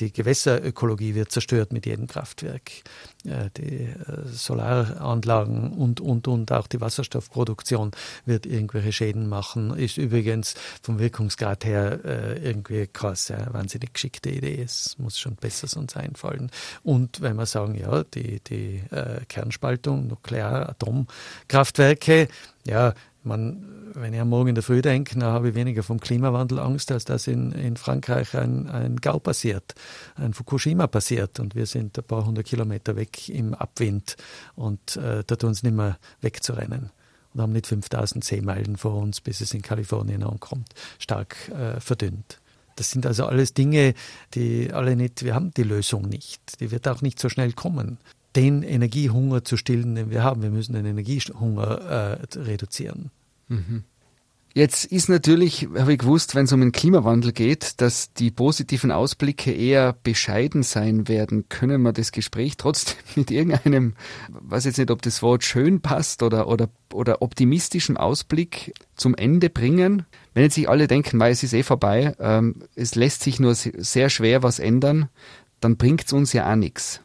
Die 0.00 0.12
Gewässerökologie 0.12 1.14
wird 1.14 1.30
zerstört 1.30 1.72
mit 1.74 1.84
jedem 1.84 2.06
Kraftwerk. 2.06 2.70
Die 3.24 3.84
äh, 3.84 3.94
Solaranlagen 4.32 5.72
und, 5.72 6.00
und, 6.00 6.26
und 6.26 6.52
auch 6.52 6.66
die 6.66 6.80
Wasserstoffproduktion 6.80 7.90
wird 8.24 8.46
irgendwelche 8.46 8.92
Schäden 8.92 9.28
machen. 9.28 9.76
Ist 9.76 9.98
übrigens 9.98 10.54
vom 10.80 10.98
Wirkungsgrad 10.98 11.66
her 11.66 12.00
äh, 12.02 12.38
irgendwie 12.38 12.86
krass, 12.86 13.28
ja, 13.28 13.52
wahnsinnig 13.52 13.92
geschickte 13.92 14.30
Idee. 14.30 14.62
Es 14.62 14.96
muss 14.98 15.18
schon 15.18 15.36
besser 15.36 15.78
uns 15.78 15.94
einfallen. 15.96 16.50
Und 16.82 17.20
wenn 17.20 17.36
wir 17.36 17.44
sagen, 17.44 17.74
ja, 17.74 18.02
die, 18.02 18.40
die 18.40 18.82
äh, 18.90 19.20
Kernspaltung, 19.28 20.06
Nuklear, 20.06 20.70
Atomkraftwerke, 20.70 22.28
ja, 22.66 22.94
man, 23.22 23.92
wenn 23.94 24.14
ich 24.14 24.20
am 24.20 24.28
Morgen 24.28 24.50
in 24.50 24.54
der 24.54 24.64
Früh 24.64 24.82
denke, 24.82 25.18
dann 25.18 25.30
habe 25.30 25.50
ich 25.50 25.54
weniger 25.54 25.82
vom 25.82 26.00
Klimawandel 26.00 26.58
Angst, 26.58 26.90
als 26.92 27.04
dass 27.04 27.26
in, 27.26 27.52
in 27.52 27.76
Frankreich 27.76 28.34
ein, 28.34 28.68
ein 28.68 28.96
Gau 28.96 29.18
passiert, 29.18 29.74
ein 30.16 30.32
Fukushima 30.32 30.86
passiert 30.86 31.40
und 31.40 31.54
wir 31.54 31.66
sind 31.66 31.98
ein 31.98 32.04
paar 32.04 32.24
hundert 32.24 32.46
Kilometer 32.46 32.96
weg 32.96 33.28
im 33.28 33.54
Abwind 33.54 34.16
und 34.54 34.96
äh, 34.96 35.22
da 35.26 35.36
tun 35.36 35.50
uns 35.50 35.62
nicht 35.62 35.74
mehr 35.74 35.98
wegzurennen 36.20 36.90
und 37.34 37.40
haben 37.40 37.52
nicht 37.52 37.66
5000 37.66 38.24
Seemeilen 38.24 38.76
vor 38.76 38.94
uns, 38.94 39.20
bis 39.20 39.40
es 39.40 39.54
in 39.54 39.62
Kalifornien 39.62 40.22
ankommt, 40.22 40.68
stark 40.98 41.48
äh, 41.48 41.80
verdünnt. 41.80 42.40
Das 42.76 42.90
sind 42.90 43.04
also 43.04 43.26
alles 43.26 43.52
Dinge, 43.52 43.94
die 44.34 44.72
alle 44.72 44.96
nicht, 44.96 45.22
wir 45.22 45.34
haben 45.34 45.52
die 45.52 45.64
Lösung 45.64 46.08
nicht. 46.08 46.60
Die 46.60 46.70
wird 46.70 46.88
auch 46.88 47.02
nicht 47.02 47.18
so 47.18 47.28
schnell 47.28 47.52
kommen 47.52 47.98
den 48.36 48.62
Energiehunger 48.62 49.44
zu 49.44 49.56
stillen, 49.56 49.94
den 49.94 50.10
wir 50.10 50.22
haben. 50.22 50.42
Wir 50.42 50.50
müssen 50.50 50.72
den 50.72 50.86
Energiehunger 50.86 52.18
äh, 52.22 52.38
reduzieren. 52.38 53.10
Mhm. 53.48 53.84
Jetzt 54.52 54.84
ist 54.84 55.08
natürlich, 55.08 55.68
habe 55.78 55.92
ich 55.92 55.98
gewusst, 56.00 56.34
wenn 56.34 56.46
es 56.46 56.52
um 56.52 56.60
den 56.60 56.72
Klimawandel 56.72 57.30
geht, 57.30 57.80
dass 57.80 58.12
die 58.12 58.32
positiven 58.32 58.90
Ausblicke 58.90 59.52
eher 59.52 59.92
bescheiden 60.02 60.64
sein 60.64 61.06
werden. 61.06 61.48
Können 61.48 61.82
wir 61.82 61.92
das 61.92 62.10
Gespräch 62.10 62.56
trotzdem 62.56 62.96
mit 63.14 63.30
irgendeinem, 63.30 63.94
weiß 64.28 64.64
jetzt 64.64 64.78
nicht, 64.78 64.90
ob 64.90 65.02
das 65.02 65.22
Wort 65.22 65.44
schön 65.44 65.80
passt 65.80 66.24
oder, 66.24 66.48
oder, 66.48 66.68
oder 66.92 67.22
optimistischem 67.22 67.96
Ausblick 67.96 68.74
zum 68.96 69.14
Ende 69.14 69.50
bringen? 69.50 70.04
Wenn 70.34 70.42
jetzt 70.42 70.56
sich 70.56 70.68
alle 70.68 70.88
denken, 70.88 71.20
es 71.20 71.44
ist 71.44 71.52
eh 71.52 71.62
vorbei, 71.62 72.16
ähm, 72.18 72.56
es 72.74 72.96
lässt 72.96 73.22
sich 73.22 73.38
nur 73.38 73.54
sehr 73.54 74.10
schwer 74.10 74.42
was 74.42 74.58
ändern, 74.58 75.08
dann 75.60 75.76
bringt 75.76 76.06
es 76.06 76.12
uns 76.12 76.32
ja 76.32 76.50
auch 76.50 76.56
nichts. 76.56 77.00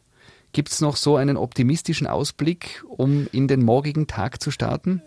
Gibt 0.56 0.72
es 0.72 0.80
noch 0.80 0.96
so 0.96 1.18
einen 1.18 1.36
optimistischen 1.36 2.08
Ausblick, 2.08 2.82
um 2.88 3.28
in 3.34 3.50
den 3.50 3.62
morgigen 3.62 4.08
Tag 4.08 4.42
zu 4.42 4.52
starten? 4.52 5.02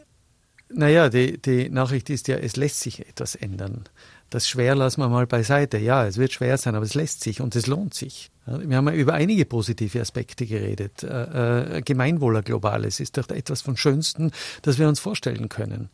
Naja, 0.69 1.09
die, 1.09 1.41
die 1.41 1.71
Nachricht 1.71 2.11
ist 2.11 2.29
ja, 2.29 2.37
es 2.37 2.57
lässt 2.57 2.81
sich 2.81 3.09
etwas 3.09 3.35
ändern. 3.35 3.85
Das 4.29 4.47
schwer 4.47 4.75
lassen 4.75 5.01
wir 5.01 5.09
mal 5.09 5.27
beiseite. 5.27 5.79
Ja, 5.79 6.07
es 6.07 6.19
wird 6.19 6.35
schwer 6.35 6.59
sein, 6.59 6.75
aber 6.75 6.85
es 6.85 6.93
lässt 6.93 7.23
sich 7.23 7.41
und 7.41 7.57
es 7.57 7.67
lohnt 7.67 7.95
sich. 7.95 8.31
Wir 8.45 8.77
haben 8.77 8.89
ja 8.89 8.93
über 8.93 9.15
einige 9.15 9.47
positive 9.47 10.03
Aspekte 10.03 10.45
geredet. 10.45 11.03
Äh, 11.03 11.79
äh, 11.79 11.81
Gemeinwohler 11.81 12.43
globales 12.43 13.01
ist 13.01 13.17
doch 13.17 13.31
etwas 13.31 13.63
vom 13.63 13.79
Schönsten, 13.79 14.33
das 14.61 14.79
wir 14.79 14.87
uns 14.87 15.01
vorstellen 15.01 15.49
können. 15.49 15.89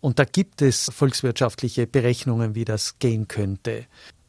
Und 0.00 0.18
da 0.18 0.26
gibt 0.26 0.60
es 0.60 0.90
volkswirtschaftliche 0.94 1.86
Berechnungen, 1.86 2.54
wie 2.54 2.66
das 2.66 2.98
gehen 2.98 3.26
könnte. 3.26 3.86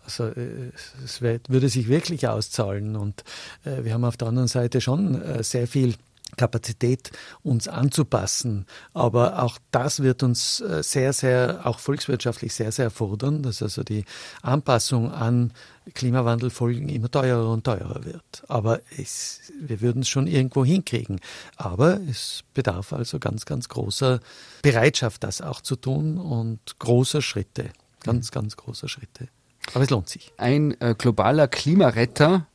Also 0.10 0.26
äh, 0.26 0.72
es 1.04 1.22
würde 1.22 1.70
sich 1.70 1.88
wirklich 1.88 2.28
auszahlen. 2.28 2.96
Und 2.96 3.24
äh, 3.64 3.84
wir 3.84 3.94
haben 3.94 4.06
auf 4.06 4.18
der 4.18 4.30
anderen 4.30 4.48
Seite 4.48 4.82
schon 4.82 5.22
äh, 5.22 5.44
sehr 5.44 5.68
viel 5.68 5.96
Kapazität, 6.38 7.12
uns 7.42 7.68
anzupassen. 7.68 8.66
Aber 8.94 9.42
auch 9.42 9.58
das 9.72 10.04
wird 10.04 10.22
uns 10.22 10.58
sehr, 10.58 11.12
sehr, 11.12 11.62
auch 11.64 11.80
volkswirtschaftlich 11.80 12.54
sehr, 12.54 12.72
sehr 12.72 12.92
fordern, 12.92 13.42
dass 13.42 13.64
also 13.64 13.84
die 13.84 14.06
Anpassung 14.44 15.12
an 15.12 15.54
Klimawandelfolgen 15.96 16.88
immer 16.88 17.10
teurer 17.10 17.52
und 17.52 17.64
teurer 17.64 18.06
wird. 18.06 18.44
Aber 18.48 18.80
es, 18.96 19.52
wir 19.60 19.82
würden 19.82 20.04
es 20.04 20.08
schon 20.08 20.28
irgendwo 20.28 20.64
hinkriegen. 20.64 21.20
Aber 21.56 22.00
es 22.08 22.44
bedarf 22.54 22.94
also 22.94 23.18
ganz, 23.18 23.46
ganz 23.46 23.68
großer 23.68 24.20
Bereitschaft, 24.62 25.24
das 25.24 25.42
auch 25.42 25.62
zu 25.62 25.78
tun 25.78 26.20
und 26.20 26.78
großer 26.78 27.24
Schritte. 27.24 27.72
Ganz, 28.04 28.32
ganz 28.32 28.56
großer 28.56 28.88
Schritte. 28.88 29.30
Aber 29.74 29.84
es 29.84 29.90
lohnt 29.90 30.10
sich. 30.10 30.32
Ein 30.38 30.80
äh, 30.82 30.96
globaler 30.98 31.48
Klimaretter 31.48 32.48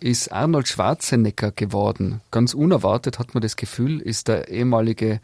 ist 0.00 0.32
Arnold 0.32 0.68
Schwarzenegger 0.68 1.52
geworden. 1.52 2.20
Ganz 2.30 2.54
unerwartet 2.54 3.18
hat 3.18 3.34
man 3.34 3.40
das 3.40 3.56
Gefühl, 3.56 4.00
ist 4.00 4.28
der 4.28 4.48
ehemalige 4.48 5.20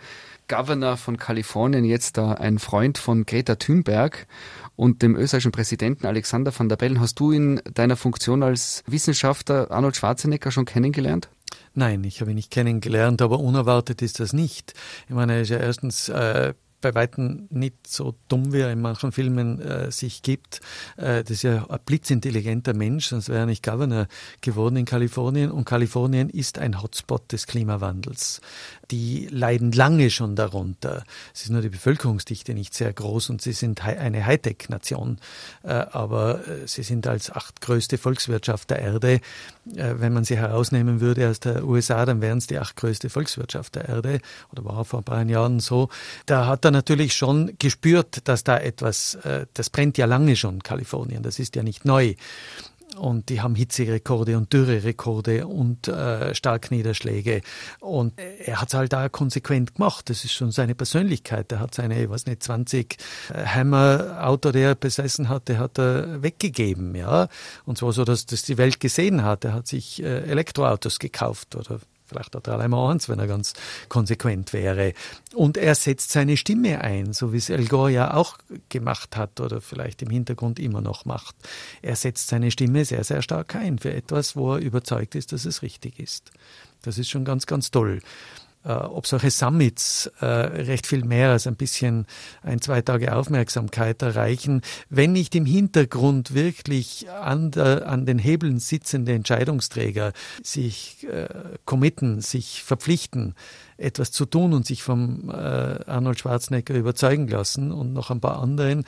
Governor 0.49 0.97
von 0.97 1.17
Kalifornien 1.17 1.85
jetzt 1.85 2.19
da 2.19 2.33
ein 2.33 2.59
Freund 2.59 2.99
von 2.99 3.27
Greta 3.27 3.57
Thunberg 3.57 4.27
und 4.77 5.03
dem 5.03 5.17
österreichischen 5.17 5.51
Präsidenten 5.53 6.07
Alexander 6.07 6.57
van 6.57 6.69
der 6.69 6.77
Bellen. 6.77 7.01
Hast 7.01 7.19
du 7.19 7.33
in 7.33 7.61
deiner 7.75 7.97
Funktion 7.97 8.43
als 8.43 8.85
Wissenschaftler 8.87 9.71
Arnold 9.71 9.97
Schwarzenegger 9.97 10.53
schon 10.53 10.65
kennengelernt? 10.65 11.29
Nein, 11.75 12.05
ich 12.05 12.21
habe 12.21 12.31
ihn 12.31 12.37
nicht 12.37 12.51
kennengelernt, 12.51 13.21
aber 13.21 13.41
unerwartet 13.41 14.03
ist 14.03 14.21
das 14.21 14.33
nicht. 14.33 14.75
Ich 15.09 15.15
meine, 15.15 15.35
er 15.35 15.41
ist 15.43 15.51
ja 15.51 15.59
erstens 15.59 16.09
äh, 16.09 16.55
bei 16.81 16.95
weitem 16.95 17.47
nicht 17.51 17.87
so 17.87 18.15
dumm, 18.29 18.53
wie 18.53 18.61
er 18.61 18.73
in 18.73 18.81
manchen 18.81 19.13
Filmen 19.13 19.61
äh, 19.61 19.91
sich 19.91 20.23
gibt. 20.23 20.61
Äh, 20.97 21.23
das 21.23 21.31
ist 21.31 21.43
ja 21.43 21.67
ein 21.69 21.79
blitzintelligenter 21.85 22.75
Mensch, 22.75 23.07
sonst 23.07 23.29
wäre 23.29 23.41
er 23.41 23.47
nicht 23.47 23.65
Governor 23.65 24.07
geworden 24.41 24.77
in 24.77 24.85
Kalifornien. 24.85 25.51
Und 25.51 25.65
Kalifornien 25.65 26.29
ist 26.29 26.59
ein 26.59 26.83
Hotspot 26.83 27.33
des 27.33 27.47
Klimawandels. 27.47 28.41
Die 28.91 29.29
leiden 29.31 29.73
lange 29.73 30.11
schon 30.11 30.37
darunter. 30.37 31.05
Es 31.35 31.43
ist 31.43 31.51
nur 31.51 31.63
die 31.63 31.71
Bevölkerungsdichte 31.71 32.55
nicht 32.55 32.75
sehr 32.75 32.93
groß 32.93 33.31
und 33.31 33.43
sie 33.43 33.53
sind 33.53 33.85
eine 33.85 34.25
Hightech-Nation. 34.27 35.19
Äh, 35.63 35.73
aber 35.73 36.47
äh, 36.47 36.67
sie 36.67 36.83
sind 36.83 37.07
als 37.07 37.31
achtgrößte 37.31 37.99
Volkswirtschaft 37.99 38.71
der 38.71 38.81
Erde. 38.81 39.21
Äh, 39.75 39.95
wenn 39.97 40.13
man 40.13 40.25
sie 40.25 40.37
herausnehmen 40.37 41.01
würde 41.01 41.29
aus 41.29 41.41
der 41.41 41.65
USA, 41.65 42.05
dann 42.05 42.21
wären 42.21 42.39
es 42.39 42.47
die 42.47 42.59
achtgrößte 42.59 43.11
Volkswirtschaft 43.11 43.75
der 43.75 43.89
Erde. 43.89 44.21
Oder 44.53 44.65
war 44.65 44.85
vor 44.85 45.01
ein 45.01 45.05
paar 45.05 45.25
Jahren 45.25 45.61
so. 45.61 45.89
Da 46.27 46.47
hat 46.47 46.65
er 46.67 46.71
natürlich 46.71 47.15
schon 47.15 47.53
gespürt, 47.59 48.29
dass 48.29 48.45
da 48.45 48.59
etwas, 48.59 49.15
äh, 49.17 49.47
das 49.55 49.71
brennt 49.71 49.97
ja 49.97 50.07
lange 50.07 50.37
schon, 50.37 50.63
Kalifornien, 50.63 51.23
das 51.23 51.39
ist 51.39 51.57
ja 51.57 51.63
nicht 51.63 51.85
neu. 51.85 52.15
Und 52.97 53.29
die 53.29 53.43
haben 53.43 53.55
Hitzerekorde 53.55 54.37
und 54.39 54.53
Dürrerekorde 54.53 55.47
und 55.47 55.89
äh, 55.89 56.35
Starkniederschläge. 56.35 57.43
Und 57.81 58.19
er 58.19 58.61
hat 58.61 58.69
es 58.69 58.75
halt 58.75 58.93
da 58.93 59.09
konsequent 59.09 59.75
gemacht. 59.75 60.09
Das 60.09 60.25
ist 60.25 60.33
schon 60.33 60.51
seine 60.51 60.75
Persönlichkeit. 60.75 61.53
Er 61.53 61.61
hat 61.61 61.75
seine, 61.75 62.09
weiß 62.09 62.27
nicht, 62.27 62.43
20 62.43 62.97
äh, 63.35 63.45
Hammer-Auto, 63.45 64.53
die 64.53 64.61
er 64.61 64.75
besessen 64.75 65.29
hatte, 65.29 65.59
hat 65.59 65.79
er 65.79 66.23
weggegeben. 66.23 66.95
ja. 66.95 67.29
Und 67.67 67.77
zwar 67.77 67.93
so, 67.93 68.05
dass 68.05 68.25
das 68.25 68.43
die 68.45 68.57
Welt 68.57 68.81
gesehen 68.81 69.25
hat. 69.25 69.45
Er 69.45 69.53
hat 69.53 69.67
sich 69.67 70.03
äh, 70.03 70.23
Elektroautos 70.23 70.99
gekauft 70.99 71.55
oder 71.55 71.81
Vielleicht 72.07 72.35
hat 72.35 72.49
eins, 72.49 73.09
wenn 73.09 73.19
er 73.19 73.27
ganz 73.27 73.55
konsequent 73.89 74.53
wäre. 74.53 74.93
Und 75.35 75.57
er 75.57 75.75
setzt 75.75 76.13
seine 76.13 76.37
Stimme 76.37 76.81
ein, 76.81 77.13
so 77.13 77.33
wie 77.33 77.39
es 77.39 77.51
El 77.51 77.67
Gore 77.67 77.91
ja 77.91 78.15
auch 78.15 78.39
gemacht 78.69 79.17
hat 79.17 79.41
oder 79.41 79.61
vielleicht 79.61 80.03
im 80.03 80.11
Hintergrund 80.11 80.59
immer 80.59 80.81
noch 80.81 81.05
macht. 81.05 81.35
Er 81.83 81.97
setzt 81.97 82.29
seine 82.29 82.51
Stimme 82.51 82.85
sehr, 82.85 83.05
sehr 83.05 83.23
stark 83.23 83.55
ein 83.57 83.79
für 83.79 83.93
etwas, 83.93 84.37
wo 84.37 84.55
er 84.55 84.61
überzeugt 84.61 85.15
ist, 85.15 85.33
dass 85.33 85.45
es 85.45 85.63
richtig 85.63 85.99
ist. 85.99 86.31
Das 86.83 86.99
ist 86.99 87.11
schon 87.11 87.25
ganz, 87.25 87.47
ganz 87.47 87.71
toll 87.71 88.01
äh, 88.67 88.73
ob 88.73 89.07
solche 89.07 89.31
Summits 89.31 90.11
äh, 90.21 90.27
recht 90.27 90.87
viel 90.87 91.05
mehr 91.05 91.31
als 91.31 91.47
ein 91.47 91.57
bisschen 91.57 92.07
ein, 92.43 92.61
zwei 92.61 92.83
Tage 92.83 93.15
Aufmerksamkeit 93.15 94.03
erreichen, 94.03 94.63
wenn 94.91 95.13
nicht 95.13 95.35
im 95.35 95.47
Hintergrund 95.47 96.35
wirklich 96.35 97.09
an, 97.11 97.53
der, 97.53 97.89
an 97.89 98.07
den 98.07 98.19
Hebeln 98.19 98.59
sitzende 98.59 99.13
Entscheidungsträger 99.13 100.13
sich 100.43 101.07
äh, 101.09 101.29
committen, 101.65 102.21
sich 102.21 102.63
verpflichten, 102.65 103.35
etwas 103.79 104.11
zu 104.11 104.25
tun 104.25 104.53
und 104.53 104.67
sich 104.67 104.83
vom 104.83 105.31
äh, 105.31 105.33
Arnold 105.33 106.19
Schwarzenegger 106.19 106.75
überzeugen 106.75 107.29
lassen 107.29 107.73
und 107.73 107.93
noch 107.93 108.11
ein 108.11 108.21
paar 108.21 108.41
anderen, 108.41 108.85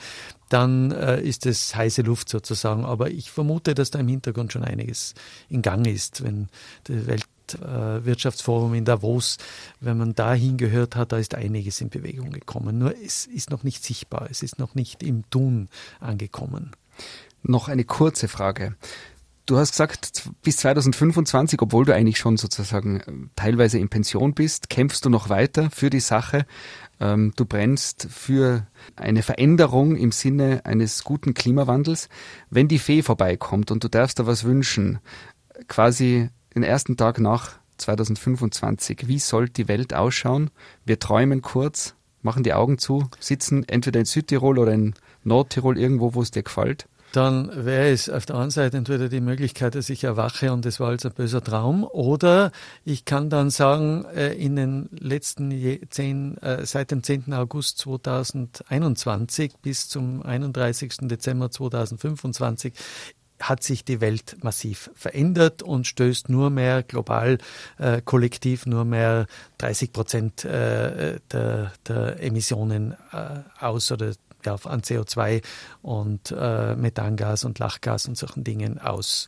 dann 0.49 0.91
äh, 0.91 1.21
ist 1.21 1.45
es 1.45 1.75
heiße 1.75 2.01
Luft 2.01 2.27
sozusagen. 2.27 2.83
Aber 2.85 3.11
ich 3.11 3.31
vermute, 3.31 3.75
dass 3.75 3.91
da 3.91 3.99
im 3.99 4.07
Hintergrund 4.07 4.51
schon 4.51 4.63
einiges 4.63 5.13
in 5.47 5.61
Gang 5.61 5.85
ist, 5.85 6.23
wenn 6.23 6.49
die 6.87 7.05
Welt 7.05 7.25
Weltwirtschaftsforum 7.59 8.73
in 8.73 8.85
Davos, 8.85 9.37
wenn 9.79 9.97
man 9.97 10.15
da 10.15 10.33
hingehört 10.33 10.95
hat, 10.95 11.11
da 11.11 11.17
ist 11.17 11.35
einiges 11.35 11.81
in 11.81 11.89
Bewegung 11.89 12.31
gekommen. 12.31 12.77
Nur 12.77 12.93
es 12.95 13.25
ist 13.25 13.49
noch 13.49 13.63
nicht 13.63 13.83
sichtbar, 13.83 14.27
es 14.29 14.43
ist 14.43 14.59
noch 14.59 14.75
nicht 14.75 15.03
im 15.03 15.29
Tun 15.29 15.69
angekommen. 15.99 16.71
Noch 17.43 17.69
eine 17.69 17.85
kurze 17.85 18.27
Frage. 18.27 18.75
Du 19.45 19.57
hast 19.57 19.71
gesagt, 19.71 20.29
bis 20.43 20.57
2025, 20.57 21.59
obwohl 21.63 21.83
du 21.83 21.95
eigentlich 21.95 22.19
schon 22.19 22.37
sozusagen 22.37 22.99
äh, 22.99 23.11
teilweise 23.35 23.79
in 23.79 23.89
Pension 23.89 24.35
bist, 24.35 24.69
kämpfst 24.69 25.03
du 25.05 25.09
noch 25.09 25.29
weiter 25.29 25.71
für 25.71 25.89
die 25.89 26.01
Sache. 26.01 26.45
Ähm, 26.99 27.33
du 27.35 27.45
brennst 27.45 28.07
für 28.11 28.67
eine 28.95 29.23
Veränderung 29.23 29.95
im 29.95 30.11
Sinne 30.11 30.61
eines 30.65 31.03
guten 31.03 31.33
Klimawandels. 31.33 32.09
Wenn 32.51 32.67
die 32.67 32.77
Fee 32.77 33.01
vorbeikommt 33.01 33.71
und 33.71 33.83
du 33.83 33.87
darfst 33.87 34.19
da 34.19 34.27
was 34.27 34.43
wünschen, 34.43 34.99
quasi 35.67 36.29
den 36.61 36.69
ersten 36.69 36.97
Tag 36.97 37.19
nach 37.19 37.51
2025. 37.77 39.07
Wie 39.07 39.19
soll 39.19 39.49
die 39.49 39.67
Welt 39.67 39.93
ausschauen? 39.93 40.49
Wir 40.85 40.99
träumen 40.99 41.41
kurz, 41.41 41.95
machen 42.21 42.43
die 42.43 42.53
Augen 42.53 42.77
zu, 42.77 43.09
sitzen 43.19 43.67
entweder 43.67 43.99
in 43.99 44.05
Südtirol 44.05 44.59
oder 44.59 44.73
in 44.73 44.93
Nordtirol 45.23 45.77
irgendwo, 45.77 46.13
wo 46.13 46.21
es 46.21 46.31
dir 46.31 46.43
gefällt. 46.43 46.87
Dann 47.11 47.65
wäre 47.65 47.89
es 47.89 48.07
auf 48.07 48.27
der 48.27 48.35
einen 48.35 48.51
Seite 48.51 48.77
entweder 48.77 49.09
die 49.09 49.19
Möglichkeit, 49.19 49.73
dass 49.73 49.89
ich 49.89 50.03
erwache 50.03 50.53
und 50.53 50.63
es 50.67 50.79
war 50.79 50.89
als 50.89 51.07
ein 51.07 51.11
böser 51.11 51.43
Traum, 51.43 51.83
oder 51.83 52.51
ich 52.85 53.03
kann 53.03 53.31
dann 53.31 53.49
sagen, 53.49 54.05
äh, 54.15 54.33
in 54.33 54.55
den 54.55 54.89
letzten 54.91 55.51
zehn, 55.89 56.37
äh, 56.37 56.67
seit 56.67 56.91
dem 56.91 57.01
10. 57.01 57.33
August 57.33 57.79
2021 57.79 59.53
bis 59.63 59.89
zum 59.89 60.21
31. 60.21 61.07
Dezember 61.07 61.49
2025 61.49 62.73
hat 63.39 63.63
sich 63.63 63.85
die 63.85 64.01
Welt 64.01 64.37
massiv 64.43 64.91
verändert 64.95 65.63
und 65.63 65.87
stößt 65.87 66.29
nur 66.29 66.49
mehr 66.49 66.83
global 66.83 67.37
äh, 67.77 68.01
kollektiv 68.01 68.65
nur 68.65 68.85
mehr 68.85 69.27
30 69.59 69.93
Prozent 69.93 70.45
äh, 70.45 71.19
der, 71.31 71.71
der, 71.87 72.21
Emissionen 72.21 72.95
äh, 73.11 73.39
aus 73.59 73.91
oder 73.91 74.13
ja, 74.45 74.55
an 74.63 74.81
CO2 74.81 75.41
und 75.81 76.33
äh, 76.37 76.75
Methangas 76.75 77.43
und 77.43 77.59
Lachgas 77.59 78.07
und 78.07 78.17
solchen 78.17 78.43
Dingen 78.43 78.79
aus. 78.79 79.27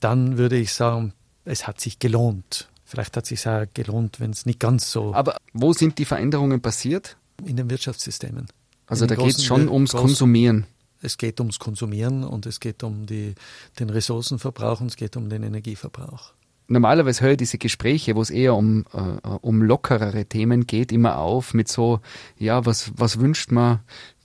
Dann 0.00 0.36
würde 0.38 0.56
ich 0.56 0.72
sagen, 0.72 1.12
es 1.44 1.66
hat 1.66 1.80
sich 1.80 1.98
gelohnt. 1.98 2.68
Vielleicht 2.84 3.16
hat 3.16 3.24
es 3.24 3.28
sich 3.28 3.46
auch 3.46 3.66
gelohnt, 3.74 4.18
wenn 4.18 4.30
es 4.30 4.46
nicht 4.46 4.60
ganz 4.60 4.90
so. 4.90 5.14
Aber 5.14 5.36
wo 5.52 5.72
sind 5.72 5.98
die 5.98 6.04
Veränderungen 6.04 6.60
passiert? 6.60 7.16
In 7.44 7.56
den 7.56 7.70
Wirtschaftssystemen. 7.70 8.48
Also 8.86 9.06
da 9.06 9.14
geht 9.14 9.36
es 9.36 9.44
schon 9.44 9.68
ums 9.68 9.92
Konsumieren 9.92 10.66
es 11.02 11.18
geht 11.18 11.40
ums 11.40 11.58
Konsumieren 11.58 12.24
und 12.24 12.46
es 12.46 12.60
geht 12.60 12.82
um 12.82 13.06
die, 13.06 13.34
den 13.78 13.90
Ressourcenverbrauch 13.90 14.80
und 14.80 14.88
es 14.88 14.96
geht 14.96 15.16
um 15.16 15.28
den 15.28 15.42
Energieverbrauch. 15.42 16.32
Normalerweise 16.66 17.22
höre 17.22 17.32
ich 17.32 17.38
diese 17.38 17.58
Gespräche, 17.58 18.14
wo 18.14 18.20
es 18.20 18.30
eher 18.30 18.54
um, 18.54 18.84
äh, 18.92 19.28
um 19.40 19.62
lockerere 19.62 20.26
Themen 20.26 20.66
geht, 20.66 20.92
immer 20.92 21.18
auf 21.18 21.54
mit 21.54 21.68
so, 21.68 22.00
ja, 22.36 22.66
was, 22.66 22.92
was 22.96 23.18
wünscht 23.18 23.52
man 23.52 23.80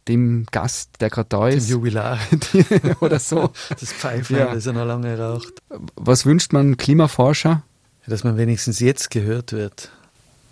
dem 0.10 0.46
Gast, 0.52 1.00
der 1.00 1.10
gerade 1.10 1.30
da 1.30 1.48
ist. 1.48 1.70
Dem 1.70 1.72
Jubilar. 1.72 2.20
oder 3.00 3.20
so. 3.20 3.52
Das 3.70 3.94
Pfeifen, 3.94 4.36
ja. 4.36 4.54
das 4.54 4.66
er 4.66 4.74
noch 4.74 4.86
lange 4.86 5.18
raucht. 5.18 5.54
Was 5.96 6.26
wünscht 6.26 6.52
man 6.52 6.76
Klimaforscher? 6.76 7.64
Dass 8.06 8.26
man 8.26 8.36
wenigstens 8.36 8.82
jetzt 8.82 9.12
gehört 9.12 9.54
wird. 9.54 9.92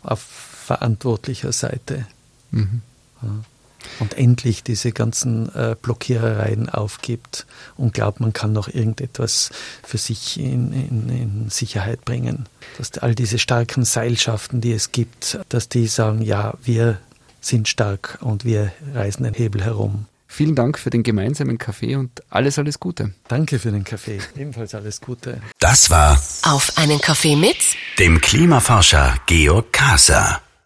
Auf 0.04 0.22
verantwortlicher 0.22 1.52
Seite. 1.52 2.08
Mhm. 2.52 2.82
Ja 3.22 3.30
und 4.00 4.18
endlich 4.18 4.64
diese 4.64 4.92
ganzen 4.92 5.54
äh, 5.56 5.76
Blockierereien 5.82 6.70
aufgibt 6.70 7.46
und 7.78 7.94
glaubt, 7.94 8.20
man 8.20 8.34
kann 8.34 8.54
noch 8.54 8.68
irgendetwas 8.68 9.52
für 9.84 9.98
sich 9.98 10.40
in, 10.40 10.72
in, 10.74 11.10
in 11.10 11.50
Sicherheit 11.50 12.06
bringen. 12.06 12.48
Dass 12.78 12.98
all 12.98 13.16
diese 13.16 13.40
starken 13.40 13.86
Seilschaften, 13.86 14.62
die 14.62 14.74
es 14.74 14.92
gibt, 14.92 15.40
dass 15.50 15.70
die 15.70 15.88
sagen, 15.88 16.22
ja, 16.22 16.54
wir 16.64 17.00
sind 17.42 17.68
stark 17.68 18.20
und 18.22 18.46
wir 18.46 18.72
reißen 18.94 19.24
den 19.24 19.34
Hebel 19.34 19.64
herum. 19.64 20.06
Vielen 20.28 20.56
Dank 20.56 20.80
für 20.80 20.90
den 20.90 21.04
gemeinsamen 21.04 21.58
Kaffee 21.58 21.98
und 21.98 22.24
alles, 22.30 22.58
alles 22.58 22.80
Gute. 22.80 23.14
Danke 23.28 23.60
für 23.60 23.72
den 23.72 23.84
Kaffee. 23.84 24.20
Ebenfalls 24.38 24.74
alles 24.74 25.02
Gute. 25.02 25.42
Das 25.60 25.90
war 25.90 26.22
Auf 26.44 26.78
einen 26.78 27.02
Kaffee 27.02 27.36
mit 27.36 27.58
dem 28.00 28.22
Klimaforscher 28.22 29.18
Georg 29.26 29.74
Kaser. 29.74 30.42